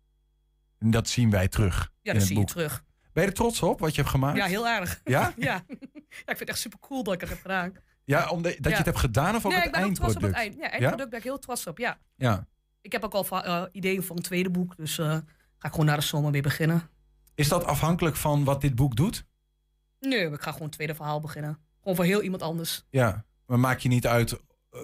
En 0.79 0.91
dat 0.91 1.09
zien 1.09 1.31
wij 1.31 1.49
terug 1.49 1.77
Ja, 1.77 1.83
in 1.83 1.91
dat 2.03 2.15
het 2.15 2.23
zie 2.23 2.35
je 2.35 2.41
boek. 2.41 2.51
terug. 2.51 2.85
Ben 3.13 3.23
je 3.23 3.29
er 3.29 3.35
trots 3.37 3.63
op 3.63 3.81
wat 3.81 3.91
je 3.95 4.01
hebt 4.01 4.13
gemaakt? 4.13 4.37
Ja, 4.37 4.47
heel 4.47 4.69
erg. 4.69 5.01
Ja? 5.05 5.33
Ja. 5.37 5.65
ja, 5.65 5.65
ik 6.09 6.25
vind 6.27 6.39
het 6.39 6.49
echt 6.49 6.59
super 6.59 6.79
cool 6.79 7.03
dat 7.03 7.15
ik 7.15 7.21
het 7.21 7.29
heb 7.29 7.41
gedaan. 7.41 7.73
Ja, 8.05 8.29
omdat 8.29 8.53
dat 8.59 8.71
je 8.71 8.77
het 8.77 8.87
hebt 8.87 8.99
gedaan 8.99 9.35
of 9.37 9.45
ook 9.47 9.53
nee, 9.53 9.61
het 9.61 9.67
ik 9.71 9.75
ben 9.75 9.85
ook 9.85 9.95
trots 9.95 10.17
op 10.17 10.23
eindproduct? 10.23 10.55
het 10.55 10.61
eind. 10.61 10.73
Ja, 10.73 10.79
eindproduct 10.79 11.11
ben 11.11 11.19
ik 11.19 11.25
heel 11.25 11.39
trots 11.39 11.67
op, 11.67 11.79
ja. 11.79 11.99
Ja. 12.17 12.47
Ik 12.81 12.93
heb 12.93 13.05
ook 13.05 13.13
al 13.15 13.43
eh, 13.43 13.63
ideeën 13.73 14.03
voor 14.03 14.17
een 14.17 14.23
tweede 14.23 14.51
boek, 14.51 14.77
dus 14.77 14.99
eh, 14.99 15.19
ga 15.59 15.67
ik 15.69 15.71
gewoon 15.71 15.87
na 15.87 15.97
de 15.97 16.03
zomer 16.03 16.31
weer 16.33 16.43
beginnen. 16.43 16.89
Is 17.35 17.49
dat 17.49 17.65
afhankelijk 17.65 18.17
van 18.17 18.45
wat 18.45 18.61
dit 18.61 18.75
boek 18.75 18.97
doet? 18.97 19.25
Nee, 20.01 20.31
ik 20.31 20.41
ga 20.41 20.51
gewoon 20.51 20.67
een 20.67 20.71
tweede 20.75 20.95
verhaal 20.95 21.21
beginnen. 21.21 21.59
Gewoon 21.81 21.97
voor 21.97 22.05
heel 22.05 22.23
iemand 22.23 22.43
anders. 22.43 22.85
Ja. 22.91 23.25
Maar 23.47 23.59
maak 23.59 23.79
je 23.79 23.89
niet 23.89 24.07
uit 24.07 24.33
eh, 24.33 24.39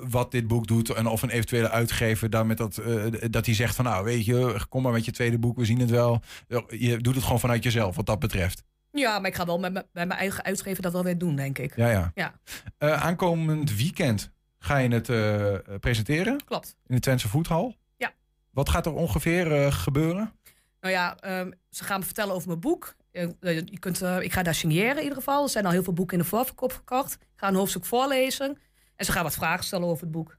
wat 0.09 0.31
dit 0.31 0.47
boek 0.47 0.67
doet 0.67 0.91
en 0.91 1.07
of 1.07 1.23
een 1.23 1.31
eventuele 1.31 1.71
uitgever 1.71 2.31
daar 2.31 2.47
met 2.47 2.57
dat, 2.57 2.79
eh, 2.79 3.05
dat 3.31 3.47
hij 3.47 3.55
zegt 3.55 3.75
van 3.75 3.85
nou 3.85 4.05
weet 4.05 4.25
je, 4.25 4.65
kom 4.69 4.83
maar 4.83 4.93
met 4.93 5.05
je 5.05 5.13
tweede 5.13 5.39
boek, 5.39 5.57
we 5.57 5.65
zien 5.65 5.79
het 5.81 5.91
wel. 5.91 6.21
Je 6.69 6.97
doet 6.99 7.15
het 7.15 7.25
gewoon 7.25 7.41
vanuit 7.41 7.63
jezelf 7.65 7.97
wat 7.97 8.07
dat 8.07 8.19
betreft. 8.19 8.63
Ja, 8.91 9.19
maar 9.19 9.31
ik 9.31 9.37
ga 9.37 9.47
wel 9.47 9.59
met, 9.59 9.73
mijn- 9.73 9.87
met 9.93 10.07
mijn 10.09 10.21
eigen 10.21 10.45
uitgever 10.45 10.83
dat 10.83 10.93
wel 10.93 11.05
weer 11.05 11.19
doen, 11.19 11.37
denk 11.37 11.59
ik. 11.59 11.77
Ja, 11.77 11.91
ja. 11.91 12.11
Ja. 12.15 12.35
Eh, 12.79 13.03
aankomend 13.05 13.77
weekend 13.77 14.31
ga 14.59 14.77
je 14.77 14.89
het 14.89 15.81
presenteren 15.81 16.45
Klopt. 16.45 16.77
in 16.87 16.95
de 16.95 17.01
Twentse 17.01 17.29
Voethal. 17.29 17.75
Ja. 17.97 18.13
Wat 18.51 18.69
gaat 18.69 18.87
er 18.87 18.93
ongeveer 18.95 19.73
gebeuren? 19.73 20.33
Nou 20.85 20.97
ja, 20.97 21.17
ehm, 21.17 21.51
ze 21.71 21.85
gaan 21.85 21.99
me 21.99 22.05
vertellen 22.05 22.35
over 22.35 22.49
mijn 22.49 22.61
boek. 22.61 22.95
Eh, 23.13 23.23
eh, 23.23 23.57
je 23.57 23.79
kunt, 23.79 24.03
eh, 24.03 24.21
ik 24.21 24.33
ga 24.33 24.43
daar 24.43 24.55
signeren 24.55 24.97
in 24.97 25.03
ieder 25.03 25.19
geval. 25.19 25.43
Er 25.43 25.49
zijn 25.49 25.65
al 25.65 25.71
heel 25.71 25.83
veel 25.83 25.93
boeken 25.93 26.17
in 26.17 26.23
de 26.23 26.29
voorverkoop 26.29 26.73
gekocht. 26.73 27.15
Ik 27.15 27.29
ga 27.37 27.49
een 27.49 27.55
hoofdstuk 27.55 27.85
voorlezen. 27.85 28.59
En 28.97 29.05
ze 29.05 29.13
gaan 29.13 29.23
wat 29.23 29.35
vragen 29.35 29.65
stellen 29.65 29.89
over 29.89 30.03
het 30.03 30.13
boek. 30.13 30.39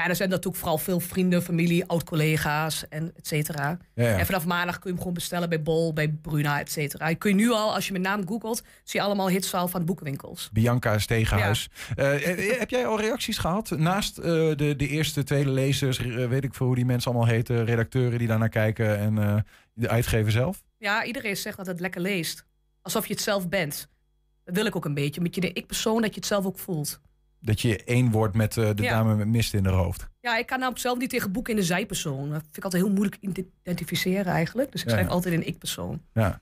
Ja, 0.00 0.08
er 0.08 0.16
zijn 0.16 0.28
natuurlijk 0.28 0.56
vooral 0.56 0.78
veel 0.78 1.00
vrienden, 1.00 1.42
familie, 1.42 1.86
oud-collega's 1.86 2.88
en 2.88 3.12
et 3.16 3.26
cetera. 3.26 3.78
Ja, 3.94 4.04
ja. 4.04 4.18
En 4.18 4.26
vanaf 4.26 4.46
maandag 4.46 4.74
kun 4.74 4.82
je 4.82 4.88
hem 4.88 4.98
gewoon 4.98 5.14
bestellen 5.14 5.48
bij 5.48 5.62
Bol, 5.62 5.92
bij 5.92 6.08
Bruna, 6.08 6.60
et 6.60 6.70
cetera. 6.70 7.14
Kun 7.14 7.30
je 7.30 7.36
nu 7.36 7.50
al, 7.50 7.74
als 7.74 7.86
je 7.86 7.92
mijn 7.92 8.04
naam 8.04 8.28
googelt, 8.28 8.62
zie 8.84 9.00
je 9.00 9.06
allemaal 9.06 9.28
hitszaal 9.28 9.68
van 9.68 9.84
boekenwinkels. 9.84 10.50
Bianca 10.52 10.98
Stegenhuis. 10.98 11.68
Eh, 11.96 12.52
eh, 12.52 12.58
heb 12.58 12.70
jij 12.70 12.86
al 12.86 13.00
reacties 13.00 13.38
gehad? 13.38 13.70
Naast 13.70 14.18
eh, 14.18 14.24
de, 14.24 14.74
de 14.76 14.88
eerste, 14.88 15.22
tweede 15.22 15.50
lezers, 15.50 15.98
eh, 15.98 16.28
weet 16.28 16.44
ik 16.44 16.54
veel 16.54 16.66
hoe 16.66 16.74
die 16.74 16.84
mensen 16.84 17.10
allemaal 17.10 17.28
heten, 17.28 17.64
redacteuren 17.64 18.18
die 18.18 18.28
daarnaar 18.28 18.48
kijken 18.48 18.98
en 18.98 19.18
eh, 19.18 19.36
de 19.72 19.88
uitgever 19.88 20.32
zelf? 20.32 20.62
Ja, 20.78 21.04
iedereen 21.04 21.36
zegt 21.36 21.56
dat 21.56 21.66
het 21.66 21.80
lekker 21.80 22.00
leest. 22.00 22.44
Alsof 22.82 23.06
je 23.06 23.12
het 23.12 23.22
zelf 23.22 23.48
bent. 23.48 23.88
Dat 24.44 24.54
wil 24.54 24.66
ik 24.66 24.76
ook 24.76 24.84
een 24.84 24.94
beetje. 24.94 25.20
Met 25.20 25.34
je 25.34 25.40
de 25.40 25.52
ik-persoon, 25.52 26.02
dat 26.02 26.10
je 26.10 26.20
het 26.20 26.28
zelf 26.28 26.44
ook 26.44 26.58
voelt. 26.58 27.00
Dat 27.40 27.60
je 27.60 27.84
één 27.84 28.10
wordt 28.10 28.34
met 28.34 28.56
eh, 28.56 28.70
de 28.74 28.82
Ja. 28.82 28.90
dame 28.90 29.14
met 29.14 29.28
mist 29.28 29.54
in 29.54 29.64
haar 29.64 29.74
hoofd. 29.74 30.08
Ja, 30.20 30.36
ik 30.36 30.46
kan 30.46 30.58
namelijk 30.58 30.82
zelf 30.82 30.98
niet 30.98 31.10
tegen 31.10 31.32
boeken 31.32 31.52
in 31.54 31.58
de 31.58 31.66
zijpersoon. 31.66 32.30
Dat 32.30 32.42
vind 32.42 32.56
ik 32.56 32.64
altijd 32.64 32.82
heel 32.82 32.92
moeilijk 32.92 33.16
identificeren 33.20 34.32
eigenlijk. 34.32 34.72
Dus 34.72 34.82
ik 34.82 34.88
schrijf 34.88 35.06
ja. 35.06 35.12
altijd 35.12 35.34
in 35.34 35.46
ik-persoon. 35.46 36.02
Ja. 36.14 36.40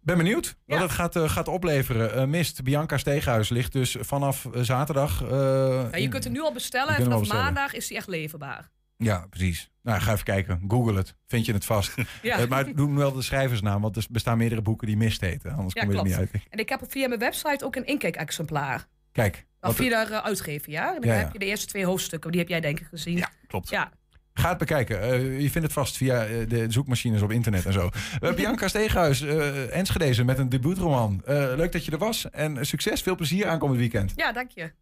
Ben 0.00 0.16
benieuwd 0.16 0.56
wat 0.66 0.76
Ja. 0.78 0.82
het 0.82 0.92
gaat, 0.92 1.16
eh, 1.16 1.28
gaat 1.28 1.48
opleveren. 1.48 2.14
Eh, 2.14 2.24
mist, 2.24 2.62
Bianca 2.62 2.96
Steeghuis 2.98 3.48
ligt 3.48 3.72
dus 3.72 3.96
vanaf 4.00 4.48
zaterdag. 4.54 5.20
Ja, 5.20 5.88
je 5.96 6.02
in- 6.02 6.10
kunt 6.10 6.24
hem 6.24 6.32
nu 6.32 6.40
al 6.40 6.52
bestellen 6.52 6.94
en 6.96 7.02
vanaf 7.02 7.18
bestellen. 7.18 7.44
maandag 7.44 7.74
is 7.74 7.88
hij 7.88 7.96
echt 7.98 8.06
leverbaar. 8.08 8.70
Ja, 8.96 9.26
precies. 9.30 9.70
Nou, 9.82 10.00
ga 10.00 10.12
even 10.12 10.24
kijken. 10.24 10.64
Google 10.68 10.96
het. 10.96 11.14
Vind 11.26 11.46
je 11.46 11.52
het 11.52 11.64
vast. 11.64 11.94
Ja. 12.22 12.46
Maar 12.48 12.74
doe 12.74 12.94
wel 12.96 13.12
de 13.12 13.22
schrijversnaam, 13.22 13.82
want 13.82 13.96
er 13.96 14.06
bestaan 14.10 14.38
meerdere 14.38 14.62
boeken 14.62 14.86
die 14.86 14.96
mist 14.96 15.20
heten. 15.20 15.52
Anders 15.52 15.74
kom 15.74 15.90
je 15.92 15.98
er 15.98 16.04
niet 16.04 16.14
uit. 16.14 16.30
En 16.50 16.58
ik 16.58 16.68
heb 16.68 16.80
via 16.88 17.08
mijn 17.08 17.20
website 17.20 17.64
ook 17.64 17.76
een 17.76 17.86
inkijk-exemplaar. 17.86 18.86
Kijk, 19.16 19.46
Of 19.60 19.76
de 19.76 19.84
uh, 19.84 20.16
uitgever, 20.16 20.70
ja? 20.70 20.94
En 20.94 21.00
dan 21.00 21.10
Ja, 21.10 21.16
heb 21.16 21.32
je 21.32 21.38
de 21.38 21.44
eerste 21.44 21.66
twee 21.66 21.84
hoofdstukken. 21.86 22.30
Die 22.30 22.40
heb 22.40 22.48
jij 22.48 22.60
denk 22.60 22.80
ik 22.80 22.86
gezien. 22.86 23.16
Ja, 23.16 23.30
klopt. 23.46 23.68
Ja. 23.68 23.92
Ga 24.34 24.48
het 24.48 24.58
bekijken. 24.58 25.00
Eh, 25.00 25.40
je 25.40 25.50
vindt 25.50 25.66
het 25.66 25.72
vast 25.72 25.96
via 25.96 26.24
eh, 26.24 26.48
de 26.48 26.66
zoekmachines 26.68 27.22
op 27.22 27.30
internet 27.30 27.66
en 27.66 27.72
zo. 27.72 27.90
Eh, 28.20 28.34
Bianca 28.34 28.68
Steeghuis, 28.68 29.20
uh, 29.22 29.76
Enschede 29.76 30.24
met 30.24 30.38
een 30.38 30.48
debuutroman. 30.48 31.22
Eh, 31.24 31.34
leuk 31.34 31.72
dat 31.72 31.84
je 31.84 31.90
er 31.90 31.98
was. 31.98 32.30
En 32.30 32.66
succes, 32.66 33.02
veel 33.02 33.14
plezier 33.16 33.46
aankomend 33.46 33.78
weekend. 33.78 34.12
ja, 34.16 34.32
dank 34.32 34.50
je. 34.50 34.72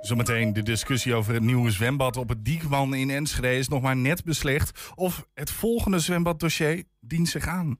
Zometeen 0.00 0.52
de 0.52 0.62
discussie 0.62 1.14
over 1.14 1.34
het 1.34 1.42
nieuwe 1.42 1.70
zwembad 1.70 2.16
op 2.16 2.28
het 2.28 2.44
Diekman 2.44 2.94
in 2.94 3.10
Enschede 3.10 3.56
is 3.56 3.68
nog 3.68 3.82
maar 3.82 3.96
net 3.96 4.24
beslecht. 4.24 4.92
Of 4.94 5.26
het 5.34 5.50
volgende 5.50 5.98
zwembaddossier 5.98 6.84
dient 7.00 7.28
zich 7.28 7.46
aan. 7.46 7.78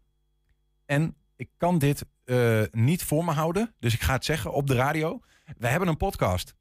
En 0.87 1.15
ik 1.37 1.49
kan 1.57 1.79
dit 1.79 2.05
eh, 2.33 2.63
niet 2.71 3.03
voor 3.03 3.25
me 3.25 3.33
houden. 3.33 3.75
Dus 3.79 3.95
ik 3.95 4.03
ga 4.03 4.13
het 4.13 4.25
zeggen 4.25 4.53
op 4.53 4.67
de 4.67 4.75
radio. 4.75 5.21
We 5.59 5.67
hebben 5.67 5.89
een 5.89 5.97
podcast. 5.97 6.55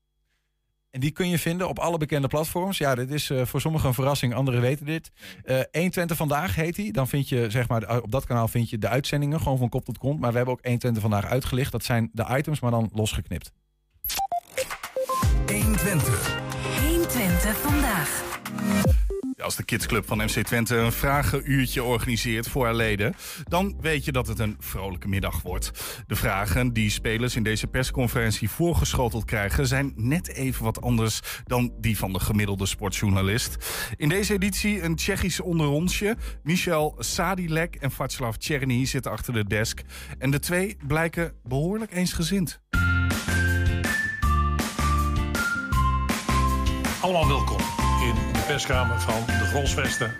En 0.89 0.99
die 0.99 1.11
kun 1.11 1.29
je 1.29 1.39
vinden 1.39 1.69
op 1.69 1.79
alle 1.79 1.97
bekende 1.97 2.27
platforms. 2.27 2.77
Ja, 2.77 2.95
dit 2.95 3.11
is 3.11 3.29
eh, 3.29 3.45
voor 3.45 3.61
sommigen 3.61 3.87
een 3.87 3.93
verrassing, 3.93 4.33
anderen 4.33 4.61
weten 4.61 4.85
dit. 4.85 5.11
Eh 5.43 5.59
120 5.71 6.17
vandaag 6.17 6.55
heet 6.55 6.75
die. 6.75 6.91
Dan 6.91 7.07
vind 7.07 7.29
je, 7.29 7.49
zeg 7.49 7.67
maar, 7.67 8.01
op 8.01 8.11
dat 8.11 8.25
kanaal 8.25 8.47
vind 8.47 8.69
je 8.69 8.77
de 8.77 8.87
uitzendingen 8.87 9.41
gewoon 9.41 9.57
van 9.57 9.69
kop 9.69 9.85
tot 9.85 9.97
kont. 9.97 10.19
Maar 10.19 10.29
we 10.31 10.35
hebben 10.35 10.53
ook 10.53 10.63
120 10.63 11.01
vandaag 11.01 11.25
uitgelicht. 11.25 11.71
Dat 11.71 11.83
zijn 11.83 12.09
de 12.13 12.25
items, 12.29 12.59
maar 12.59 12.71
dan 12.71 12.89
losgeknipt. 12.93 13.51
120. 15.45 16.39
120 16.87 17.57
vandaag. 17.57 19.00
Als 19.37 19.55
de 19.55 19.63
kidsclub 19.63 20.07
van 20.07 20.17
MC 20.17 20.43
Twente 20.43 20.75
een 20.75 20.91
vragenuurtje 20.91 21.83
organiseert 21.83 22.47
voor 22.47 22.65
haar 22.65 22.75
leden, 22.75 23.13
dan 23.43 23.77
weet 23.81 24.05
je 24.05 24.11
dat 24.11 24.27
het 24.27 24.39
een 24.39 24.55
vrolijke 24.59 25.07
middag 25.07 25.41
wordt. 25.41 25.71
De 26.07 26.15
vragen 26.15 26.73
die 26.73 26.89
spelers 26.89 27.35
in 27.35 27.43
deze 27.43 27.67
persconferentie 27.67 28.49
voorgeschoteld 28.49 29.25
krijgen, 29.25 29.67
zijn 29.67 29.93
net 29.95 30.27
even 30.27 30.63
wat 30.63 30.81
anders 30.81 31.19
dan 31.43 31.73
die 31.79 31.97
van 31.97 32.13
de 32.13 32.19
gemiddelde 32.19 32.65
sportjournalist. 32.65 33.57
In 33.97 34.09
deze 34.09 34.33
editie 34.33 34.81
een 34.81 34.95
Tsjechisch 34.95 35.41
onderrondje. 35.41 36.17
Michel 36.43 36.95
Sadilek 36.99 37.75
en 37.75 37.91
Václav 37.91 38.35
Czerny 38.35 38.85
zitten 38.85 39.11
achter 39.11 39.33
de 39.33 39.45
desk. 39.45 39.81
En 40.17 40.31
de 40.31 40.39
twee 40.39 40.77
blijken 40.87 41.33
behoorlijk 41.43 41.93
eensgezind. 41.93 42.61
Allemaal 47.01 47.27
welkom 47.27 47.70
de 48.41 48.47
perskamer 48.47 49.01
van 49.01 49.25
de 49.25 49.45
Grolsvesten. 49.45 50.13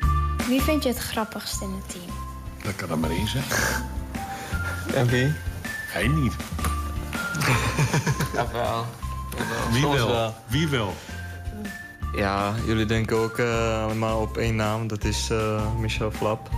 Wie 0.47 0.61
vind 0.61 0.84
je 0.84 0.89
het 0.89 0.97
grappigst 0.97 1.61
in 1.61 1.69
het 1.69 1.89
team? 1.89 2.17
Dat 2.63 2.76
kan 2.76 2.89
er 2.89 2.97
maar 2.97 3.09
één 3.09 3.28
zijn. 3.28 3.43
En 4.93 5.07
wie? 5.07 5.34
Hij 5.88 6.07
niet. 6.07 6.34
Jawel. 8.34 8.86
Wie 9.72 9.88
wel? 9.88 10.07
wel. 10.07 10.36
Wie 10.47 10.67
wel? 10.67 10.93
Ja, 12.15 12.53
jullie 12.65 12.86
denken 12.86 13.17
ook 13.17 13.38
eh, 13.38 13.84
allemaal 13.84 14.22
op 14.22 14.38
één 14.38 14.55
naam. 14.55 14.88
Dat 14.88 15.03
is 15.03 15.30
eh, 15.30 15.61
Michel 15.80 16.11
Flap. 16.11 16.49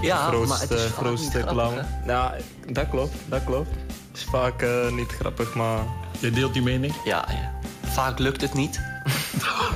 Ja, 0.00 0.30
maar 0.30 0.60
het 0.60 0.70
is 0.70 0.82
vaak 0.82 0.92
grootste 0.92 1.36
niet 1.36 1.46
grappig, 1.46 1.52
clown. 1.52 1.86
Ja, 2.06 2.34
dat 2.66 2.88
klopt, 2.88 3.14
dat 3.26 3.44
klopt. 3.44 3.70
Het 3.70 4.16
is 4.16 4.24
vaak 4.24 4.62
eh, 4.62 4.90
niet 4.90 5.12
grappig, 5.12 5.54
maar... 5.54 5.78
Jij 6.18 6.30
deelt 6.30 6.52
die 6.52 6.62
mening? 6.62 6.94
Ja, 7.04 7.24
ja. 7.28 7.52
Vaak 7.88 8.18
lukt 8.18 8.40
het 8.40 8.54
niet. 8.54 8.80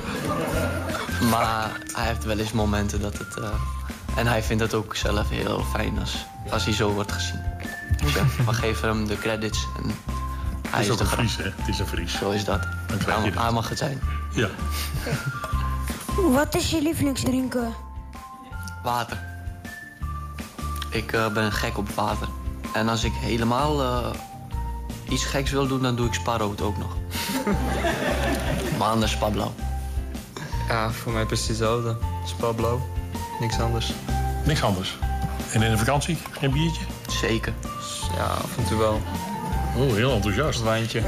maar 1.29 1.71
hij 1.93 2.07
heeft 2.07 2.23
wel 2.23 2.37
eens 2.37 2.51
momenten 2.51 3.01
dat 3.01 3.17
het... 3.17 3.37
eh, 3.37 3.49
en 4.15 4.27
hij 4.27 4.43
vindt 4.43 4.63
het 4.63 4.73
ook 4.73 4.95
zelf 4.95 5.29
heel 5.29 5.63
fijn 5.73 5.99
als, 5.99 6.25
als 6.49 6.63
hij 6.63 6.73
zo 6.73 6.91
wordt 6.91 7.11
gezien. 7.11 7.41
Dus 8.03 8.13
ja, 8.13 8.23
we 8.45 8.53
geven 8.53 8.87
hem 8.87 9.07
de 9.07 9.17
credits 9.17 9.67
en 9.77 9.83
hij 10.69 10.79
Het 10.79 10.79
is 10.79 10.85
is 10.85 10.91
ook 10.91 10.97
de 10.97 11.03
een. 11.03 11.09
Fries, 11.09 11.37
hè? 11.37 11.43
Het 11.43 11.67
is 11.67 11.79
een 11.79 11.87
Fries. 11.87 12.17
Zo 12.17 12.29
is 12.29 12.45
dat. 12.45 12.59
Hij, 12.87 13.31
dat. 13.31 13.43
hij 13.43 13.51
mag 13.51 13.69
het 13.69 13.77
zijn. 13.77 14.01
Ja. 14.33 14.47
Wat 16.37 16.55
is 16.55 16.71
je 16.71 16.81
lievelingsdrinken? 16.81 17.73
Water. 18.83 19.19
Ik 20.89 21.11
eh, 21.13 21.27
ben 21.27 21.51
gek 21.51 21.77
op 21.77 21.89
water. 21.89 22.27
En 22.73 22.89
als 22.89 23.03
ik 23.03 23.13
helemaal 23.13 23.81
eh, 23.81 24.09
iets 25.09 25.25
geks 25.25 25.51
wil 25.51 25.67
doen, 25.67 25.81
dan 25.81 25.95
doe 25.95 26.07
ik 26.07 26.13
spaarrood 26.13 26.61
ook 26.61 26.77
nog. 26.77 26.95
maar 28.77 28.89
anders 28.89 29.11
spaarblauw. 29.11 29.53
Ja, 30.71 30.91
voor 30.91 31.11
mij 31.11 31.25
precies 31.25 31.47
hetzelfde. 31.47 31.97
Spa-blauw, 32.25 32.81
niks 33.39 33.59
anders. 33.59 33.93
Niks 34.45 34.63
anders. 34.63 34.97
En 35.53 35.61
in 35.61 35.71
de 35.71 35.77
vakantie? 35.77 36.17
Geen 36.31 36.51
biertje? 36.51 36.85
Zeker. 37.07 37.53
Ja, 38.15 38.23
af 38.23 38.57
en 38.57 38.65
toe 38.65 38.77
wel. 38.77 39.01
Oh, 39.77 39.93
heel 39.93 40.11
enthousiast. 40.11 40.59
Een 40.59 40.65
wijntje. 40.65 41.01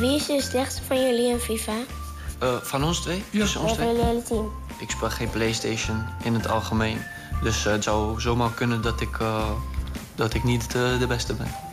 Wie 0.00 0.14
is 0.14 0.26
de 0.26 0.40
slechtste 0.42 0.82
van 0.82 1.00
jullie 1.00 1.28
in 1.30 1.38
FIFA? 1.38 1.72
Eh, 2.38 2.56
van 2.62 2.84
ons 2.84 3.00
twee? 3.00 3.24
Ons 3.32 3.56
Of 3.56 3.62
van 3.62 3.74
twee? 3.74 3.86
jullie 3.86 4.04
hele 4.04 4.22
team? 4.22 4.52
Ik 4.78 4.90
speel 4.90 5.10
geen 5.10 5.30
PlayStation 5.30 6.04
in 6.22 6.34
het 6.34 6.48
algemeen. 6.48 6.98
Dus 7.42 7.66
eh, 7.66 7.72
het 7.72 7.84
zou 7.84 8.20
zomaar 8.20 8.50
kunnen 8.50 8.82
dat 8.82 9.00
ik, 9.00 9.18
eh, 9.20 9.50
dat 10.14 10.34
ik 10.34 10.44
niet 10.44 10.70
de 10.72 11.04
beste 11.08 11.34
ben. 11.34 11.71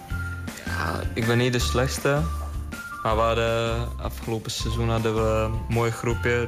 Ja, 0.79 0.99
ik 1.13 1.25
ben 1.25 1.37
niet 1.37 1.53
de 1.53 1.59
slechtste. 1.59 2.21
Maar 3.03 3.15
we 3.15 3.21
hadden, 3.21 3.87
afgelopen 4.01 4.51
seizoen 4.51 4.89
hadden 4.89 5.15
we 5.15 5.29
een 5.29 5.59
mooi 5.69 5.91
groepje. 5.91 6.47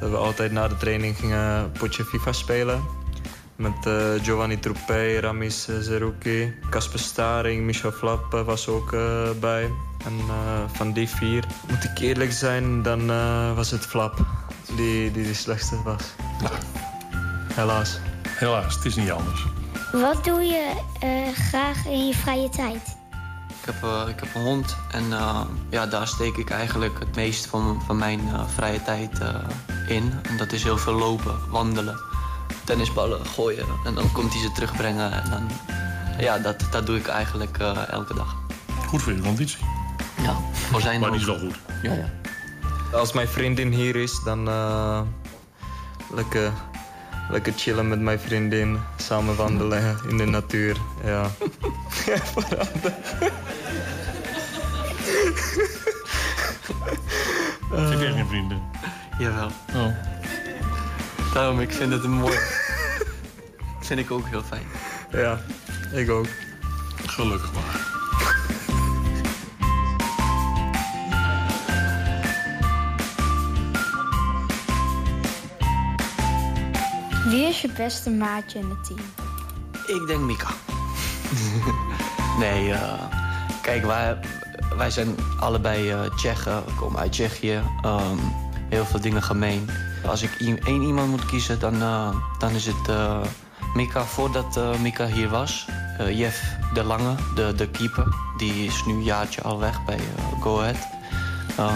Dat 0.00 0.10
we 0.10 0.16
altijd 0.16 0.52
na 0.52 0.68
de 0.68 0.76
training 0.76 1.16
gingen 1.16 1.72
potje 1.72 2.04
FIFA 2.04 2.32
spelen. 2.32 2.82
Met 3.56 3.86
eh, 3.86 3.94
Giovanni 4.22 4.58
Troepé, 4.58 5.18
Ramis 5.20 5.68
eh, 5.68 5.76
Zerouki, 5.80 6.54
Casper 6.70 6.98
Staring, 6.98 7.62
Michel 7.64 7.92
Flap 7.92 8.34
eh, 8.34 8.42
was 8.42 8.68
ook 8.68 8.92
eh, 8.92 9.30
bij. 9.40 9.62
En 10.04 10.18
eh, 10.28 10.34
van 10.72 10.92
die 10.92 11.08
vier, 11.08 11.44
moet 11.68 11.84
ik 11.84 11.98
eerlijk 11.98 12.32
zijn, 12.32 12.82
dan 12.82 13.10
eh, 13.10 13.54
was 13.54 13.70
het 13.70 13.86
Flap 13.86 14.18
die, 14.76 15.10
die 15.10 15.26
de 15.26 15.34
slechtste 15.34 15.82
was. 15.84 16.02
Helaas. 17.54 17.98
Helaas, 18.28 18.74
het 18.74 18.84
is 18.84 18.96
niet 18.96 19.10
anders. 19.10 19.44
Wat 19.92 20.24
doe 20.24 20.40
je 20.40 20.72
eh, 21.00 21.08
graag 21.48 21.86
in 21.86 22.06
je 22.06 22.14
vrije 22.14 22.48
tijd? 22.48 22.96
Ik 23.62 23.68
heb, 23.68 23.82
eh, 23.82 24.08
ik 24.08 24.20
heb 24.20 24.34
een 24.34 24.42
hond 24.42 24.76
en 24.90 25.12
eh, 25.12 25.40
ja, 25.70 25.86
daar 25.86 26.06
steek 26.06 26.36
ik 26.36 26.50
eigenlijk 26.50 26.98
het 26.98 27.14
meest 27.14 27.46
van, 27.46 27.82
van 27.86 27.96
mijn 27.98 28.20
eh, 28.28 28.48
vrije 28.54 28.82
tijd 28.82 29.18
eh, 29.18 29.34
in. 29.88 30.12
En 30.22 30.36
dat 30.36 30.52
is 30.52 30.62
heel 30.62 30.78
veel 30.78 30.92
lopen, 30.94 31.34
wandelen, 31.50 32.00
tennisballen 32.64 33.26
gooien. 33.26 33.66
En 33.84 33.94
dan 33.94 34.12
komt 34.12 34.32
hij 34.32 34.42
ze 34.42 34.52
terugbrengen. 34.52 35.12
En 35.12 35.30
dan, 35.30 35.50
ja, 36.18 36.38
dat, 36.38 36.66
dat 36.70 36.86
doe 36.86 36.96
ik 36.96 37.06
eigenlijk 37.06 37.58
eh, 37.58 37.88
elke 37.88 38.14
dag. 38.14 38.36
Goed 38.86 39.02
voor 39.02 39.12
je 39.12 39.20
conditie. 39.20 39.58
Ja, 40.22 40.36
voor 40.52 40.80
zijn 40.80 41.00
Maar 41.00 41.10
die 41.10 41.20
is 41.20 41.26
wel 41.26 41.38
goed. 41.38 41.58
Ja, 41.82 41.92
ja. 41.92 42.10
Als 42.92 43.12
mijn 43.12 43.28
vriendin 43.28 43.72
hier 43.72 43.96
is, 43.96 44.20
dan 44.24 44.48
eh, 44.48 45.00
lekker, 46.14 46.52
lekker 47.30 47.52
chillen 47.56 47.88
met 47.88 48.00
mijn 48.00 48.20
vriendin. 48.20 48.78
Samen 48.96 49.36
wandelen 49.36 49.98
in 50.08 50.16
de 50.16 50.24
natuur. 50.24 50.76
Ja. 51.04 51.30
Dat. 52.04 52.70
Heb 57.90 58.00
jij 58.00 58.12
geen 58.12 58.26
vrienden? 58.26 58.62
Jawel. 59.18 59.50
Oh. 59.74 59.86
Daarom, 61.34 61.60
ik 61.60 61.72
vind 61.72 61.92
het 61.92 62.04
een 62.04 62.10
mooi. 62.10 62.38
vind 63.80 64.00
ik 64.00 64.10
ook 64.10 64.26
heel 64.28 64.42
fijn. 64.42 64.66
Ja, 65.10 65.40
ik 65.92 66.10
ook. 66.10 66.26
Gelukkig 67.06 67.52
maar. 67.52 67.90
Wie 77.24 77.46
is 77.46 77.60
je 77.60 77.72
beste 77.76 78.10
maatje 78.10 78.58
in 78.58 78.68
het 78.68 78.84
team? 78.84 79.00
Ik 80.00 80.06
denk 80.06 80.20
Mika. 80.20 80.48
nee, 82.38 82.72
eh, 82.72 82.92
kijk, 83.62 83.84
wij, 83.84 84.18
wij 84.76 84.90
zijn 84.90 85.14
allebei 85.38 85.90
eh 85.90 86.00
Tsjechen. 86.16 86.64
We 86.64 86.72
komen 86.74 87.00
uit 87.00 87.12
Tsjechië. 87.12 87.60
Ehm, 87.82 88.16
heel 88.68 88.84
veel 88.84 89.00
dingen 89.00 89.22
gemeen. 89.22 89.68
Als 90.06 90.22
ik 90.22 90.30
één 90.64 90.82
iemand 90.82 91.10
moet 91.10 91.26
kiezen, 91.26 91.58
dan, 91.58 91.82
eh, 91.82 92.08
dan 92.38 92.50
is 92.50 92.66
het 92.66 92.90
Mika. 93.74 94.04
Voordat 94.04 94.60
Mika 94.80 95.06
hier 95.06 95.28
was, 95.28 95.66
Jeff 96.12 96.42
de 96.74 96.84
Lange, 96.84 97.14
de, 97.34 97.52
de 97.56 97.68
keeper. 97.68 98.06
Die 98.36 98.66
is 98.66 98.84
nu 98.84 98.92
een 98.92 99.02
jaartje 99.02 99.42
al 99.42 99.58
weg 99.58 99.84
bij 99.84 99.98
Go 100.40 100.60
Ahead. 100.60 100.88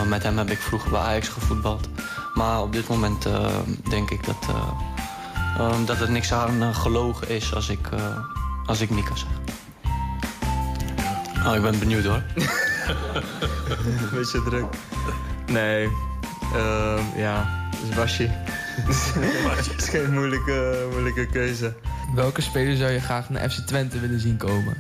Met 0.07 0.23
hem 0.23 0.39
heb 0.39 0.51
ik 0.51 0.59
vroeger 0.59 0.91
bij 0.91 1.01
Ajax 1.01 1.29
gevoetbald. 1.29 1.89
Maar 2.35 2.61
op 2.61 2.73
dit 2.73 2.89
moment 2.89 3.27
denk 3.89 4.11
ik 4.11 4.27
dat... 4.27 4.47
eh, 4.49 4.69
Ehm, 5.59 5.85
dat 5.85 6.01
er 6.01 6.11
niks 6.11 6.33
aan 6.33 6.75
gelogen 6.75 7.29
is 7.29 7.55
als 7.55 7.69
ik, 7.69 7.89
als 8.67 8.81
ik 8.81 8.91
Mika 8.91 9.15
zeg. 9.15 9.29
Oh, 11.47 11.55
ik 11.55 11.63
ben 11.63 11.79
benieuwd 11.79 12.05
hoor. 12.05 12.23
Beetje 14.15 14.43
druk. 14.43 14.65
Nee, 15.47 15.89
ehm, 16.55 17.03
ja, 17.17 17.49
dus 17.87 17.97
Washi. 17.97 18.31
Het 19.57 19.73
is 19.83 19.89
geen 19.89 20.13
moeilijke, 20.13 20.87
moeilijke 20.91 21.27
keuze. 21.27 21.75
Welke 22.15 22.41
speler 22.41 22.77
zou 22.77 22.91
je 22.91 23.01
graag 23.01 23.31
naar 23.31 23.51
FC 23.51 23.59
Twente 23.59 24.01
willen 24.01 24.21
zien 24.21 24.37
komen? 24.37 24.77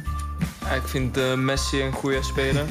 Ja, 0.60 0.70
ik 0.70 0.88
vind 0.88 1.16
eh, 1.16 1.34
Messi 1.34 1.82
een 1.82 1.92
goede 1.92 2.22
speler. 2.22 2.64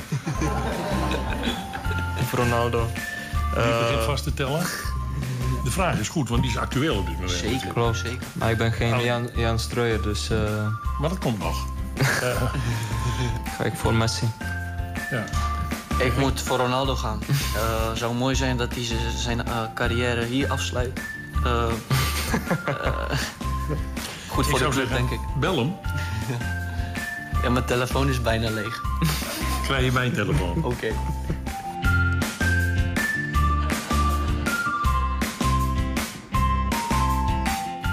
of 2.22 2.32
Ronaldo. 2.40 2.88
Die 3.54 3.64
Eh, 3.64 3.80
begint 3.80 4.04
vast 4.04 4.24
te 4.24 4.34
tellen. 4.34 4.62
De 5.64 5.72
vraag 5.72 6.00
is 6.00 6.10
goed, 6.10 6.30
want 6.30 6.42
die 6.42 6.52
is 6.52 6.58
actueel 6.58 6.98
op 6.98 7.06
dit 7.06 7.14
moment. 7.16 7.32
Zeker, 7.32 7.68
Klopt. 7.74 7.98
zeker. 7.98 8.18
Maar 8.34 8.52
ik 8.52 8.58
ben 8.58 8.72
geen 8.72 8.94
Oh. 8.94 9.04
Jan, 9.04 9.30
Jan 9.36 9.60
Streuer, 9.60 10.02
dus 10.02 10.30
eh, 10.30 10.38
Maar 11.00 11.10
dat 11.10 11.18
komt 11.20 11.40
nog. 11.40 11.66
Eh, 12.22 12.42
ga 13.58 13.64
ik 13.64 13.74
voor 13.76 13.94
Messi. 13.94 14.28
ja. 15.12 15.24
Ik 16.00 16.18
moet 16.18 16.42
voor 16.42 16.58
Ronaldo 16.58 16.96
gaan. 16.96 17.20
Het 17.90 17.98
zou 17.98 18.14
mooi 18.16 18.36
zijn 18.36 18.58
dat 18.58 18.74
hij 18.74 18.84
zijn 19.18 19.46
eh, 19.46 19.58
carrière 19.74 20.24
hier 20.26 20.52
afsluit. 20.52 21.00
Eh, 21.44 21.64
eh, 22.66 23.10
goed 24.28 24.46
Ik 24.46 24.50
voor 24.50 24.60
de 24.60 24.66
club, 24.66 24.74
zeggen, 24.74 24.96
denk 24.96 25.10
ik. 25.10 25.20
bel 25.40 25.58
hem. 25.58 25.76
Ja, 27.44 27.50
mijn 27.52 27.66
telefoon 27.66 28.10
is 28.10 28.22
bijna 28.22 28.50
leeg. 28.50 28.82
Krijg 29.64 29.86
je 29.86 29.92
mijn 29.92 30.14
telefoon. 30.14 30.64
Oké. 30.72 30.88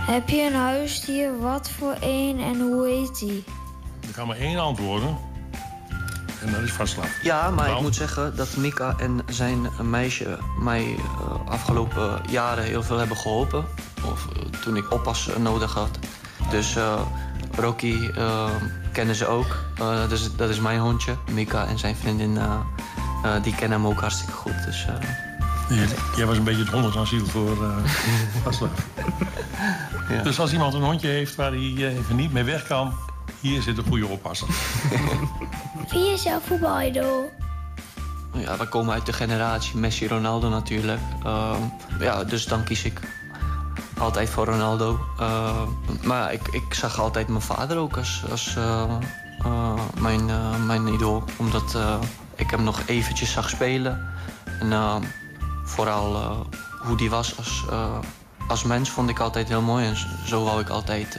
Heb 0.06 0.28
je 0.28 0.42
een 0.42 0.54
huisdier? 0.54 1.38
Wat 1.40 1.70
voor 1.70 1.96
een 2.00 2.40
en 2.40 2.60
hoe 2.60 2.86
heet 2.86 3.18
die? 3.18 3.44
Er 4.12 4.18
kan 4.18 4.26
maar 4.26 4.36
één 4.36 4.58
antwoorden. 4.58 5.16
En 6.44 6.52
dat 6.52 6.60
is 6.60 6.72
vastslag. 6.72 7.06
Ja, 7.22 7.50
maar 7.50 7.70
ik 7.70 7.80
moet 7.80 7.94
zeggen 7.94 8.36
dat 8.36 8.56
Mika 8.56 8.94
en 8.98 9.20
zijn 9.28 9.66
meisje 9.82 10.38
mij 10.58 10.96
eh, 10.98 11.48
afgelopen 11.52 12.20
jaren 12.30 12.64
heel 12.64 12.82
veel 12.82 12.98
hebben 12.98 13.16
geholpen. 13.16 13.64
Of 14.12 14.26
eh, 14.36 14.60
toen 14.60 14.76
ik 14.76 14.92
oppas 14.92 15.28
nodig 15.38 15.74
had. 15.74 15.98
Dus 16.50 16.76
eh, 16.76 17.00
Rocky 17.56 18.10
kennen 18.92 19.14
ze 19.14 19.26
ook. 19.26 19.56
Eh, 19.78 20.00
dat, 20.00 20.10
is, 20.12 20.36
dat 20.36 20.48
is 20.50 20.60
mijn 20.60 20.80
hondje. 20.80 21.16
Mika 21.30 21.66
en 21.66 21.78
zijn 21.78 21.96
vriendin 21.96 22.38
die 23.42 23.54
kennen 23.54 23.78
hem 23.80 23.86
ook 23.90 24.00
hartstikke 24.00 24.32
goed. 24.32 24.64
Dus 24.64 24.86
Jij- 25.68 25.86
Jij 26.16 26.26
was 26.26 26.36
een 26.36 26.44
beetje 26.44 26.62
het 26.64 26.72
hondenasiel 26.72 27.26
voor 27.26 27.56
uh, 27.66 27.76
vastslag. 28.42 28.70
Ja. 30.08 30.22
Dus 30.22 30.40
als 30.40 30.52
iemand 30.52 30.74
een 30.74 30.82
hondje 30.82 31.08
heeft 31.08 31.34
waar 31.34 31.50
hij 31.50 31.74
even 31.76 32.16
niet 32.16 32.32
mee 32.32 32.44
weg 32.44 32.66
kan... 32.66 32.92
hier 33.42 33.62
zit 33.62 33.78
een 33.78 33.84
goede 33.84 34.06
oppasser. 34.06 34.48
Wie 35.90 36.12
is 36.12 36.22
jouw 36.22 36.40
voetbalidol? 36.40 37.30
ja, 38.34 38.56
we 38.56 38.68
komen 38.68 38.94
uit 38.94 39.06
de 39.06 39.12
generatie 39.12 39.76
Messi, 39.76 40.08
Ronaldo 40.08 40.48
natuurlijk. 40.48 41.00
Eh, 41.24 41.56
ja, 41.98 42.24
dus 42.24 42.46
dan 42.46 42.64
kies 42.64 42.84
ik 42.84 43.00
altijd 43.98 44.30
voor 44.30 44.44
Ronaldo. 44.44 45.00
Uh, 45.20 45.62
maar 46.02 46.32
ik, 46.32 46.48
ik 46.48 46.74
zag 46.74 47.00
altijd 47.00 47.28
mijn 47.28 47.42
vader 47.42 47.78
ook 47.78 47.96
als, 47.96 48.22
als 48.30 48.56
uh, 48.56 48.84
uh, 49.46 49.80
mijn, 50.00 50.30
mijn 50.66 50.86
idool. 50.86 51.24
Omdat 51.36 51.78
ik 52.34 52.50
hem 52.50 52.62
nog 52.62 52.82
eventjes 52.86 53.32
zag 53.32 53.50
spelen. 53.50 54.08
En 54.60 55.02
vooral 55.64 56.36
hoe 56.80 56.96
die 56.96 57.10
was 57.10 57.36
als, 57.36 57.64
als 58.48 58.62
mens 58.62 58.90
vond 58.90 59.10
ik 59.10 59.18
altijd 59.18 59.48
heel 59.48 59.62
mooi. 59.62 59.86
En 59.86 59.96
zo 60.26 60.44
wou 60.44 60.60
ik 60.60 60.68
altijd 60.68 61.18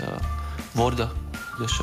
worden. 0.72 1.10
Dus 1.58 1.82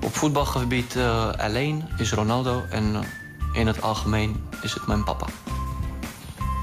op 0.00 0.16
voetbalgebied 0.16 0.96
alleen 1.38 1.88
is 1.96 2.12
Ronaldo. 2.12 2.64
En 2.70 3.04
in 3.52 3.66
het 3.66 3.82
algemeen 3.82 4.48
is 4.62 4.74
het 4.74 4.86
mijn 4.86 5.04
papa. 5.04 5.26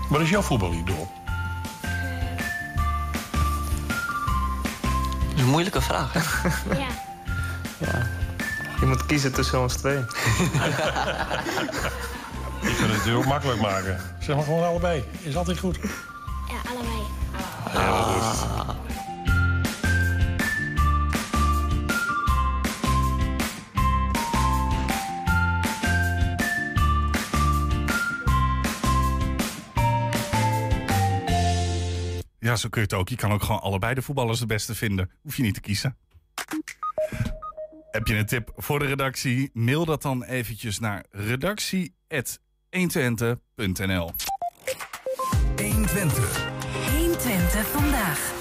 Wat 0.09 0.21
is 0.21 0.29
jouw 0.29 0.41
voetbalidool? 0.41 1.11
Dat 5.29 5.35
is 5.35 5.41
een 5.41 5.49
moeilijke 5.49 5.81
vraag. 5.81 6.43
Ja. 6.69 6.87
ja. 7.77 8.07
Je 8.79 8.85
moet 8.85 9.05
kiezen 9.05 9.33
tussen 9.33 9.61
ons 9.61 9.75
twee. 9.75 9.97
Ik 12.61 12.75
kan 12.75 12.89
het 12.89 12.97
natuurlijk 12.97 13.27
makkelijk 13.27 13.61
maken. 13.61 13.99
Zeg 14.19 14.35
maar 14.35 14.43
gewoon 14.43 14.63
allebei. 14.63 15.03
Is 15.21 15.35
altijd 15.35 15.59
goed. 15.59 15.79
Ja, 16.47 16.71
allebei. 16.71 17.01
Ah. 17.73 18.08
Ja, 32.49 32.55
zo 32.55 32.69
kun 32.69 32.81
je 32.81 32.87
het 32.87 32.97
ook. 32.97 33.09
Je 33.09 33.15
kan 33.15 33.31
ook 33.31 33.43
gewoon 33.43 33.61
allebei 33.61 33.93
de 33.93 34.01
voetballers 34.01 34.39
de 34.39 34.45
beste 34.45 34.75
vinden. 34.75 35.11
Hoef 35.21 35.37
je 35.37 35.43
niet 35.43 35.53
te 35.53 35.59
kiezen. 35.59 35.97
Heb 37.91 38.07
je 38.07 38.15
een 38.15 38.25
tip 38.25 38.51
voor 38.55 38.79
de 38.79 38.85
redactie? 38.85 39.49
Mail 39.53 39.85
dat 39.85 40.01
dan 40.01 40.23
eventjes 40.23 40.79
naar 40.79 41.05
redactie.120.nl 41.11 44.11
120. 45.55 46.49
120 46.97 47.67
vandaag. 47.67 48.37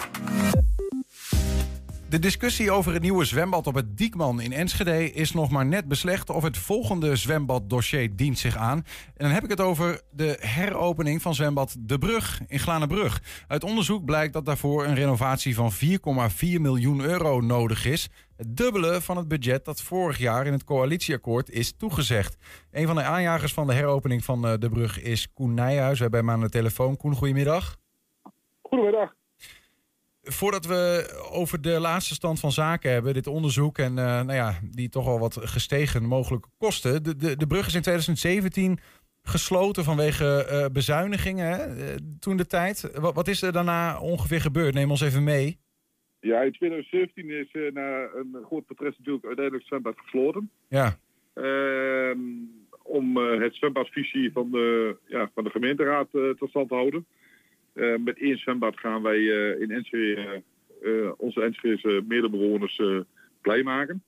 De 2.08 2.18
discussie 2.18 2.70
over 2.70 2.92
het 2.92 3.02
nieuwe 3.02 3.24
zwembad 3.24 3.66
op 3.66 3.74
het 3.74 3.96
Diekman 3.96 4.40
in 4.40 4.52
Enschede 4.52 5.12
is 5.12 5.32
nog 5.32 5.50
maar 5.50 5.66
net 5.66 5.88
beslecht 5.88 6.30
of 6.30 6.42
het 6.42 6.58
volgende 6.58 7.16
zwembaddossier 7.16 8.16
dient 8.16 8.38
zich 8.38 8.56
aan. 8.56 8.78
En 8.78 9.24
dan 9.24 9.30
heb 9.30 9.44
ik 9.44 9.50
het 9.50 9.60
over 9.60 10.00
de 10.10 10.36
heropening 10.40 11.22
van 11.22 11.34
zwembad 11.34 11.76
De 11.80 11.98
Brug 11.98 12.40
in 12.46 12.58
Glanenbrug. 12.58 13.22
Uit 13.48 13.64
onderzoek 13.64 14.04
blijkt 14.04 14.32
dat 14.32 14.44
daarvoor 14.44 14.84
een 14.84 14.94
renovatie 14.94 15.54
van 15.54 15.72
4,4 15.72 16.60
miljoen 16.60 17.00
euro 17.00 17.40
nodig 17.40 17.84
is. 17.84 18.08
Het 18.36 18.56
dubbele 18.56 19.00
van 19.00 19.16
het 19.16 19.28
budget 19.28 19.64
dat 19.64 19.82
vorig 19.82 20.18
jaar 20.18 20.46
in 20.46 20.52
het 20.52 20.64
coalitieakkoord 20.64 21.50
is 21.50 21.72
toegezegd. 21.76 22.36
Een 22.70 22.86
van 22.86 22.96
de 22.96 23.02
aanjagers 23.02 23.52
van 23.52 23.66
de 23.66 23.74
heropening 23.74 24.24
van 24.24 24.46
eh, 24.46 24.52
De 24.58 24.68
Brug 24.68 25.02
is 25.02 25.32
Koen 25.32 25.54
Nijhuis. 25.54 25.96
We 25.96 26.02
hebben 26.02 26.20
hem 26.20 26.30
aan 26.30 26.40
de 26.40 26.48
telefoon. 26.48 26.96
Koen, 26.96 27.14
goedemiddag. 27.14 27.76
Goedemiddag 28.62 29.17
voordat 30.28 30.66
we 30.66 31.10
over 31.30 31.60
de 31.60 31.80
laatste 31.80 32.14
stand 32.14 32.40
van 32.40 32.52
zaken 32.52 32.90
hebben, 32.90 33.14
dit 33.14 33.26
onderzoek 33.26 33.78
en 33.78 33.90
uh, 33.90 34.04
nou 34.04 34.32
ja, 34.32 34.58
die 34.70 34.88
toch 34.88 35.06
al 35.06 35.18
wat 35.18 35.38
gestegen 35.40 36.04
mogelijke 36.04 36.48
kosten. 36.58 37.02
De, 37.02 37.16
de, 37.16 37.36
de 37.36 37.46
brug 37.46 37.66
is 37.66 37.74
in 37.74 37.82
2017 37.82 38.78
gesloten 39.22 39.84
vanwege 39.84 40.48
uh, 40.50 40.72
bezuinigingen 40.72 41.46
hè, 41.46 41.64
eh, 41.64 41.96
toen 42.20 42.36
de 42.36 42.46
tijd. 42.46 42.98
Wat, 43.00 43.14
wat, 43.14 43.28
is 43.28 43.42
er 43.42 43.52
daarna 43.52 44.00
ongeveer 44.00 44.40
gebeurd? 44.40 44.74
Neem 44.74 44.90
ons 44.90 45.00
even 45.00 45.24
mee. 45.24 45.58
Ja, 46.20 46.42
in 46.42 46.52
2017 46.52 47.30
is 47.30 47.48
uh, 47.52 47.72
na 47.72 48.08
een 48.14 48.36
groot 48.44 48.66
protest 48.66 48.98
natuurlijk 48.98 49.24
uiteindelijk 49.24 49.64
het 49.64 49.66
zwembad 49.66 49.98
gesloten. 49.98 50.50
Ja. 50.68 50.98
Ehm, 51.34 52.18
om 52.82 53.16
het 53.16 53.54
zwembadvisie 53.54 54.32
van 54.32 54.50
de, 54.50 54.96
ja, 55.06 55.30
van 55.34 55.44
de 55.44 55.50
gemeenteraad 55.50 56.08
tot 56.10 56.48
stand 56.48 56.68
te 56.68 56.74
houden. 56.74 57.06
Eh, 57.78 57.94
met 58.04 58.18
één 58.18 58.38
zwembad 58.38 58.78
gaan 58.78 59.02
wij 59.02 59.18
eh, 59.18 59.60
in 59.60 59.70
Enschede 59.70 60.42
eh, 60.82 61.10
onze 61.16 61.42
Enschedese 61.42 62.04
medebewoners 62.08 62.82
blij 63.40 63.62
maken. 63.62 64.02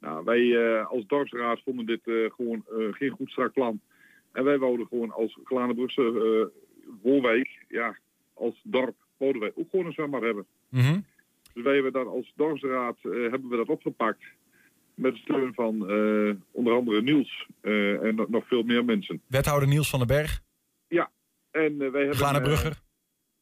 Nou, 0.00 0.24
wij 0.24 0.82
als 0.82 1.06
dorpsraad 1.06 1.60
vonden 1.64 1.86
dit 1.86 2.00
gewoon 2.04 2.64
geen 2.90 3.10
goed 3.10 3.30
strak 3.30 3.52
plan. 3.52 3.80
En 4.32 4.44
wij 4.44 4.58
wouden 4.58 4.86
gewoon 4.86 5.12
als 5.12 5.38
Glanenbrugse 5.44 6.02
uh, 6.02 6.46
woonwijk, 7.02 7.64
ja, 7.68 7.96
als 8.34 8.60
dorp, 8.62 8.94
wouden 9.16 9.40
wij 9.40 9.52
ook 9.54 9.70
gewoon 9.70 9.86
een 9.86 9.92
zwembad 9.92 10.22
hebben. 10.22 10.46
Mhm. 10.68 11.00
Dus 11.52 11.62
wij 11.62 11.74
hebben 11.74 11.92
dat 11.92 12.06
als 12.06 12.32
dorpsraad 12.36 12.96
hebben 13.02 13.48
we 13.48 13.56
dat 13.56 13.68
opgepakt. 13.68 14.22
Met 14.94 15.14
de 15.14 15.20
steun 15.20 15.54
van 15.54 15.80
onder 16.50 16.74
andere 16.74 17.02
Niels 17.02 17.46
en 17.60 18.26
nog 18.28 18.46
veel 18.46 18.62
meer 18.62 18.84
mensen. 18.84 19.20
Wethouder 19.26 19.68
Niels 19.68 19.90
van 19.90 19.98
den 19.98 20.08
Berg? 20.08 20.40
Ja, 20.88 21.10
en 21.52 21.72
uh, 21.72 21.78
wij 21.78 22.00
hebben... 22.00 22.14
Glanenbrugger? 22.16 22.80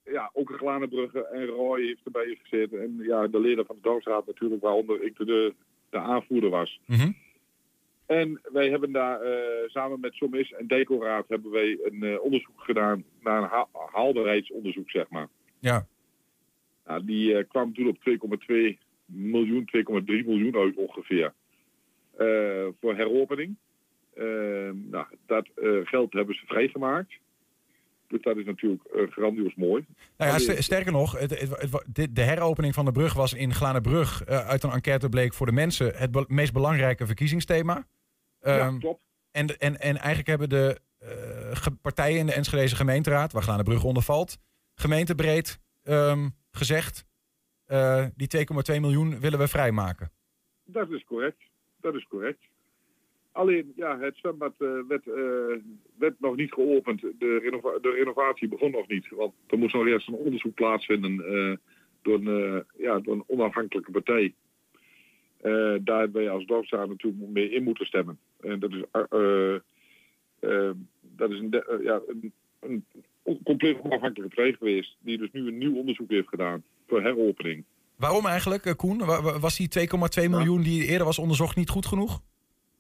Uh, 0.04 0.12
ja, 0.12 0.30
ook 0.32 0.50
een 0.50 0.58
Glanenbrugger. 0.58 1.24
En 1.24 1.46
Roy 1.46 1.82
heeft 1.82 2.04
erbij 2.04 2.38
gezeten. 2.42 2.80
En 2.80 2.96
ja, 2.98 3.26
de 3.26 3.40
leden 3.40 3.66
van 3.66 3.76
de 3.76 3.82
dorpsraad 3.82 4.26
natuurlijk, 4.26 4.62
waaronder 4.62 5.02
ik 5.02 5.16
de, 5.16 5.54
de 5.90 5.98
aanvoerder 5.98 6.50
was. 6.50 6.80
Mm 6.86 7.16
En 8.06 8.40
wij 8.52 8.70
hebben 8.70 8.92
daar 8.92 9.26
uh, 9.26 9.32
samen 9.66 10.00
met 10.00 10.14
Somis 10.14 10.52
en 10.52 10.66
Decoraad 10.66 11.28
hebben 11.28 11.50
wij 11.50 11.78
een 11.82 12.20
onderzoek 12.20 12.60
gedaan 12.60 13.04
naar 13.20 13.42
een 13.42 13.48
ha 13.48 13.68
haalbaarheidsonderzoek, 13.92 14.90
zeg 14.90 15.08
maar. 15.08 15.28
Ja. 15.58 15.86
Nou, 16.86 17.04
die 17.04 17.44
kwam 17.44 17.74
toen 17.74 17.88
op 17.88 17.98
2,2 18.08 18.78
miljoen, 19.04 19.68
2,3 19.76 20.04
miljoen 20.06 20.56
uit 20.56 20.76
ongeveer. 20.76 21.32
voor 22.80 22.96
heropening. 22.96 23.56
nou, 24.90 25.06
dat 25.26 25.48
geld 25.84 26.12
hebben 26.12 26.34
ze 26.34 26.46
vrijgemaakt. 26.46 27.18
Dus 28.10 28.22
dat 28.22 28.36
is 28.36 28.44
natuurlijk 28.44 28.82
uh, 28.94 29.10
grandioos 29.10 29.54
mooi. 29.54 29.84
Nou 30.16 30.32
ja, 30.32 30.60
sterker 30.60 30.92
nog, 30.92 31.18
het, 31.18 31.40
het, 31.40 32.14
de 32.14 32.22
heropening 32.22 32.74
van 32.74 32.84
de 32.84 32.92
brug 32.92 33.14
was 33.14 33.34
in 33.34 33.54
Glanenbrug 33.54 34.28
uh, 34.28 34.48
uit 34.48 34.62
een 34.62 34.70
enquête 34.70 35.08
bleek 35.08 35.34
voor 35.34 35.46
de 35.46 35.52
mensen 35.52 35.94
het 35.96 36.10
be 36.10 36.24
meest 36.28 36.52
belangrijke 36.52 37.06
verkiezingsthema. 37.06 37.76
Um, 37.76 37.82
ja, 38.40 38.58
ehm, 38.58 38.78
klopt. 38.78 39.02
En, 39.30 39.46
en, 39.58 39.80
en 39.80 39.96
eigenlijk 39.96 40.26
hebben 40.26 40.48
de 40.48 40.80
uh, 41.02 41.66
partijen 41.82 42.18
in 42.18 42.26
de 42.26 42.32
Enschedeze 42.32 42.76
gemeenteraad, 42.76 43.32
waar 43.32 43.42
Glanenbrug 43.42 43.84
onder 43.84 44.02
valt, 44.02 44.38
gemeentebreed 44.74 45.60
um, 45.82 46.34
gezegd, 46.50 47.04
die 48.14 48.46
2,2 48.74 48.80
miljoen 48.80 49.20
willen 49.20 49.38
we 49.38 49.48
vrijmaken. 49.48 50.12
Dat 50.64 50.90
is 50.90 51.04
correct. 51.04 51.42
Dat 51.76 51.94
is 51.94 52.06
correct. 52.08 52.49
Alleen, 53.32 53.72
ja, 53.76 53.98
het 53.98 54.16
zwembad 54.16 54.54
uh, 54.58 54.80
werd, 54.88 55.06
uh, 55.06 55.56
werd, 55.98 56.20
nog 56.20 56.36
niet 56.36 56.52
geopend. 56.52 57.00
De, 57.00 57.38
renova 57.42 57.78
de, 57.78 57.90
renovatie 57.90 58.48
begon 58.48 58.70
nog 58.70 58.88
niet. 58.88 59.08
Want 59.08 59.32
er 59.46 59.58
moest 59.58 59.74
nog 59.74 59.86
eerst 59.86 60.08
een 60.08 60.14
onderzoek 60.14 60.54
plaatsvinden 60.54 61.12
uh, 61.12 61.56
door, 62.02 62.20
een, 62.26 62.64
ja, 62.78 62.98
door 62.98 63.14
een 63.14 63.24
onafhankelijke 63.26 63.90
partij. 63.90 64.34
daar 65.82 65.98
hebben 65.98 66.22
wij 66.22 66.30
als 66.30 66.46
dorpsraad 66.46 66.88
natuurlijk 66.88 67.30
mee 67.32 67.50
in 67.50 67.62
moeten 67.62 67.86
stemmen. 67.86 68.18
En 68.40 68.58
dat 68.58 68.70
is, 68.70 68.84
dat 71.16 71.30
is 71.30 71.38
een, 71.38 71.62
ja, 71.82 72.00
een, 72.06 72.32
een, 72.60 72.84
compleet 73.44 73.80
onafhankelijke 73.80 74.34
partij 74.34 74.52
geweest. 74.52 74.96
Die 75.00 75.18
dus 75.18 75.30
nu 75.32 75.46
een 75.46 75.58
nieuw 75.58 75.76
onderzoek 75.76 76.10
heeft 76.10 76.28
gedaan 76.28 76.62
voor 76.86 77.02
heropening. 77.02 77.64
Waarom 77.96 78.26
eigenlijk, 78.26 78.74
Koen? 78.76 78.98
Was 79.40 79.56
die 79.56 79.88
2,2 80.24 80.30
miljoen 80.30 80.62
die 80.62 80.84
eerder 80.86 81.06
was 81.06 81.18
onderzocht 81.18 81.56
niet 81.56 81.68
goed 81.68 81.86
genoeg? 81.86 82.20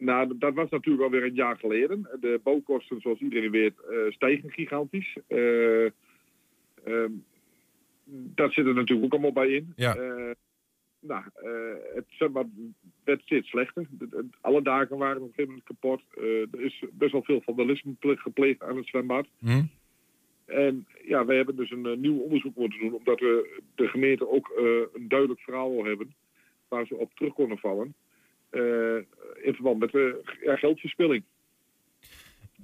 Nou, 0.00 0.38
dat 0.38 0.54
was 0.54 0.70
natuurlijk 0.70 1.04
alweer 1.04 1.24
een 1.24 1.34
jaar 1.34 1.58
geleden. 1.58 2.08
De 2.20 2.40
bouwkosten, 2.42 3.00
zoals 3.00 3.20
iedereen 3.20 3.50
weet, 3.50 3.74
uh, 3.90 4.10
stijgen 4.10 4.50
gigantisch. 4.50 5.16
Uh, 5.28 5.90
dat 8.34 8.52
zit 8.52 8.66
er 8.66 8.74
natuurlijk 8.74 9.04
ook 9.04 9.12
allemaal 9.12 9.44
bij 9.44 9.48
in. 9.48 9.72
Ja. 9.76 9.96
Uh, 9.96 10.30
nou, 11.00 11.24
het 11.94 12.04
zwembad 12.08 12.46
werd 13.04 13.22
steeds 13.22 13.48
slechter. 13.48 13.86
Alle 14.40 14.62
dagen 14.62 14.98
waren 14.98 15.16
op 15.16 15.22
een 15.22 15.34
gegeven 15.34 15.48
moment 15.50 15.66
kapot. 15.66 16.02
er 16.52 16.60
is 16.60 16.84
best 16.92 17.12
wel 17.12 17.22
veel 17.22 17.40
vandalisme 17.40 17.94
gepleegd 18.00 18.62
aan 18.62 18.76
het 18.76 18.86
zwembad. 18.86 19.26
Hm. 19.38 19.62
En 20.44 20.86
ja, 21.04 21.24
wij 21.24 21.36
hebben 21.36 21.56
dus 21.56 21.70
een 21.70 22.00
nieuw 22.00 22.18
onderzoek 22.18 22.56
moeten 22.56 22.78
doen, 22.78 22.94
omdat 22.94 23.20
we 23.20 23.60
de 23.74 23.88
gemeente 23.88 24.30
ook 24.30 24.52
een 24.94 25.08
duidelijk 25.08 25.40
verhaal 25.40 25.70
wil 25.70 25.84
hebben 25.84 26.14
waar 26.68 26.86
ze 26.86 26.96
op 26.96 27.14
terug 27.14 27.34
konden 27.34 27.58
vallen. 27.58 27.94
Uh, 28.50 28.96
in 29.42 29.54
verband 29.54 29.78
met 29.78 29.94
uh, 29.94 30.14
ja, 30.44 30.56
geldverspilling. 30.56 31.24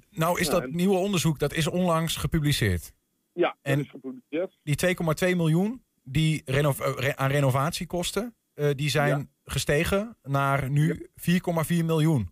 Nou 0.09 0.39
is 0.39 0.49
dat 0.49 0.71
nieuwe 0.71 0.97
onderzoek, 0.97 1.39
dat 1.39 1.53
is 1.53 1.67
onlangs 1.67 2.15
gepubliceerd. 2.15 2.93
Ja, 3.33 3.47
dat 3.47 3.57
en 3.61 3.79
is 3.79 3.89
gepubliceerd. 3.89 4.57
Die 4.63 4.95
2,2 5.31 5.35
miljoen 5.35 5.83
die 6.03 6.41
reno 6.45 6.73
uh, 6.79 7.09
aan 7.09 7.29
renovatiekosten, 7.29 8.35
die 8.75 8.89
zijn 8.89 9.17
ja. 9.17 9.25
gestegen 9.43 10.17
naar 10.23 10.69
nu 10.69 11.09
4,4 11.09 11.85
miljoen. 11.85 12.29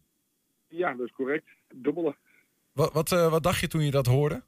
Ja, 0.67 0.93
dat 0.93 1.05
is 1.05 1.11
correct. 1.11 1.47
Dubbele. 1.75 2.15
Wat, 2.71 2.93
wat, 2.93 3.09
wat 3.09 3.43
dacht 3.43 3.59
je 3.59 3.67
toen 3.67 3.81
je 3.81 3.91
dat 3.91 4.05
hoorde? 4.05 4.43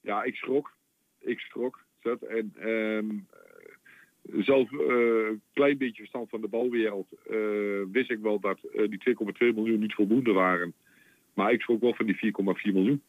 Ja, 0.00 0.22
ik 0.22 0.34
schrok. 0.34 0.76
Ik 1.18 1.38
schrok. 1.38 1.84
Zet. 2.02 2.22
En 2.22 2.54
ehm, 2.58 3.18
zelf 4.32 4.72
eh, 4.72 5.26
een 5.28 5.40
klein 5.52 5.78
beetje 5.78 5.98
verstand 5.98 6.28
van 6.28 6.40
de 6.40 6.48
bouwwereld 6.48 7.06
eh, 7.30 7.36
wist 7.92 8.10
ik 8.10 8.18
wel 8.18 8.40
dat 8.40 8.58
eh, 8.62 8.88
die 8.88 9.16
2,2 9.50 9.54
miljoen 9.54 9.78
niet 9.78 9.94
voldoende 9.94 10.32
waren. 10.32 10.74
Maar 11.34 11.52
ik 11.52 11.60
schrok 11.60 11.80
wel 11.80 11.94
van 11.94 12.06
die 12.06 12.16
4,4 12.16 12.72
miljoen. 12.72 13.02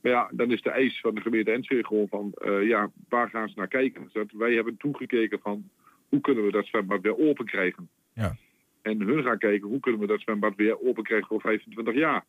Maar 0.00 0.12
ja, 0.12 0.30
dan 0.32 0.52
is 0.52 0.62
de 0.62 0.70
eis 0.70 1.00
van 1.00 1.14
de 1.14 1.20
gemeente 1.20 1.50
Enschede 1.50 1.86
gewoon 1.86 2.08
van, 2.08 2.32
eh, 2.32 2.66
ja, 2.66 2.90
waar 3.08 3.28
gaan 3.28 3.48
ze 3.48 3.54
naar 3.56 3.68
kijken? 3.68 4.02
Dus 4.02 4.12
dat 4.12 4.30
wij 4.32 4.54
hebben 4.54 4.76
toegekeken 4.76 5.40
van, 5.40 5.70
hoe 6.08 6.20
kunnen 6.20 6.44
we 6.44 6.50
dat 6.50 6.66
zwembad 6.66 7.00
weer 7.00 7.18
open 7.18 7.46
krijgen? 7.46 7.88
Ja. 8.12 8.36
En 8.82 9.00
hun 9.00 9.22
gaan 9.22 9.38
kijken, 9.38 9.68
hoe 9.68 9.80
kunnen 9.80 10.00
we 10.00 10.06
dat 10.06 10.20
zwembad 10.20 10.56
weer 10.56 10.82
open 10.82 11.02
krijgen 11.02 11.28
voor 11.28 11.40
25 11.40 11.94
jaar? 11.94 12.24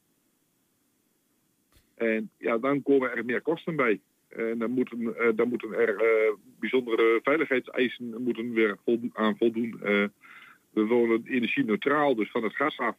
En 1.95 2.29
ja, 2.37 2.57
dan 2.57 2.83
komen 2.83 3.15
er 3.15 3.25
meer 3.25 3.41
kosten 3.41 3.75
bij. 3.75 3.99
En 4.36 4.57
dan 4.57 4.71
moeten, 4.71 5.17
eh, 5.17 5.27
dan 5.36 5.49
moeten 5.49 5.73
er 5.73 5.95
eh, 5.95 6.34
bijzondere 6.59 7.19
veiligheidseisen 7.23 8.23
moeten 8.23 8.53
weer 8.53 8.77
aan 9.13 9.38
voldoen. 9.38 9.79
Eh, 9.84 10.05
we 10.73 10.88
willen 10.88 11.21
energie-neutraal, 11.25 12.15
dus 12.15 12.32
van 12.32 12.43
het 12.43 12.55
gas 12.55 12.77
af, 12.77 12.95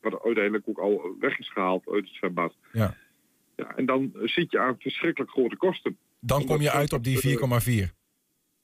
wat 0.00 0.24
uiteindelijk 0.24 0.68
ook 0.68 0.78
al 0.78 1.16
weg 1.20 1.38
is 1.38 1.50
gehaald 1.50 1.88
uit 1.88 2.04
het 2.04 2.14
zwembad. 2.14 2.54
Ja. 2.72 2.94
Ja, 3.56 3.76
en 3.76 3.86
dan 3.86 4.12
zit 4.22 4.50
je 4.50 4.58
aan 4.58 4.76
verschrikkelijk 4.78 5.30
grote 5.30 5.56
kosten. 5.56 5.96
Dan 6.20 6.44
kom 6.44 6.60
je 6.60 6.70
uit 6.70 6.92
op 6.92 7.04
die 7.04 7.18
4,4. 7.18 7.94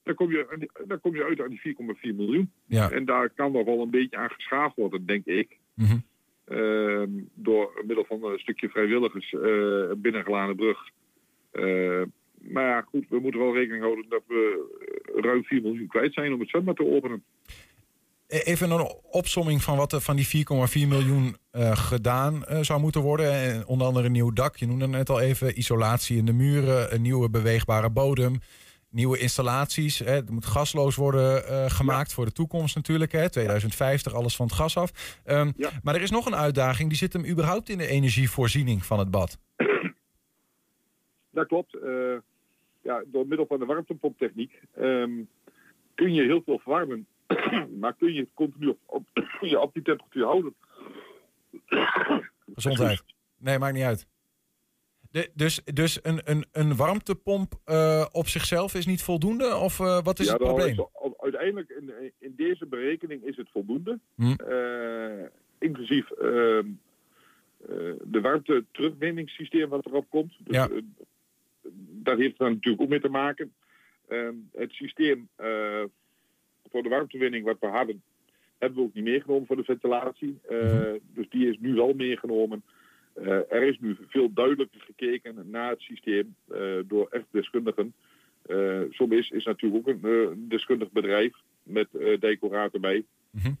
Dan 0.03 0.15
kom 0.15 0.31
je, 0.31 0.69
dan 0.87 0.99
kom 0.99 1.15
je 1.15 1.23
uit 1.23 1.41
aan 1.41 1.49
die 1.49 1.59
4,4 1.61 2.15
miljoen. 2.15 2.51
Ja. 2.65 2.91
En 2.91 3.05
daar 3.05 3.29
kan 3.29 3.51
nog 3.51 3.65
wel 3.65 3.81
een 3.81 3.89
beetje 3.89 4.17
aan 4.17 4.29
geschaafd 4.29 4.75
worden, 4.75 5.05
denk 5.05 5.25
ik. 5.25 5.57
Mhm. 5.73 5.97
Ehm, 6.45 7.09
door 7.33 7.83
middel 7.85 8.05
van 8.05 8.23
een 8.23 8.39
stukje 8.39 8.69
vrijwilligers 8.69 9.31
uh, 9.31 9.91
binnen 9.97 10.55
brug. 10.55 10.89
Eh, 11.55 12.01
maar 12.53 12.65
ja, 12.67 12.81
goed, 12.81 13.05
we 13.09 13.19
moeten 13.19 13.39
wel 13.39 13.53
rekening 13.53 13.83
houden 13.83 14.05
dat 14.09 14.21
we 14.27 14.69
eh, 15.15 15.23
ruim 15.23 15.43
4 15.43 15.61
miljoen 15.61 15.87
kwijt 15.87 16.13
zijn 16.13 16.33
om 16.33 16.39
het 16.39 16.49
zwembad 16.49 16.75
te 16.75 16.85
openen. 16.95 17.23
E- 18.27 18.37
Even 18.37 18.71
een 18.71 18.87
opsomming 19.11 19.61
van 19.63 19.77
wat 19.77 19.93
er 19.93 20.01
van 20.01 20.15
die 20.15 20.27
4,4 20.27 20.87
miljoen 20.87 21.35
eh, 21.51 21.77
gedaan 21.77 22.43
zou 22.61 22.79
moeten 22.79 23.01
worden. 23.01 23.31
En 23.31 23.65
onder 23.65 23.87
andere 23.87 24.05
een 24.05 24.11
nieuw 24.11 24.31
dak. 24.33 24.55
Je 24.55 24.67
noemde 24.67 24.83
het 24.83 24.93
net 24.93 25.09
al 25.09 25.19
even. 25.21 25.57
Isolatie 25.59 26.17
in 26.17 26.25
de 26.25 26.33
muren. 26.33 26.93
Een 26.93 27.01
nieuwe 27.01 27.29
beweegbare 27.29 27.89
bodem. 27.89 28.39
Nieuwe 28.89 29.17
installaties. 29.17 29.99
Hè. 29.99 30.15
Er 30.15 30.23
moet 30.33 30.45
gasloos 30.45 30.95
worden 30.95 31.43
gemaakt 31.71 32.13
voor 32.13 32.25
de 32.25 32.31
toekomst 32.31 32.75
natuurlijk. 32.75 33.11
Hè. 33.11 33.29
2050, 33.29 34.13
alles 34.13 34.35
van 34.35 34.45
het 34.45 34.55
gas 34.55 34.77
af. 34.77 35.19
Ehm, 35.23 35.51
Maar 35.83 35.95
er 35.95 36.01
is 36.01 36.11
nog 36.11 36.25
een 36.25 36.35
uitdaging. 36.35 36.89
Die 36.89 36.97
zit 36.97 37.13
hem 37.13 37.25
überhaupt 37.25 37.69
in 37.69 37.77
de 37.77 37.87
energievoorziening 37.87 38.85
van 38.85 38.99
het 38.99 39.11
bad. 39.11 39.37
Dat 41.35 41.47
klopt. 41.47 41.73
Eh, 41.73 42.17
ja, 42.81 43.03
door 43.05 43.27
middel 43.27 43.45
van 43.45 43.59
de 43.59 43.65
warmtepomptechniek 43.65 44.61
ehm, 44.73 45.23
kun 45.95 46.13
je 46.13 46.23
heel 46.23 46.41
veel 46.45 46.59
verwarmen. 46.59 47.07
maar 47.79 47.93
kun 47.93 48.13
je 48.13 48.19
het 48.19 48.29
continu 48.33 48.75
op, 48.85 49.03
op, 49.65 49.73
die 49.73 49.83
temperatuur 49.83 50.25
houden. 50.25 50.55
Gezondheid. 52.55 53.03
Nee, 53.37 53.59
maakt 53.59 53.73
niet 53.73 53.83
uit. 53.83 54.07
De, 55.11 55.29
dus 55.33 55.61
dus 55.73 55.99
een, 56.01 56.21
een, 56.23 56.45
een 56.51 56.75
warmtepomp 56.75 57.53
eh, 57.65 58.05
op 58.11 58.27
zichzelf 58.27 58.73
is 58.73 58.85
niet 58.85 59.03
voldoende? 59.03 59.55
Of 59.55 59.79
eh, 59.79 60.03
wat 60.03 60.19
is 60.19 60.25
ja, 60.25 60.33
het 60.33 60.41
probleem? 60.41 60.87
uiteindelijk 61.17 61.69
in, 61.69 62.11
in 62.19 62.33
deze 62.35 62.65
berekening 62.65 63.23
is 63.23 63.37
het 63.37 63.49
voldoende. 63.51 63.99
Hm. 64.15 64.35
Inclusief 65.57 66.11
ehm, 66.11 66.67
eh, 67.69 67.93
de 68.03 68.21
warmte 68.21 68.65
terugwinningssysteem 68.71 69.69
wat 69.69 69.85
erop 69.85 70.09
komt. 70.09 70.33
Dus, 70.39 70.55
Ja. 70.55 70.69
Dat 72.03 72.17
heeft 72.17 72.39
er 72.39 72.49
natuurlijk 72.49 72.81
ook 72.81 72.89
mee 72.89 72.99
te 72.99 73.09
maken. 73.09 73.53
Ehm, 74.07 74.35
het 74.53 74.71
systeem 74.71 75.27
eh, 75.35 75.83
voor 76.69 76.83
de 76.83 76.89
warmtewinning 76.89 77.45
wat 77.45 77.59
we 77.59 77.67
hadden, 77.67 78.03
hebben 78.57 78.79
we 78.79 78.85
ook 78.85 78.93
niet 78.93 79.03
meegenomen 79.03 79.47
voor 79.47 79.55
de 79.55 79.63
ventilatie. 79.63 80.39
Eh, 80.49 80.63
Mhm. 80.63 80.97
Dus 81.13 81.29
die 81.29 81.49
is 81.49 81.57
nu 81.59 81.73
wel 81.73 81.93
meegenomen. 81.93 82.63
Eh, 83.13 83.51
er 83.51 83.63
is 83.63 83.79
nu 83.79 83.97
veel 84.07 84.33
duidelijker 84.33 84.81
gekeken 84.81 85.49
naar 85.49 85.69
het 85.69 85.81
systeem 85.81 86.35
door 86.87 87.07
echt 87.09 87.25
deskundigen. 87.31 87.93
Somis 88.89 89.29
is 89.29 89.45
natuurlijk 89.45 89.87
ook 89.87 90.03
een 90.03 90.45
deskundig 90.49 90.91
bedrijf 90.91 91.33
met 91.63 91.87
eh 91.95 92.19
decoraten 92.19 92.81
bij. 92.81 93.05
Mhm. 93.29 93.53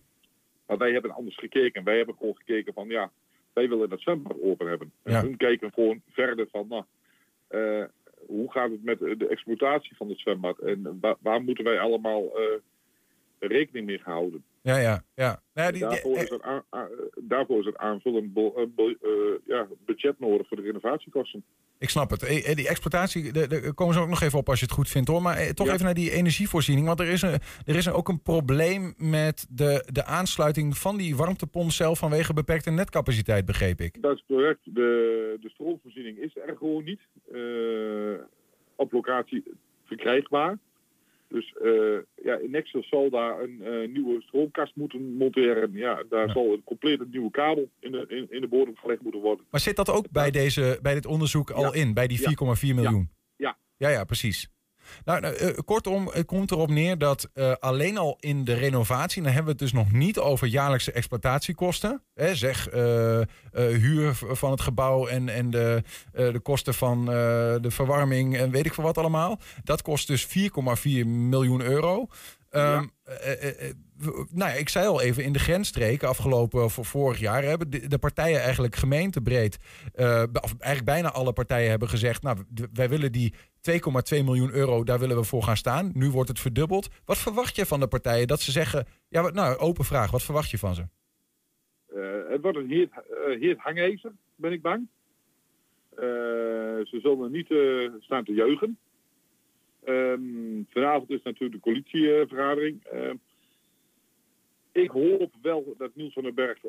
Maar 0.67 0.77
wij 0.77 0.91
hebben 0.91 1.11
anders 1.11 1.37
gekeken. 1.37 1.83
Wij 1.83 1.97
hebben 1.97 2.15
gewoon 2.15 2.35
gekeken 2.35 2.73
van 2.73 2.87
ja, 2.87 3.11
wij 3.53 3.69
willen 3.69 3.89
dat 3.89 4.01
zwembad 4.01 4.41
open 4.41 4.67
hebben. 4.67 4.91
En 5.03 5.21
hun 5.21 5.37
kijken 5.37 5.71
gewoon 5.73 6.01
verder 6.09 6.47
van 6.51 6.67
nou, 6.67 6.83
hoe 8.25 8.51
gaat 8.51 8.71
het 8.71 8.83
met 8.83 8.99
de 8.99 9.27
exploitatie 9.27 9.95
van 9.95 10.09
het 10.09 10.19
zwembad 10.19 10.59
en 10.59 10.97
waar, 10.99 11.15
waar 11.19 11.41
moeten 11.43 11.63
wij 11.63 11.79
allemaal 11.79 12.39
eh, 12.39 12.59
rekening 13.39 13.85
mee 13.85 13.99
houden. 14.03 14.43
Ja, 14.65 14.77
ja, 14.77 15.03
ja. 15.15 15.41
Nou 15.53 15.67
ja, 15.67 15.71
die, 15.71 15.81
daarvoor, 15.81 16.17
is 16.17 16.29
er 16.29 16.41
aan, 16.43 16.63
aan- 16.69 16.89
daarvoor 17.15 17.59
is 17.59 17.65
er 17.65 17.77
aanvullend 17.77 18.37
eh, 18.37 18.93
ja, 19.45 19.67
budget 19.85 20.19
nodig 20.19 20.47
voor 20.47 20.57
de 20.57 20.63
renovatiekosten. 20.63 21.43
ik 21.77 21.89
snap 21.89 22.09
het. 22.09 22.23
Eh, 22.23 22.49
eh, 22.49 22.55
Die 22.55 22.67
exploitatie, 22.67 23.31
daar 23.33 23.73
komen 23.73 23.93
ze 23.93 23.99
ook 23.99 24.07
nog 24.09 24.21
even 24.21 24.39
op 24.39 24.49
als 24.49 24.59
je 24.59 24.65
het 24.65 24.73
goed 24.73 24.89
vindt 24.89 25.07
hoor. 25.07 25.21
Maar 25.21 25.53
toch 25.53 25.67
Ja. 25.67 25.73
even 25.73 25.85
naar 25.85 25.93
die 25.93 26.11
energievoorziening. 26.11 26.87
Want 26.87 26.99
er 26.99 27.07
is, 27.07 27.21
een, 27.21 27.39
er 27.65 27.75
is 27.75 27.89
ook 27.89 28.07
een 28.09 28.21
probleem 28.21 28.93
met 28.97 29.47
de, 29.49 29.83
de 29.91 30.05
aansluiting 30.05 30.77
van 30.77 30.97
die 30.97 31.15
warmtepomp 31.15 31.71
zelf 31.71 31.99
vanwege 31.99 32.33
beperkte 32.33 32.71
netcapaciteit, 32.71 33.45
begreep 33.45 33.79
ik. 33.81 34.01
Dat 34.01 34.15
is 34.15 34.23
correct. 34.27 34.59
De, 34.63 35.37
de 35.41 35.49
stroomvoorziening 35.49 36.17
is 36.17 36.35
er 36.35 36.55
gewoon 36.57 36.83
niet. 36.83 37.01
op 38.75 38.91
locatie 38.91 39.43
verkrijgbaar. 39.83 40.57
Dus 41.27 41.53
eh, 41.63 42.23
ja, 42.23 42.37
in 42.37 42.51
Nexus 42.51 42.87
zal 42.87 43.09
daar 43.09 43.41
een 43.41 43.61
eh, 43.61 43.87
nieuwe 43.89 44.21
stroomkast 44.21 44.75
moeten 44.75 45.15
monteren. 45.17 45.71
Ja, 45.73 46.03
daar 46.09 46.29
zal 46.29 46.53
een 46.53 46.63
complete 46.63 47.05
nieuwe 47.11 47.31
kabel 47.31 47.69
in 47.79 47.91
de, 47.91 48.05
in, 48.07 48.27
in 48.29 48.41
de 48.41 48.47
bodem 48.47 48.77
gelegd 48.77 49.01
moeten 49.01 49.21
worden. 49.21 49.45
Maar 49.49 49.59
zit 49.59 49.75
dat 49.75 49.89
ook 49.89 50.11
bij, 50.11 50.31
deze, 50.31 50.79
bij 50.81 50.93
dit 50.93 51.05
onderzoek 51.05 51.49
al 51.49 51.73
in, 51.73 51.93
bij 51.93 52.07
die 52.07 52.19
4,4 52.19 52.25
miljoen? 52.61 53.09
Ja. 53.35 53.57
Ja, 53.77 53.89
ja, 53.89 54.03
precies. 54.03 54.49
Nou, 55.05 55.19
nou, 55.19 55.35
eh, 55.35 55.49
kortom, 55.65 56.09
het 56.13 56.25
komt 56.25 56.51
erop 56.51 56.69
neer 56.69 56.97
dat 56.97 57.29
eh, 57.33 57.51
alleen 57.59 57.97
al 57.97 58.17
in 58.19 58.43
de 58.43 58.53
renovatie, 58.53 59.21
dan 59.21 59.31
hebben 59.31 59.55
we 59.55 59.63
het 59.63 59.71
dus 59.71 59.81
nog 59.81 59.91
niet 59.91 60.19
over 60.19 60.47
jaarlijkse 60.47 60.91
exploitatiekosten. 60.91 62.01
Hè, 62.13 62.35
zeg 62.35 62.69
eh, 62.69 63.21
huur 63.51 64.13
van 64.13 64.51
het 64.51 64.61
gebouw 64.61 65.07
en, 65.07 65.29
en 65.29 65.49
de, 65.49 65.83
de 66.11 66.39
kosten 66.43 66.73
van 66.73 67.05
de 67.05 67.71
verwarming 67.71 68.37
en 68.37 68.51
weet 68.51 68.65
ik 68.65 68.73
veel 68.73 68.83
wat 68.83 68.97
allemaal. 68.97 69.39
Dat 69.63 69.81
kost 69.81 70.07
dus 70.07 70.27
4,4 70.27 71.05
miljoen 71.05 71.61
euro. 71.61 72.07
Ehm, 72.55 72.85
eh, 73.03 73.31
eh, 73.31 73.69
eh, 73.69 73.75
nou 74.31 74.51
ja, 74.51 74.57
ik 74.57 74.69
zei 74.69 74.87
al 74.87 75.01
even, 75.01 75.23
in 75.23 75.33
de 75.33 75.39
grensstreken 75.39 76.07
afgelopen 76.07 76.71
voor 76.71 76.85
vorig 76.85 77.19
jaar 77.19 77.43
hebben 77.43 77.69
de, 77.69 77.87
de 77.87 77.97
partijen 77.97 78.41
eigenlijk 78.41 78.75
gemeentebreed, 78.75 79.57
eh, 79.93 80.23
of 80.41 80.55
eigenlijk 80.57 80.85
bijna 80.85 81.11
alle 81.11 81.33
partijen 81.33 81.69
hebben 81.69 81.89
gezegd, 81.89 82.21
nou, 82.21 82.37
wij 82.73 82.89
willen 82.89 83.11
die 83.11 83.33
2,2 83.71 84.23
miljoen 84.23 84.53
euro, 84.53 84.83
daar 84.83 84.99
willen 84.99 85.15
we 85.15 85.23
voor 85.23 85.43
gaan 85.43 85.57
staan. 85.57 85.91
Nu 85.93 86.09
wordt 86.09 86.29
het 86.29 86.39
verdubbeld. 86.39 86.89
Wat 87.05 87.17
verwacht 87.17 87.55
je 87.55 87.65
van 87.65 87.79
de 87.79 87.87
partijen 87.87 88.27
dat 88.27 88.41
ze 88.41 88.51
zeggen, 88.51 88.85
ja, 89.09 89.29
nou, 89.29 89.57
open 89.57 89.85
vraag, 89.85 90.11
wat 90.11 90.23
verwacht 90.23 90.49
je 90.49 90.57
van 90.57 90.75
ze? 90.75 90.83
Eh, 91.87 92.29
het 92.29 92.41
wordt 92.41 92.57
een 92.57 92.69
heet, 92.69 92.91
eh, 92.91 93.39
heet 93.39 93.57
hangijzer, 93.57 94.11
ben 94.35 94.51
ik 94.51 94.61
bang. 94.61 94.87
Eh, 95.89 96.05
ze 96.83 96.99
zullen 97.01 97.31
niet 97.31 97.53
staan 97.99 98.23
te 98.23 98.33
juichen. 98.33 98.77
Ehm, 99.83 100.63
vanavond 100.69 101.09
is 101.09 101.23
natuurlijk 101.23 101.63
de 101.63 101.69
coalitievergadering. 101.69 102.83
Ehm, 102.83 103.15
ik 104.71 104.89
hoop 104.89 105.33
wel 105.41 105.75
dat 105.77 105.95
Niels 105.95 106.13
van 106.13 106.23
den 106.23 106.35
Berg 106.35 106.59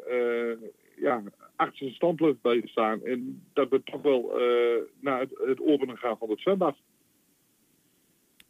ja, 0.97 1.23
achter 1.57 1.77
zijn 1.79 1.91
standpunt 1.95 2.41
blijft 2.41 2.69
staan. 2.69 3.05
En 3.05 3.47
dat 3.53 3.69
we 3.69 3.83
toch 3.83 4.03
wel 4.03 4.39
eh, 4.41 4.83
naar 5.01 5.21
het, 5.21 5.31
het 5.47 5.61
openen 5.61 5.97
gaan 5.97 6.17
van 6.19 6.31
het 6.31 6.41
zwembad. 6.41 6.77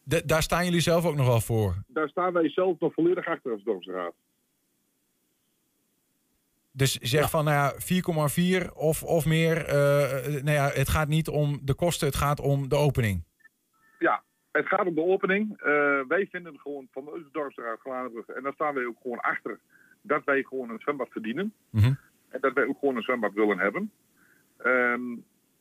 De- 0.03 0.24
daar 0.26 0.42
staan 0.42 0.64
jullie 0.64 0.80
zelf 0.80 1.05
ook 1.07 1.14
nog 1.16 1.26
wel 1.26 1.40
voor. 1.40 1.74
Daar 1.86 2.09
staan 2.09 2.32
wij 2.32 2.49
zelf 2.51 2.80
nog 2.80 2.94
volledig 2.94 3.26
achter 3.26 3.53
als 3.53 3.62
dorpsraad. 3.62 4.14
Dus 6.72 6.92
zeg 6.92 7.30
van, 7.30 7.44
nou 7.44 7.57
ja, 7.57 7.72
4,4 8.68 8.72
of, 8.74 9.03
of 9.03 9.26
meer. 9.26 9.57
eh, 9.64 10.26
nou 10.42 10.51
ja, 10.51 10.68
het 10.68 10.88
gaat 10.88 11.09
niet 11.09 11.28
om 11.28 11.59
de 11.62 11.74
kosten, 11.74 12.07
het 12.07 12.16
gaat 12.16 12.40
om 12.40 12.68
de 12.68 12.76
opening. 12.76 13.22
Ja, 13.99 14.22
het 14.53 14.66
gaat 14.66 14.86
om 14.86 14.94
de 14.94 15.03
opening. 15.05 15.62
Wij 16.09 16.26
vinden 16.30 16.59
gewoon 16.59 16.88
van 16.90 17.05
de 17.05 17.28
dorpsraad 17.32 17.80
Gladenbrug, 17.80 18.26
en 18.26 18.42
daar 18.42 18.53
staan 18.53 18.74
wij 18.74 18.84
ook 18.86 18.97
gewoon 19.03 19.20
achter, 19.20 19.59
dat 20.03 20.24
wij 20.24 20.42
gewoon 20.42 20.70
een 20.70 20.78
zwembad 20.78 21.09
verdienen. 21.11 21.53
Mhm. 21.70 21.92
En 22.37 22.41
dat 22.41 22.53
wij 22.53 22.66
ook 22.66 22.78
gewoon 22.78 22.97
een 22.97 23.03
zwembad 23.03 23.32
willen 23.32 23.59
hebben. 23.59 23.91
Ehm, 24.59 25.03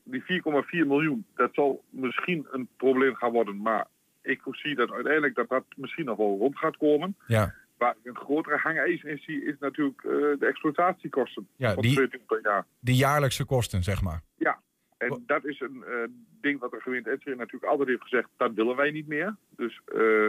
die 0.04 0.24
4,4 0.24 0.88
miljoen, 0.88 1.26
dat 1.36 1.54
zal 1.54 1.84
misschien 1.90 2.48
een 2.52 2.68
probleem 2.78 3.16
gaan 3.16 3.32
worden, 3.32 3.62
maar 3.62 3.88
ik 4.22 4.42
zie 4.52 4.76
dat 4.76 4.92
uiteindelijk 4.92 5.36
dat 5.36 5.50
dat 5.50 5.64
misschien 5.76 6.06
nog 6.06 6.18
wel 6.18 6.38
rond 6.38 6.58
gaat 6.58 6.78
komen. 6.78 7.16
Ja. 7.28 7.54
Waar 7.78 7.96
ik 8.02 8.10
een 8.10 8.18
grotere 8.18 8.58
hangijzer 8.58 9.10
in 9.10 9.18
zie, 9.18 9.46
is 9.46 9.56
natuurlijk 9.60 10.04
eh, 10.04 10.12
de 10.12 10.46
exploitatiekosten 10.46 11.48
Ja, 11.56 11.74
van 11.74 11.82
die- 11.82 11.96
20 11.96 12.26
per 12.26 12.40
jaar. 12.44 12.66
De 12.80 12.96
jaarlijkse 12.96 13.46
kosten, 13.46 13.84
zeg 13.84 14.02
maar. 14.02 14.22
Ja, 14.36 14.60
En 14.98 15.24
dat 15.26 15.46
is 15.46 15.60
een 15.60 15.84
eh, 15.84 15.94
ding 16.42 16.60
wat 16.60 16.72
de 16.72 16.80
gemeente 16.82 17.10
Enschede 17.10 17.36
natuurlijk 17.38 17.72
altijd 17.72 17.90
heeft 17.90 18.02
gezegd, 18.02 18.30
dat 18.38 18.54
willen 18.54 18.76
wij 18.76 18.92
niet 18.92 19.08
meer. 19.08 19.36
Dus 19.56 19.82
eh, 19.86 20.28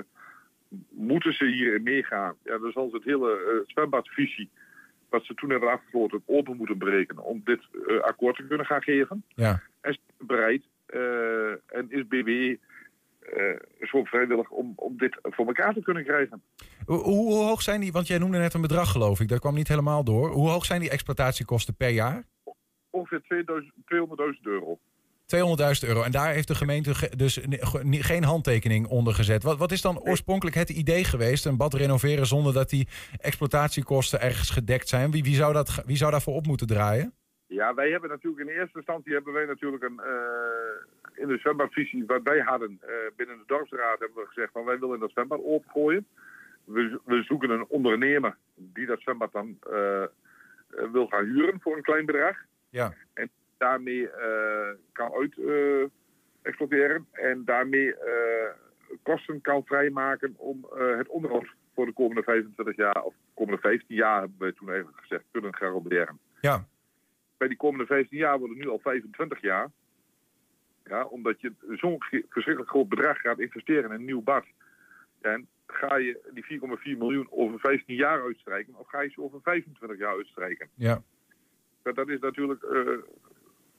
moeten 0.90 1.32
ze 1.32 1.44
hierin 1.44 1.82
meegaan, 1.82 2.34
ja, 2.44 2.58
dan 2.58 2.72
zal 2.72 2.88
ze 2.90 2.96
het 2.96 3.04
hele 3.04 3.62
zwembadvisie, 3.66 4.50
wat 5.08 5.24
ze 5.24 5.34
toen 5.34 5.50
hebben 5.50 5.70
afgesloten, 5.70 6.22
open 6.26 6.56
moeten 6.56 6.78
breken 6.78 7.18
om 7.18 7.40
dit 7.44 7.60
eh, 7.88 8.00
akkoord 8.00 8.36
te 8.36 8.46
kunnen 8.46 8.66
gaan 8.66 8.82
geven. 8.82 9.24
Ja. 9.28 9.62
En 9.80 9.92
ze 9.92 10.00
zijn 10.06 10.28
bereid 10.28 10.64
eh, 10.86 11.78
en 11.78 11.86
is 11.88 12.06
BWE 12.06 12.58
eh, 13.20 13.88
zo 13.88 14.04
vrijwillig 14.04 14.50
om, 14.50 14.72
om 14.76 14.96
dit 14.96 15.18
voor 15.22 15.46
elkaar 15.46 15.74
te 15.74 15.82
kunnen 15.82 16.04
krijgen. 16.04 16.42
Hoe, 16.84 16.98
hoe 16.98 17.44
hoog 17.44 17.62
zijn 17.62 17.80
die, 17.80 17.92
want 17.92 18.06
jij 18.06 18.18
noemde 18.18 18.38
net 18.38 18.54
een 18.54 18.60
bedrag 18.60 18.92
geloof 18.92 19.20
ik, 19.20 19.28
dat 19.28 19.40
kwam 19.40 19.54
niet 19.54 19.68
helemaal 19.68 20.04
door. 20.04 20.30
Hoe 20.30 20.48
hoog 20.48 20.64
zijn 20.64 20.80
die 20.80 20.90
exploitatiekosten 20.90 21.74
per 21.74 21.90
jaar? 21.90 22.22
200.000 22.22 22.28
Ongeveer 22.90 23.22
2000 23.22 23.72
200.000 23.74 24.40
euro. 24.42 24.78
Euro. 25.32 26.02
En 26.02 26.10
daar 26.10 26.32
heeft 26.32 26.48
de 26.48 26.54
gemeente 26.54 26.94
ge- 26.94 27.16
dus 27.16 27.40
geen 27.90 28.24
handtekening 28.24 28.86
onder 28.86 29.14
gezet. 29.14 29.42
Wat, 29.42 29.58
wat 29.58 29.72
is 29.72 29.82
dan 29.82 30.00
oorspronkelijk 30.00 30.56
het 30.56 30.70
idee 30.70 31.04
geweest? 31.04 31.46
Een 31.46 31.56
bad 31.56 31.74
renoveren 31.74 32.26
zonder 32.26 32.52
dat 32.52 32.70
die 32.70 32.88
exploitatiekosten 33.20 34.20
ergens 34.20 34.50
gedekt 34.50 34.88
zijn. 34.88 35.10
Wie, 35.10 35.22
wie, 35.22 35.34
zou, 35.34 35.52
dat, 35.52 35.82
wie 35.86 35.96
zou 35.96 36.10
daarvoor 36.10 36.34
op 36.34 36.46
moeten 36.46 36.66
draaien? 36.66 37.12
Ja, 37.46 37.74
wij 37.74 37.90
hebben 37.90 38.10
natuurlijk 38.10 38.48
in 38.48 38.54
eerste 38.54 38.76
instantie 38.76 39.12
hebben 39.12 39.32
wij 39.32 39.44
natuurlijk 39.46 39.82
een 39.82 40.00
eh, 40.00 41.22
in 41.22 41.28
de 41.28 41.38
zwembadvisie 41.38 42.04
wat 42.06 42.22
wij 42.22 42.40
hadden 42.40 42.78
eh, 42.80 42.88
binnen 43.16 43.36
de 43.36 43.44
dorpsraad 43.46 43.98
hebben 43.98 44.22
we 44.22 44.26
gezegd 44.26 44.52
van 44.52 44.64
wij 44.64 44.78
willen 44.78 44.98
dat 45.00 45.10
zwembad 45.10 45.40
opengooien. 45.44 46.06
We, 46.64 47.00
we 47.04 47.22
zoeken 47.22 47.50
een 47.50 47.66
ondernemer 47.68 48.36
die 48.54 48.86
dat 48.86 49.00
zwembad 49.00 49.32
dan 49.32 49.58
eh, 49.70 50.02
wil 50.92 51.06
gaan 51.06 51.24
huren 51.24 51.60
voor 51.60 51.76
een 51.76 51.82
klein 51.82 52.06
bedrag. 52.06 52.36
Ja. 52.68 52.94
En 53.12 53.30
daarmee 53.58 54.10
eh, 54.10 54.68
kan 54.92 55.12
uit 55.12 55.38
eh, 55.38 55.88
exploiteren 56.42 57.06
en 57.12 57.44
daarmee 57.44 57.96
eh, 57.96 58.50
kosten 59.02 59.40
kan 59.40 59.64
vrijmaken 59.64 60.34
om 60.36 60.66
het 60.98 61.08
onderhoud 61.08 61.46
voor 61.74 61.86
de 61.86 61.92
komende 61.92 62.22
25 62.22 62.76
jaar 62.76 63.02
of 63.02 63.14
komende 63.34 63.60
15 63.60 63.96
jaar 63.96 64.20
hebben 64.20 64.38
we 64.38 64.54
toen 64.54 64.68
eigenlijk 64.68 65.00
gezegd 65.00 65.24
kunnen 65.30 65.54
garanderen 65.54 66.18
Ja. 66.40 66.66
bij 67.36 67.48
die 67.48 67.56
komende 67.56 67.86
15 67.86 68.18
jaar 68.18 68.38
worden 68.38 68.56
nu 68.56 68.68
al 68.68 68.78
25 68.78 69.40
jaar. 69.40 69.70
Ja, 70.84 71.04
omdat 71.04 71.40
je 71.40 71.52
zo'n 71.72 72.02
verschrikkelijk 72.28 72.68
groot 72.68 72.88
bedrag 72.88 73.20
gaat 73.20 73.38
investeren 73.38 73.84
in 73.84 73.90
een 73.90 74.04
nieuw 74.04 74.22
bad. 74.22 74.44
En 75.20 75.48
ga 75.66 75.96
je 75.96 76.20
die 76.32 76.44
4,4 76.44 76.98
miljoen 76.98 77.26
over 77.30 77.58
15 77.58 77.94
jaar 77.94 78.22
uitstrijken 78.22 78.74
of 78.74 78.88
ga 78.88 79.00
je 79.00 79.10
ze 79.10 79.22
over 79.22 79.40
25 79.42 79.98
jaar 79.98 80.16
uitstrijken? 80.16 80.68
Ja. 80.74 81.02
Dat, 81.82 82.08
is 82.08 82.20
natuurlijk 82.20 82.62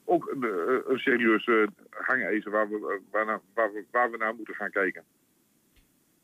ook 0.07 0.27
een, 0.33 0.43
eh, 0.43 0.91
een 0.91 0.97
serieus 0.97 1.49
hangijzer 1.89 2.51
waar 2.51 2.69
we, 2.69 2.75
eh, 2.75 3.11
waar, 3.11 3.25
naar- 3.25 3.41
waar, 3.53 3.73
we, 3.73 3.85
waar 3.91 4.11
we 4.11 4.17
naar 4.17 4.35
moeten 4.35 4.55
gaan 4.55 4.71
kijken. 4.71 5.03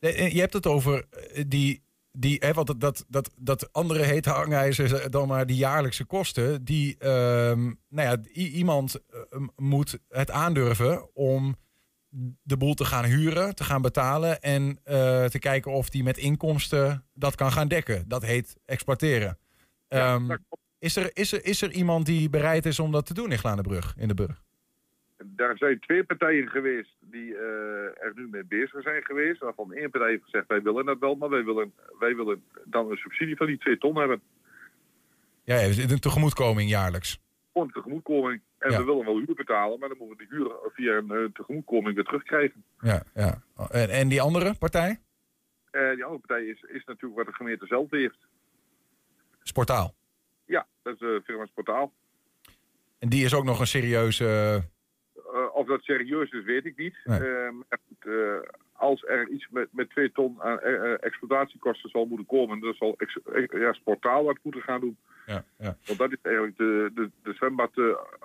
Eh, 0.00 0.32
Je 0.32 0.40
hebt 0.40 0.52
het 0.52 0.66
over 0.66 1.04
die, 1.46 1.82
die 2.12 2.36
hè, 2.40 2.52
want 2.52 2.80
dat, 2.80 3.04
dat, 3.08 3.34
dat, 3.36 3.72
andere 3.72 4.02
hete 4.02 4.30
hangijzer 4.30 4.84
is, 4.84 4.92
eh, 4.92 5.06
dan 5.10 5.28
maar 5.28 5.46
die 5.46 5.56
jaarlijkse 5.56 6.04
kosten. 6.04 6.64
Die, 6.64 6.96
ehm, 6.98 7.62
nou 7.88 8.08
ja, 8.08 8.16
iemand 8.32 9.02
moet 9.56 9.98
het 10.08 10.30
aandurven 10.30 11.14
om 11.14 11.54
de 12.42 12.56
boel 12.56 12.74
te 12.74 12.84
gaan 12.84 13.04
huren, 13.04 13.54
te 13.54 13.64
gaan 13.64 13.82
betalen 13.82 14.40
en 14.40 14.78
te 15.30 15.38
kijken 15.38 15.72
of 15.72 15.88
die 15.90 16.02
met 16.02 16.18
inkomsten 16.18 17.06
dat 17.14 17.34
kan 17.34 17.52
gaan 17.52 17.68
dekken. 17.68 18.08
Dat 18.08 18.22
heet 18.22 18.56
exploiteren. 18.64 19.38
Ehm, 19.88 20.36
is, 20.84 20.96
er, 20.96 21.10
is, 21.12 21.32
er, 21.32 21.44
is 21.44 21.62
er 21.62 21.70
iemand 21.70 22.06
die 22.06 22.30
bereid 22.30 22.66
is 22.66 22.78
om 22.78 22.92
dat 22.92 23.06
te 23.06 23.14
doen 23.14 23.30
in 23.30 23.38
Glanenbrug, 23.38 23.94
in 23.96 24.08
de 24.08 24.14
Burg? 24.14 24.42
Daar 25.24 25.56
zijn 25.56 25.80
twee 25.80 26.04
partijen 26.04 26.48
geweest 26.48 26.96
die 27.00 27.34
eh, 27.34 28.04
er 28.04 28.12
nu 28.14 28.28
mee 28.30 28.44
bezig 28.44 28.82
zijn 28.82 29.04
geweest. 29.04 29.40
Waarvan 29.40 29.72
één 29.72 29.90
partij 29.90 30.10
heeft 30.10 30.24
gezegd 30.24 30.46
wij 30.46 30.62
willen 30.62 30.84
dat 30.84 30.98
wel, 30.98 31.14
maar 31.14 31.28
wij 31.28 31.44
willen, 31.44 31.72
wij 31.98 32.16
willen 32.16 32.44
dan 32.64 32.90
een 32.90 32.96
subsidie 32.96 33.36
van 33.36 33.46
die 33.46 33.58
2 33.58 33.78
ton 33.78 33.96
hebben. 33.96 34.20
Ja, 35.44 35.56
ja, 35.60 35.90
een 35.90 35.98
tegemoetkoming 36.00 36.70
jaarlijks. 36.70 37.20
Gewoon 37.52 37.66
een 37.66 37.72
tegemoetkoming. 37.74 38.40
En 38.58 38.70
Ja. 38.70 38.78
we 38.78 38.84
willen 38.84 39.04
wel 39.04 39.16
huur 39.16 39.34
betalen, 39.34 39.78
maar 39.78 39.88
dan 39.88 39.98
moeten 39.98 40.16
we 40.16 40.26
de 40.28 40.36
huur 40.36 40.50
via 40.74 40.92
een 40.96 41.10
eh, 41.10 41.32
tegemoetkoming 41.32 41.94
weer 41.94 42.04
terugkrijgen. 42.04 42.64
Ja, 42.80 43.02
ja. 43.14 43.42
En, 43.70 43.88
en 43.90 44.08
die 44.08 44.20
andere 44.20 44.54
partij? 44.58 45.00
Eh, 45.70 45.90
die 45.94 46.04
andere 46.04 46.26
partij 46.26 46.46
is, 46.46 46.62
is 46.62 46.84
natuurlijk 46.84 47.16
wat 47.16 47.26
de 47.26 47.32
gemeente 47.32 47.66
zelf 47.66 47.90
heeft. 47.90 48.18
Sportaal. 49.42 49.94
Dat 50.84 50.92
is 50.94 50.98
de 50.98 51.20
firma 51.24 51.46
Portaal. 51.54 51.92
En 52.98 53.08
die 53.08 53.24
is 53.24 53.34
ook 53.34 53.44
nog 53.44 53.60
een 53.60 53.66
serieuze. 53.66 54.62
Eh, 55.34 55.54
of 55.54 55.66
dat 55.66 55.82
serieus 55.82 56.30
is, 56.30 56.44
weet 56.44 56.64
ik 56.64 56.76
niet. 56.76 56.96
Nee. 57.04 57.20
Eh, 57.20 58.38
als 58.72 59.04
er 59.06 59.28
iets 59.28 59.48
met, 59.50 59.68
met 59.70 59.90
2 59.90 60.12
ton 60.12 60.42
aan 60.42 60.60
eh, 60.60 61.04
exploitatiekosten 61.04 61.90
zal 61.90 62.04
moeten 62.04 62.26
komen, 62.26 62.60
dan 62.60 62.74
zal 62.74 62.94
ex, 62.96 63.18
ja, 63.50 63.72
Sportaal 63.72 64.24
wat 64.24 64.38
moeten 64.42 64.62
gaan 64.62 64.80
doen. 64.80 64.96
Ja, 65.26 65.44
ja. 65.58 65.76
Want 65.86 65.98
dat 65.98 66.12
is 66.12 66.18
eigenlijk 66.22 66.56
de, 66.56 66.90
de, 66.94 67.10
de 67.22 67.32
zwembad 67.32 67.70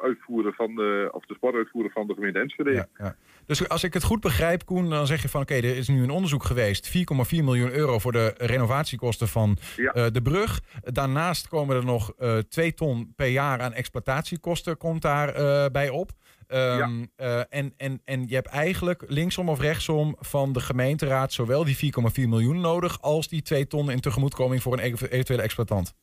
uitvoerder 0.01 0.53
van 0.53 0.75
de, 0.75 1.09
of 1.11 1.25
de 1.25 1.33
sportuitvoerder 1.33 1.91
van 1.91 2.07
de 2.07 2.13
gemeente 2.13 2.39
Enschede. 2.39 2.71
Ja, 2.71 2.87
ja. 2.97 3.15
Dus 3.45 3.69
als 3.69 3.83
ik 3.83 3.93
het 3.93 4.03
goed 4.03 4.21
begrijp, 4.21 4.65
Koen, 4.65 4.89
dan 4.89 5.07
zeg 5.07 5.21
je 5.21 5.29
van 5.29 5.41
oké, 5.41 5.53
er 5.53 5.77
is 5.77 5.87
nu 5.87 6.03
een 6.03 6.09
onderzoek 6.09 6.43
geweest. 6.43 6.97
4,4 6.97 7.43
miljoen 7.43 7.71
euro 7.71 7.99
voor 7.99 8.11
de 8.11 8.33
renovatiekosten 8.37 9.27
van 9.27 9.57
Ja. 9.75 10.09
de 10.09 10.21
brug. 10.21 10.59
Daarnaast 10.83 11.47
komen 11.47 11.75
er 11.75 11.85
nog 11.85 12.13
eh 12.17 12.37
2 12.37 12.73
ton 12.73 13.13
per 13.15 13.27
jaar 13.27 13.59
aan 13.61 13.73
exploitatiekosten 13.73 14.77
komt 14.77 15.01
daar 15.01 15.31
bij 15.71 15.89
op. 15.89 16.11
Ehm, 16.49 17.05
eh, 17.15 17.39
en, 17.49 17.73
en, 17.77 18.01
en 18.05 18.27
je 18.27 18.35
hebt 18.35 18.47
eigenlijk 18.47 19.03
linksom 19.07 19.49
of 19.49 19.59
rechtsom 19.59 20.15
van 20.19 20.53
de 20.53 20.59
gemeenteraad 20.59 21.33
zowel 21.33 21.63
die 21.65 21.75
4,4 21.75 22.27
miljoen 22.29 22.61
nodig 22.61 23.01
als 23.01 23.27
die 23.27 23.41
2 23.41 23.67
ton 23.67 23.91
in 23.91 23.99
tegemoetkoming 23.99 24.61
voor 24.61 24.73
een 24.73 24.79
ev- 24.79 25.01
eventuele 25.01 25.41
exploitant. 25.43 25.93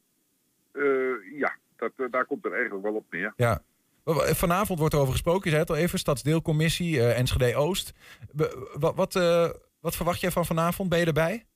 Eh, 0.72 0.82
ja, 1.38 1.56
dat, 1.76 1.92
eh, 1.96 2.06
daar 2.10 2.26
komt 2.26 2.44
het 2.44 2.52
eigenlijk 2.52 2.84
wel 2.84 2.94
op 2.94 3.04
neer. 3.10 3.32
Ja. 3.36 3.62
Vanavond 4.34 4.78
wordt 4.78 4.94
er 4.94 5.00
over 5.00 5.12
gesproken. 5.12 5.42
Je 5.44 5.48
zei 5.50 5.60
het 5.60 5.70
al 5.70 5.76
even, 5.76 5.98
stadsdeelcommissie, 5.98 7.00
eh 7.00 7.18
Enschede 7.18 7.56
Oost. 7.56 7.92
Wat, 8.74 8.94
wat, 8.94 9.12
wat 9.80 9.96
verwacht 9.96 10.20
jij 10.20 10.30
van 10.30 10.46
vanavond? 10.46 10.88
Ben 10.88 10.98
je 10.98 11.06
erbij? 11.06 11.46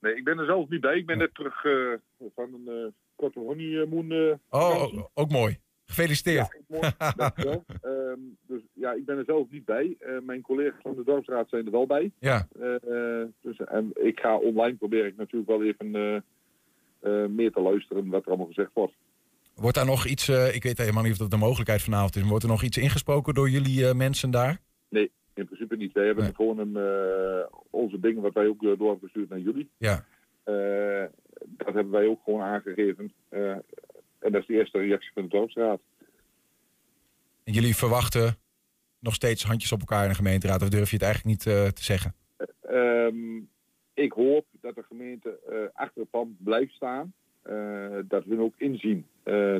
Nee, 0.00 0.14
ik 0.16 0.24
ben 0.24 0.38
er 0.38 0.44
zelf 0.44 0.68
niet 0.68 0.80
bij. 0.80 0.96
Ik 0.96 1.06
ben 1.06 1.18
net 1.18 1.34
terug 1.34 1.60
van 2.34 2.54
een 2.66 2.94
korte 3.16 3.38
honeymoon. 3.38 4.38
Oh, 4.48 5.02
ook 5.14 5.30
mooi. 5.30 5.58
Gefeliciteerd. 5.90 6.60
Dankjewel. 7.16 7.64
Ehm, 7.82 8.20
dus 8.46 8.60
ja, 8.72 8.92
ik 8.92 9.04
ben 9.04 9.18
er 9.18 9.24
zelf 9.24 9.50
niet 9.50 9.64
bij. 9.64 9.96
Eh, 9.98 10.12
mijn 10.22 10.40
collega's 10.40 10.82
van 10.82 10.94
de 10.94 11.04
dorpsraad 11.04 11.48
zijn 11.48 11.64
er 11.64 11.70
wel 11.70 11.86
bij. 11.86 12.12
Ja. 12.18 12.48
Eh, 12.60 13.22
dus, 13.40 13.58
en 13.58 13.90
ik 13.94 14.20
ga 14.20 14.36
online 14.36 14.76
probeer 14.76 15.06
ik 15.06 15.16
natuurlijk 15.16 15.50
wel 15.50 15.64
even 15.64 15.94
eh, 17.00 17.26
meer 17.26 17.52
te 17.52 17.60
luisteren 17.60 18.08
wat 18.08 18.22
er 18.22 18.28
allemaal 18.28 18.46
gezegd 18.46 18.70
wordt. 18.72 18.92
Wordt 19.54 19.76
daar 19.76 19.86
nog 19.86 20.06
iets, 20.06 20.28
ik 20.28 20.62
weet 20.62 20.78
helemaal 20.78 21.02
niet 21.02 21.12
of 21.12 21.18
dat 21.18 21.30
de 21.30 21.36
mogelijkheid 21.36 21.82
vanavond 21.82 22.16
is, 22.16 22.22
wordt 22.22 22.44
er 22.44 22.50
nog 22.50 22.62
iets 22.62 22.76
ingesproken 22.76 23.34
door 23.34 23.50
jullie 23.50 23.94
mensen 23.94 24.30
daar? 24.30 24.58
Nee, 24.88 25.10
in 25.34 25.46
principe 25.46 25.76
niet. 25.76 25.92
Wij 25.92 26.06
hebben 26.06 26.34
gewoon 26.34 26.58
een, 26.58 26.76
onze 27.70 28.00
dingen 28.00 28.22
wat 28.22 28.32
wij 28.32 28.46
ook 28.46 28.60
door 28.60 28.90
hebben 28.90 28.98
gestuurd 29.00 29.28
naar 29.28 29.38
jullie. 29.38 29.70
Ja. 29.78 30.04
Dat 31.44 31.74
hebben 31.74 31.90
wij 31.90 32.06
ook 32.06 32.20
gewoon 32.24 32.40
aangegeven. 32.40 33.12
En 34.20 34.32
dat 34.32 34.40
is 34.40 34.46
de 34.46 34.54
eerste 34.54 34.78
reactie 34.78 35.10
van 35.14 35.22
de 35.22 35.28
dorpsraad. 35.28 35.80
En 37.44 37.52
jullie 37.52 37.76
verwachten 37.76 38.36
nog 38.98 39.14
steeds 39.14 39.44
handjes 39.44 39.72
op 39.72 39.80
elkaar 39.80 40.02
in 40.02 40.08
de 40.08 40.14
gemeenteraad, 40.14 40.62
of 40.62 40.68
durf 40.68 40.90
je 40.90 40.96
het 40.96 41.04
eigenlijk 41.04 41.36
niet 41.36 41.54
eh, 41.54 41.66
te 41.66 41.84
zeggen? 41.84 42.14
Ehm, 42.60 43.36
ik 43.94 44.12
hoop 44.12 44.46
dat 44.60 44.74
de 44.74 44.82
gemeente 44.82 45.38
eh, 45.48 45.56
achter 45.72 46.00
het 46.00 46.10
pand 46.10 46.44
blijft 46.44 46.74
staan. 46.74 47.12
Eh, 47.42 47.98
dat 48.04 48.24
we 48.24 48.40
ook 48.40 48.54
inzien 48.56 49.06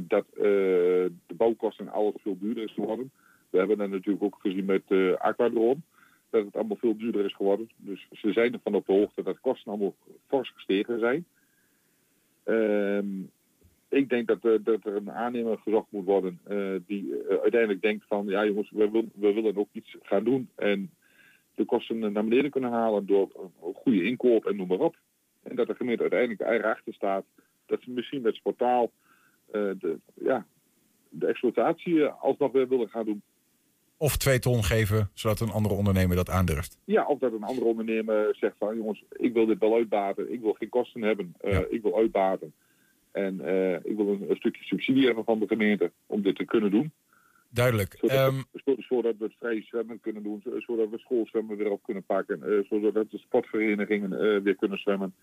dat 0.02 0.24
de 0.34 1.34
bouwkosten 1.36 1.88
alles 1.88 2.14
veel 2.22 2.38
duurder 2.38 2.64
is 2.64 2.72
geworden. 2.72 3.11
We 3.50 3.58
hebben 3.58 3.78
dat 3.78 3.88
natuurlijk 3.88 4.24
ook 4.24 4.38
gezien 4.40 4.64
met 4.64 4.82
uh, 4.88 5.16
Aquadron. 5.16 5.82
Dat 6.30 6.44
het 6.44 6.54
allemaal 6.54 6.76
veel 6.76 6.96
duurder 6.96 7.24
is 7.24 7.34
geworden. 7.34 7.70
Dus 7.76 8.06
ze 8.12 8.32
zijn 8.32 8.52
ervan 8.52 8.74
op 8.74 8.86
de 8.86 8.92
hoogte 8.92 9.22
dat 9.22 9.34
de 9.34 9.40
kosten 9.40 9.72
allemaal 9.72 9.94
fors 10.26 10.52
gestegen 10.54 10.98
zijn. 10.98 11.24
Ehm, 12.44 13.06
ik 13.91 14.09
denk 14.09 14.26
dat, 14.26 14.45
eh, 14.45 14.53
dat 14.61 14.84
er 14.84 14.97
een 14.97 15.11
aannemer 15.11 15.59
gezocht 15.59 15.86
moet 15.91 16.05
worden 16.05 16.41
eh, 16.45 16.74
die 16.86 17.16
eh, 17.16 17.36
uiteindelijk 17.36 17.82
denkt 17.82 18.05
van 18.09 18.26
ja 18.26 18.47
jongens, 18.47 18.70
we, 18.70 18.91
wil, 18.91 19.09
we 19.14 19.32
willen 19.32 19.57
ook 19.57 19.68
iets 19.72 19.97
gaan 20.03 20.24
doen. 20.24 20.49
En 20.55 20.91
de 21.55 21.64
kosten 21.64 21.99
naar 21.99 22.24
beneden 22.24 22.51
kunnen 22.51 22.70
halen 22.70 23.07
door 23.07 23.51
een 23.62 23.74
goede 23.74 24.05
inkoop 24.05 24.47
en 24.47 24.57
noem 24.57 24.68
maar 24.68 24.78
op. 24.78 24.97
En 25.43 25.57
dat 25.57 25.66
de 25.66 25.74
gemeente 25.74 26.03
uiteindelijk 26.03 26.41
er 26.41 26.64
achter 26.64 26.95
staat 26.95 27.24
dat 27.66 27.82
ze 27.82 27.91
misschien 27.91 28.22
met 28.22 28.34
Sportaal 28.34 28.91
uh, 29.53 29.70
de, 29.78 29.99
ja, 30.14 30.47
de 31.09 31.26
exploitatie 31.26 32.05
alsnog 32.05 32.53
weer 32.53 32.68
willen 32.68 32.88
gaan 32.88 33.05
doen. 33.05 33.22
Of 33.97 34.16
twee 34.16 34.38
ton 34.38 34.64
geven, 34.64 35.11
zodat 35.14 35.41
een 35.41 35.51
andere 35.51 35.74
ondernemer 35.74 36.16
dat 36.16 36.30
aandurft. 36.30 36.78
Ja, 36.84 37.07
of 37.07 37.18
dat 37.18 37.32
een 37.32 37.43
andere 37.43 37.66
ondernemer 37.66 38.36
zegt 38.36 38.57
van 38.59 38.76
jongens, 38.76 39.05
ik 39.11 39.32
wil 39.32 39.47
dit 39.47 39.59
wel 39.59 39.74
uitbaten, 39.74 40.32
ik 40.32 40.41
wil 40.41 40.53
geen 40.53 40.68
kosten 40.68 41.03
hebben, 41.03 41.34
ja. 41.43 41.64
ik 41.70 41.82
wil 41.82 41.97
uitbaten. 41.97 42.53
En 43.12 43.40
uh, 43.40 43.72
ik 43.74 43.96
wil 43.96 44.08
een, 44.08 44.30
een, 44.30 44.36
stukje 44.36 44.64
subsidie 44.64 45.06
hebben 45.06 45.24
van 45.24 45.38
de 45.38 45.46
gemeente 45.46 45.90
om 46.06 46.22
dit 46.22 46.36
te 46.36 46.44
kunnen 46.44 46.70
doen. 46.70 46.92
Duidelijk. 47.48 47.96
Zodat, 48.00 48.16
Ehm, 48.16 48.40
zo- 48.64 48.76
zodat 48.78 49.14
we 49.18 49.24
het 49.24 49.34
vrij 49.38 49.62
zwemmen 49.62 50.00
kunnen 50.00 50.22
doen, 50.22 50.40
zo- 50.44 50.61
zodat 50.61 50.90
we 50.90 50.98
schoolzwemmen 50.98 51.56
weer 51.56 51.70
op 51.70 51.82
kunnen 51.82 52.02
pakken, 52.02 52.42
eh, 52.42 52.64
zodat 52.68 53.11
de 53.11 53.18
sportverenigingen 53.18 54.12
eh, 54.12 54.42
weer 54.42 54.54
kunnen 54.56 54.78
zwemmen. 54.78 55.14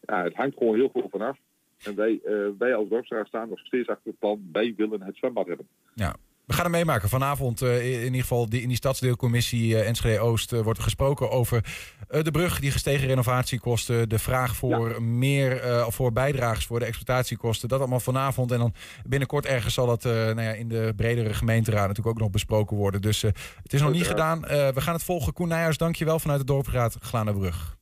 Ja, 0.00 0.22
het 0.22 0.34
hangt 0.34 0.56
gewoon 0.56 0.74
heel 0.74 0.90
veel 0.90 1.08
vanaf. 1.10 1.38
En 1.84 1.94
wij, 1.94 2.20
eh, 2.24 2.48
wij 2.58 2.74
als 2.74 2.88
dorpsraad 2.88 3.26
staan 3.26 3.48
nog 3.48 3.58
steeds 3.58 3.88
achter 3.88 4.10
het 4.10 4.18
plan, 4.18 4.48
wij 4.52 4.74
willen 4.76 5.02
het 5.02 5.16
zwembad 5.16 5.46
hebben. 5.46 5.66
Ja. 5.94 6.16
We 6.48 6.54
gaan 6.54 6.64
het 6.64 6.74
meemaken. 6.74 7.08
Vanavond 7.08 7.62
eh, 7.62 7.94
in 7.94 8.04
ieder 8.04 8.20
geval 8.20 8.48
die, 8.48 8.62
in 8.62 8.68
die 8.68 8.76
stadsdeelcommissie 8.76 9.76
eh, 9.76 9.88
Enschede 9.88 10.20
Oost 10.20 10.52
eh, 10.52 10.60
wordt 10.60 10.78
er 10.78 10.84
gesproken 10.84 11.30
over 11.30 11.64
de 12.08 12.30
brug, 12.30 12.60
die 12.60 12.70
gestegen 12.70 13.06
renovatiekosten, 13.06 14.08
de 14.08 14.18
vraag 14.18 14.56
voor 14.56 15.02
meer 15.02 15.84
of 15.86 15.94
voor 15.94 16.12
bijdragers 16.12 16.66
voor 16.66 16.78
de 16.78 16.84
exploitatiekosten. 16.84 17.68
Dat 17.68 17.78
allemaal 17.78 18.00
vanavond. 18.00 18.52
En 18.52 18.58
dan 18.58 18.74
binnenkort 19.06 19.46
ergens 19.46 19.74
zal 19.74 19.86
dat 19.86 20.02
nou 20.02 20.42
ja, 20.42 20.52
in 20.52 20.68
de 20.68 20.92
bredere 20.96 21.34
gemeenteraad 21.34 21.88
natuurlijk 21.88 22.16
ook 22.16 22.22
nog 22.22 22.30
besproken 22.30 22.76
worden. 22.76 23.02
Dus 23.02 23.22
het 23.22 23.72
is 23.72 23.80
nog 23.80 23.92
niet 23.92 24.06
gedaan. 24.06 24.40
We 24.40 24.80
gaan 24.80 24.94
het 24.94 25.04
volgen. 25.04 25.32
Koen 25.32 25.48
Nijhuis, 25.48 25.76
dankjewel 25.76 26.18
vanuit 26.18 26.40
de 26.40 26.46
dorpsraad 26.46 26.96
Glanenbrug. 27.00 27.76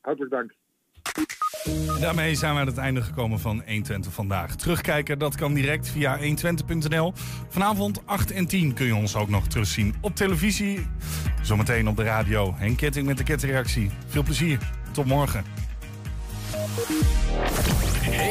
Hartelijk 0.00 0.30
dank. 0.30 0.57
Daarmee 2.00 2.34
zijn 2.34 2.54
we 2.54 2.60
aan 2.60 2.66
het 2.66 2.78
einde 2.78 3.02
gekomen 3.02 3.40
van 3.40 3.62
120 3.66 4.12
vandaag. 4.12 4.56
Terugkijken, 4.56 5.18
dat 5.18 5.34
kan 5.34 5.54
direct 5.54 5.88
via 5.88 6.18
120.nl. 6.18 7.12
Vanavond 7.48 8.06
8 8.06 8.30
en 8.30 8.46
10 8.46 8.74
kun 8.74 8.86
je 8.86 8.94
ons 8.94 9.16
ook 9.16 9.28
nog 9.28 9.46
terugzien 9.46 9.94
op 10.00 10.16
televisie. 10.16 10.86
Zometeen 11.42 11.88
op 11.88 11.96
de 11.96 12.02
radio. 12.02 12.54
Henk 12.56 12.76
Ketting 12.76 13.06
met 13.06 13.16
de 13.16 13.24
kettingreactie. 13.24 13.90
Veel 14.06 14.22
plezier. 14.22 14.58
Tot 14.92 15.06
morgen. 15.06 15.44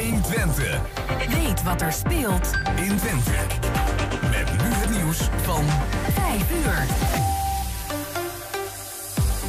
120. 0.02 0.82
Weet 1.30 1.64
wat 1.64 1.82
er 1.82 1.94
speelt 1.94 2.52
in 2.76 2.98
Twente. 2.98 3.32
Met 4.22 4.52
nu 4.52 4.74
het 4.74 4.90
nieuws 4.90 5.30
van 5.42 5.64
5 6.14 6.52
uur. 6.66 6.86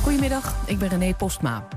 Goedemiddag, 0.03 0.57
ik 0.67 0.79
ben 0.79 0.89
René 0.89 1.15
Postma. 1.15 1.69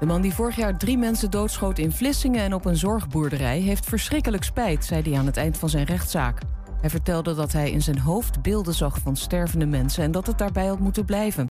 De 0.00 0.06
man 0.06 0.20
die 0.20 0.34
vorig 0.34 0.56
jaar 0.56 0.78
drie 0.78 0.98
mensen 0.98 1.30
doodschoot 1.30 1.78
in 1.78 1.92
Vlissingen 1.92 2.42
en 2.42 2.54
op 2.54 2.64
een 2.64 2.76
zorgboerderij... 2.76 3.60
heeft 3.60 3.86
verschrikkelijk 3.86 4.44
spijt, 4.44 4.84
zei 4.84 5.02
hij 5.02 5.18
aan 5.18 5.26
het 5.26 5.36
eind 5.36 5.58
van 5.58 5.68
zijn 5.68 5.84
rechtszaak. 5.84 6.40
Hij 6.80 6.90
vertelde 6.90 7.34
dat 7.34 7.52
hij 7.52 7.70
in 7.70 7.82
zijn 7.82 7.98
hoofd 7.98 8.42
beelden 8.42 8.74
zag 8.74 8.98
van 8.98 9.16
stervende 9.16 9.66
mensen... 9.66 10.04
en 10.04 10.12
dat 10.12 10.26
het 10.26 10.38
daarbij 10.38 10.66
had 10.66 10.78
moeten 10.78 11.04
blijven. 11.04 11.44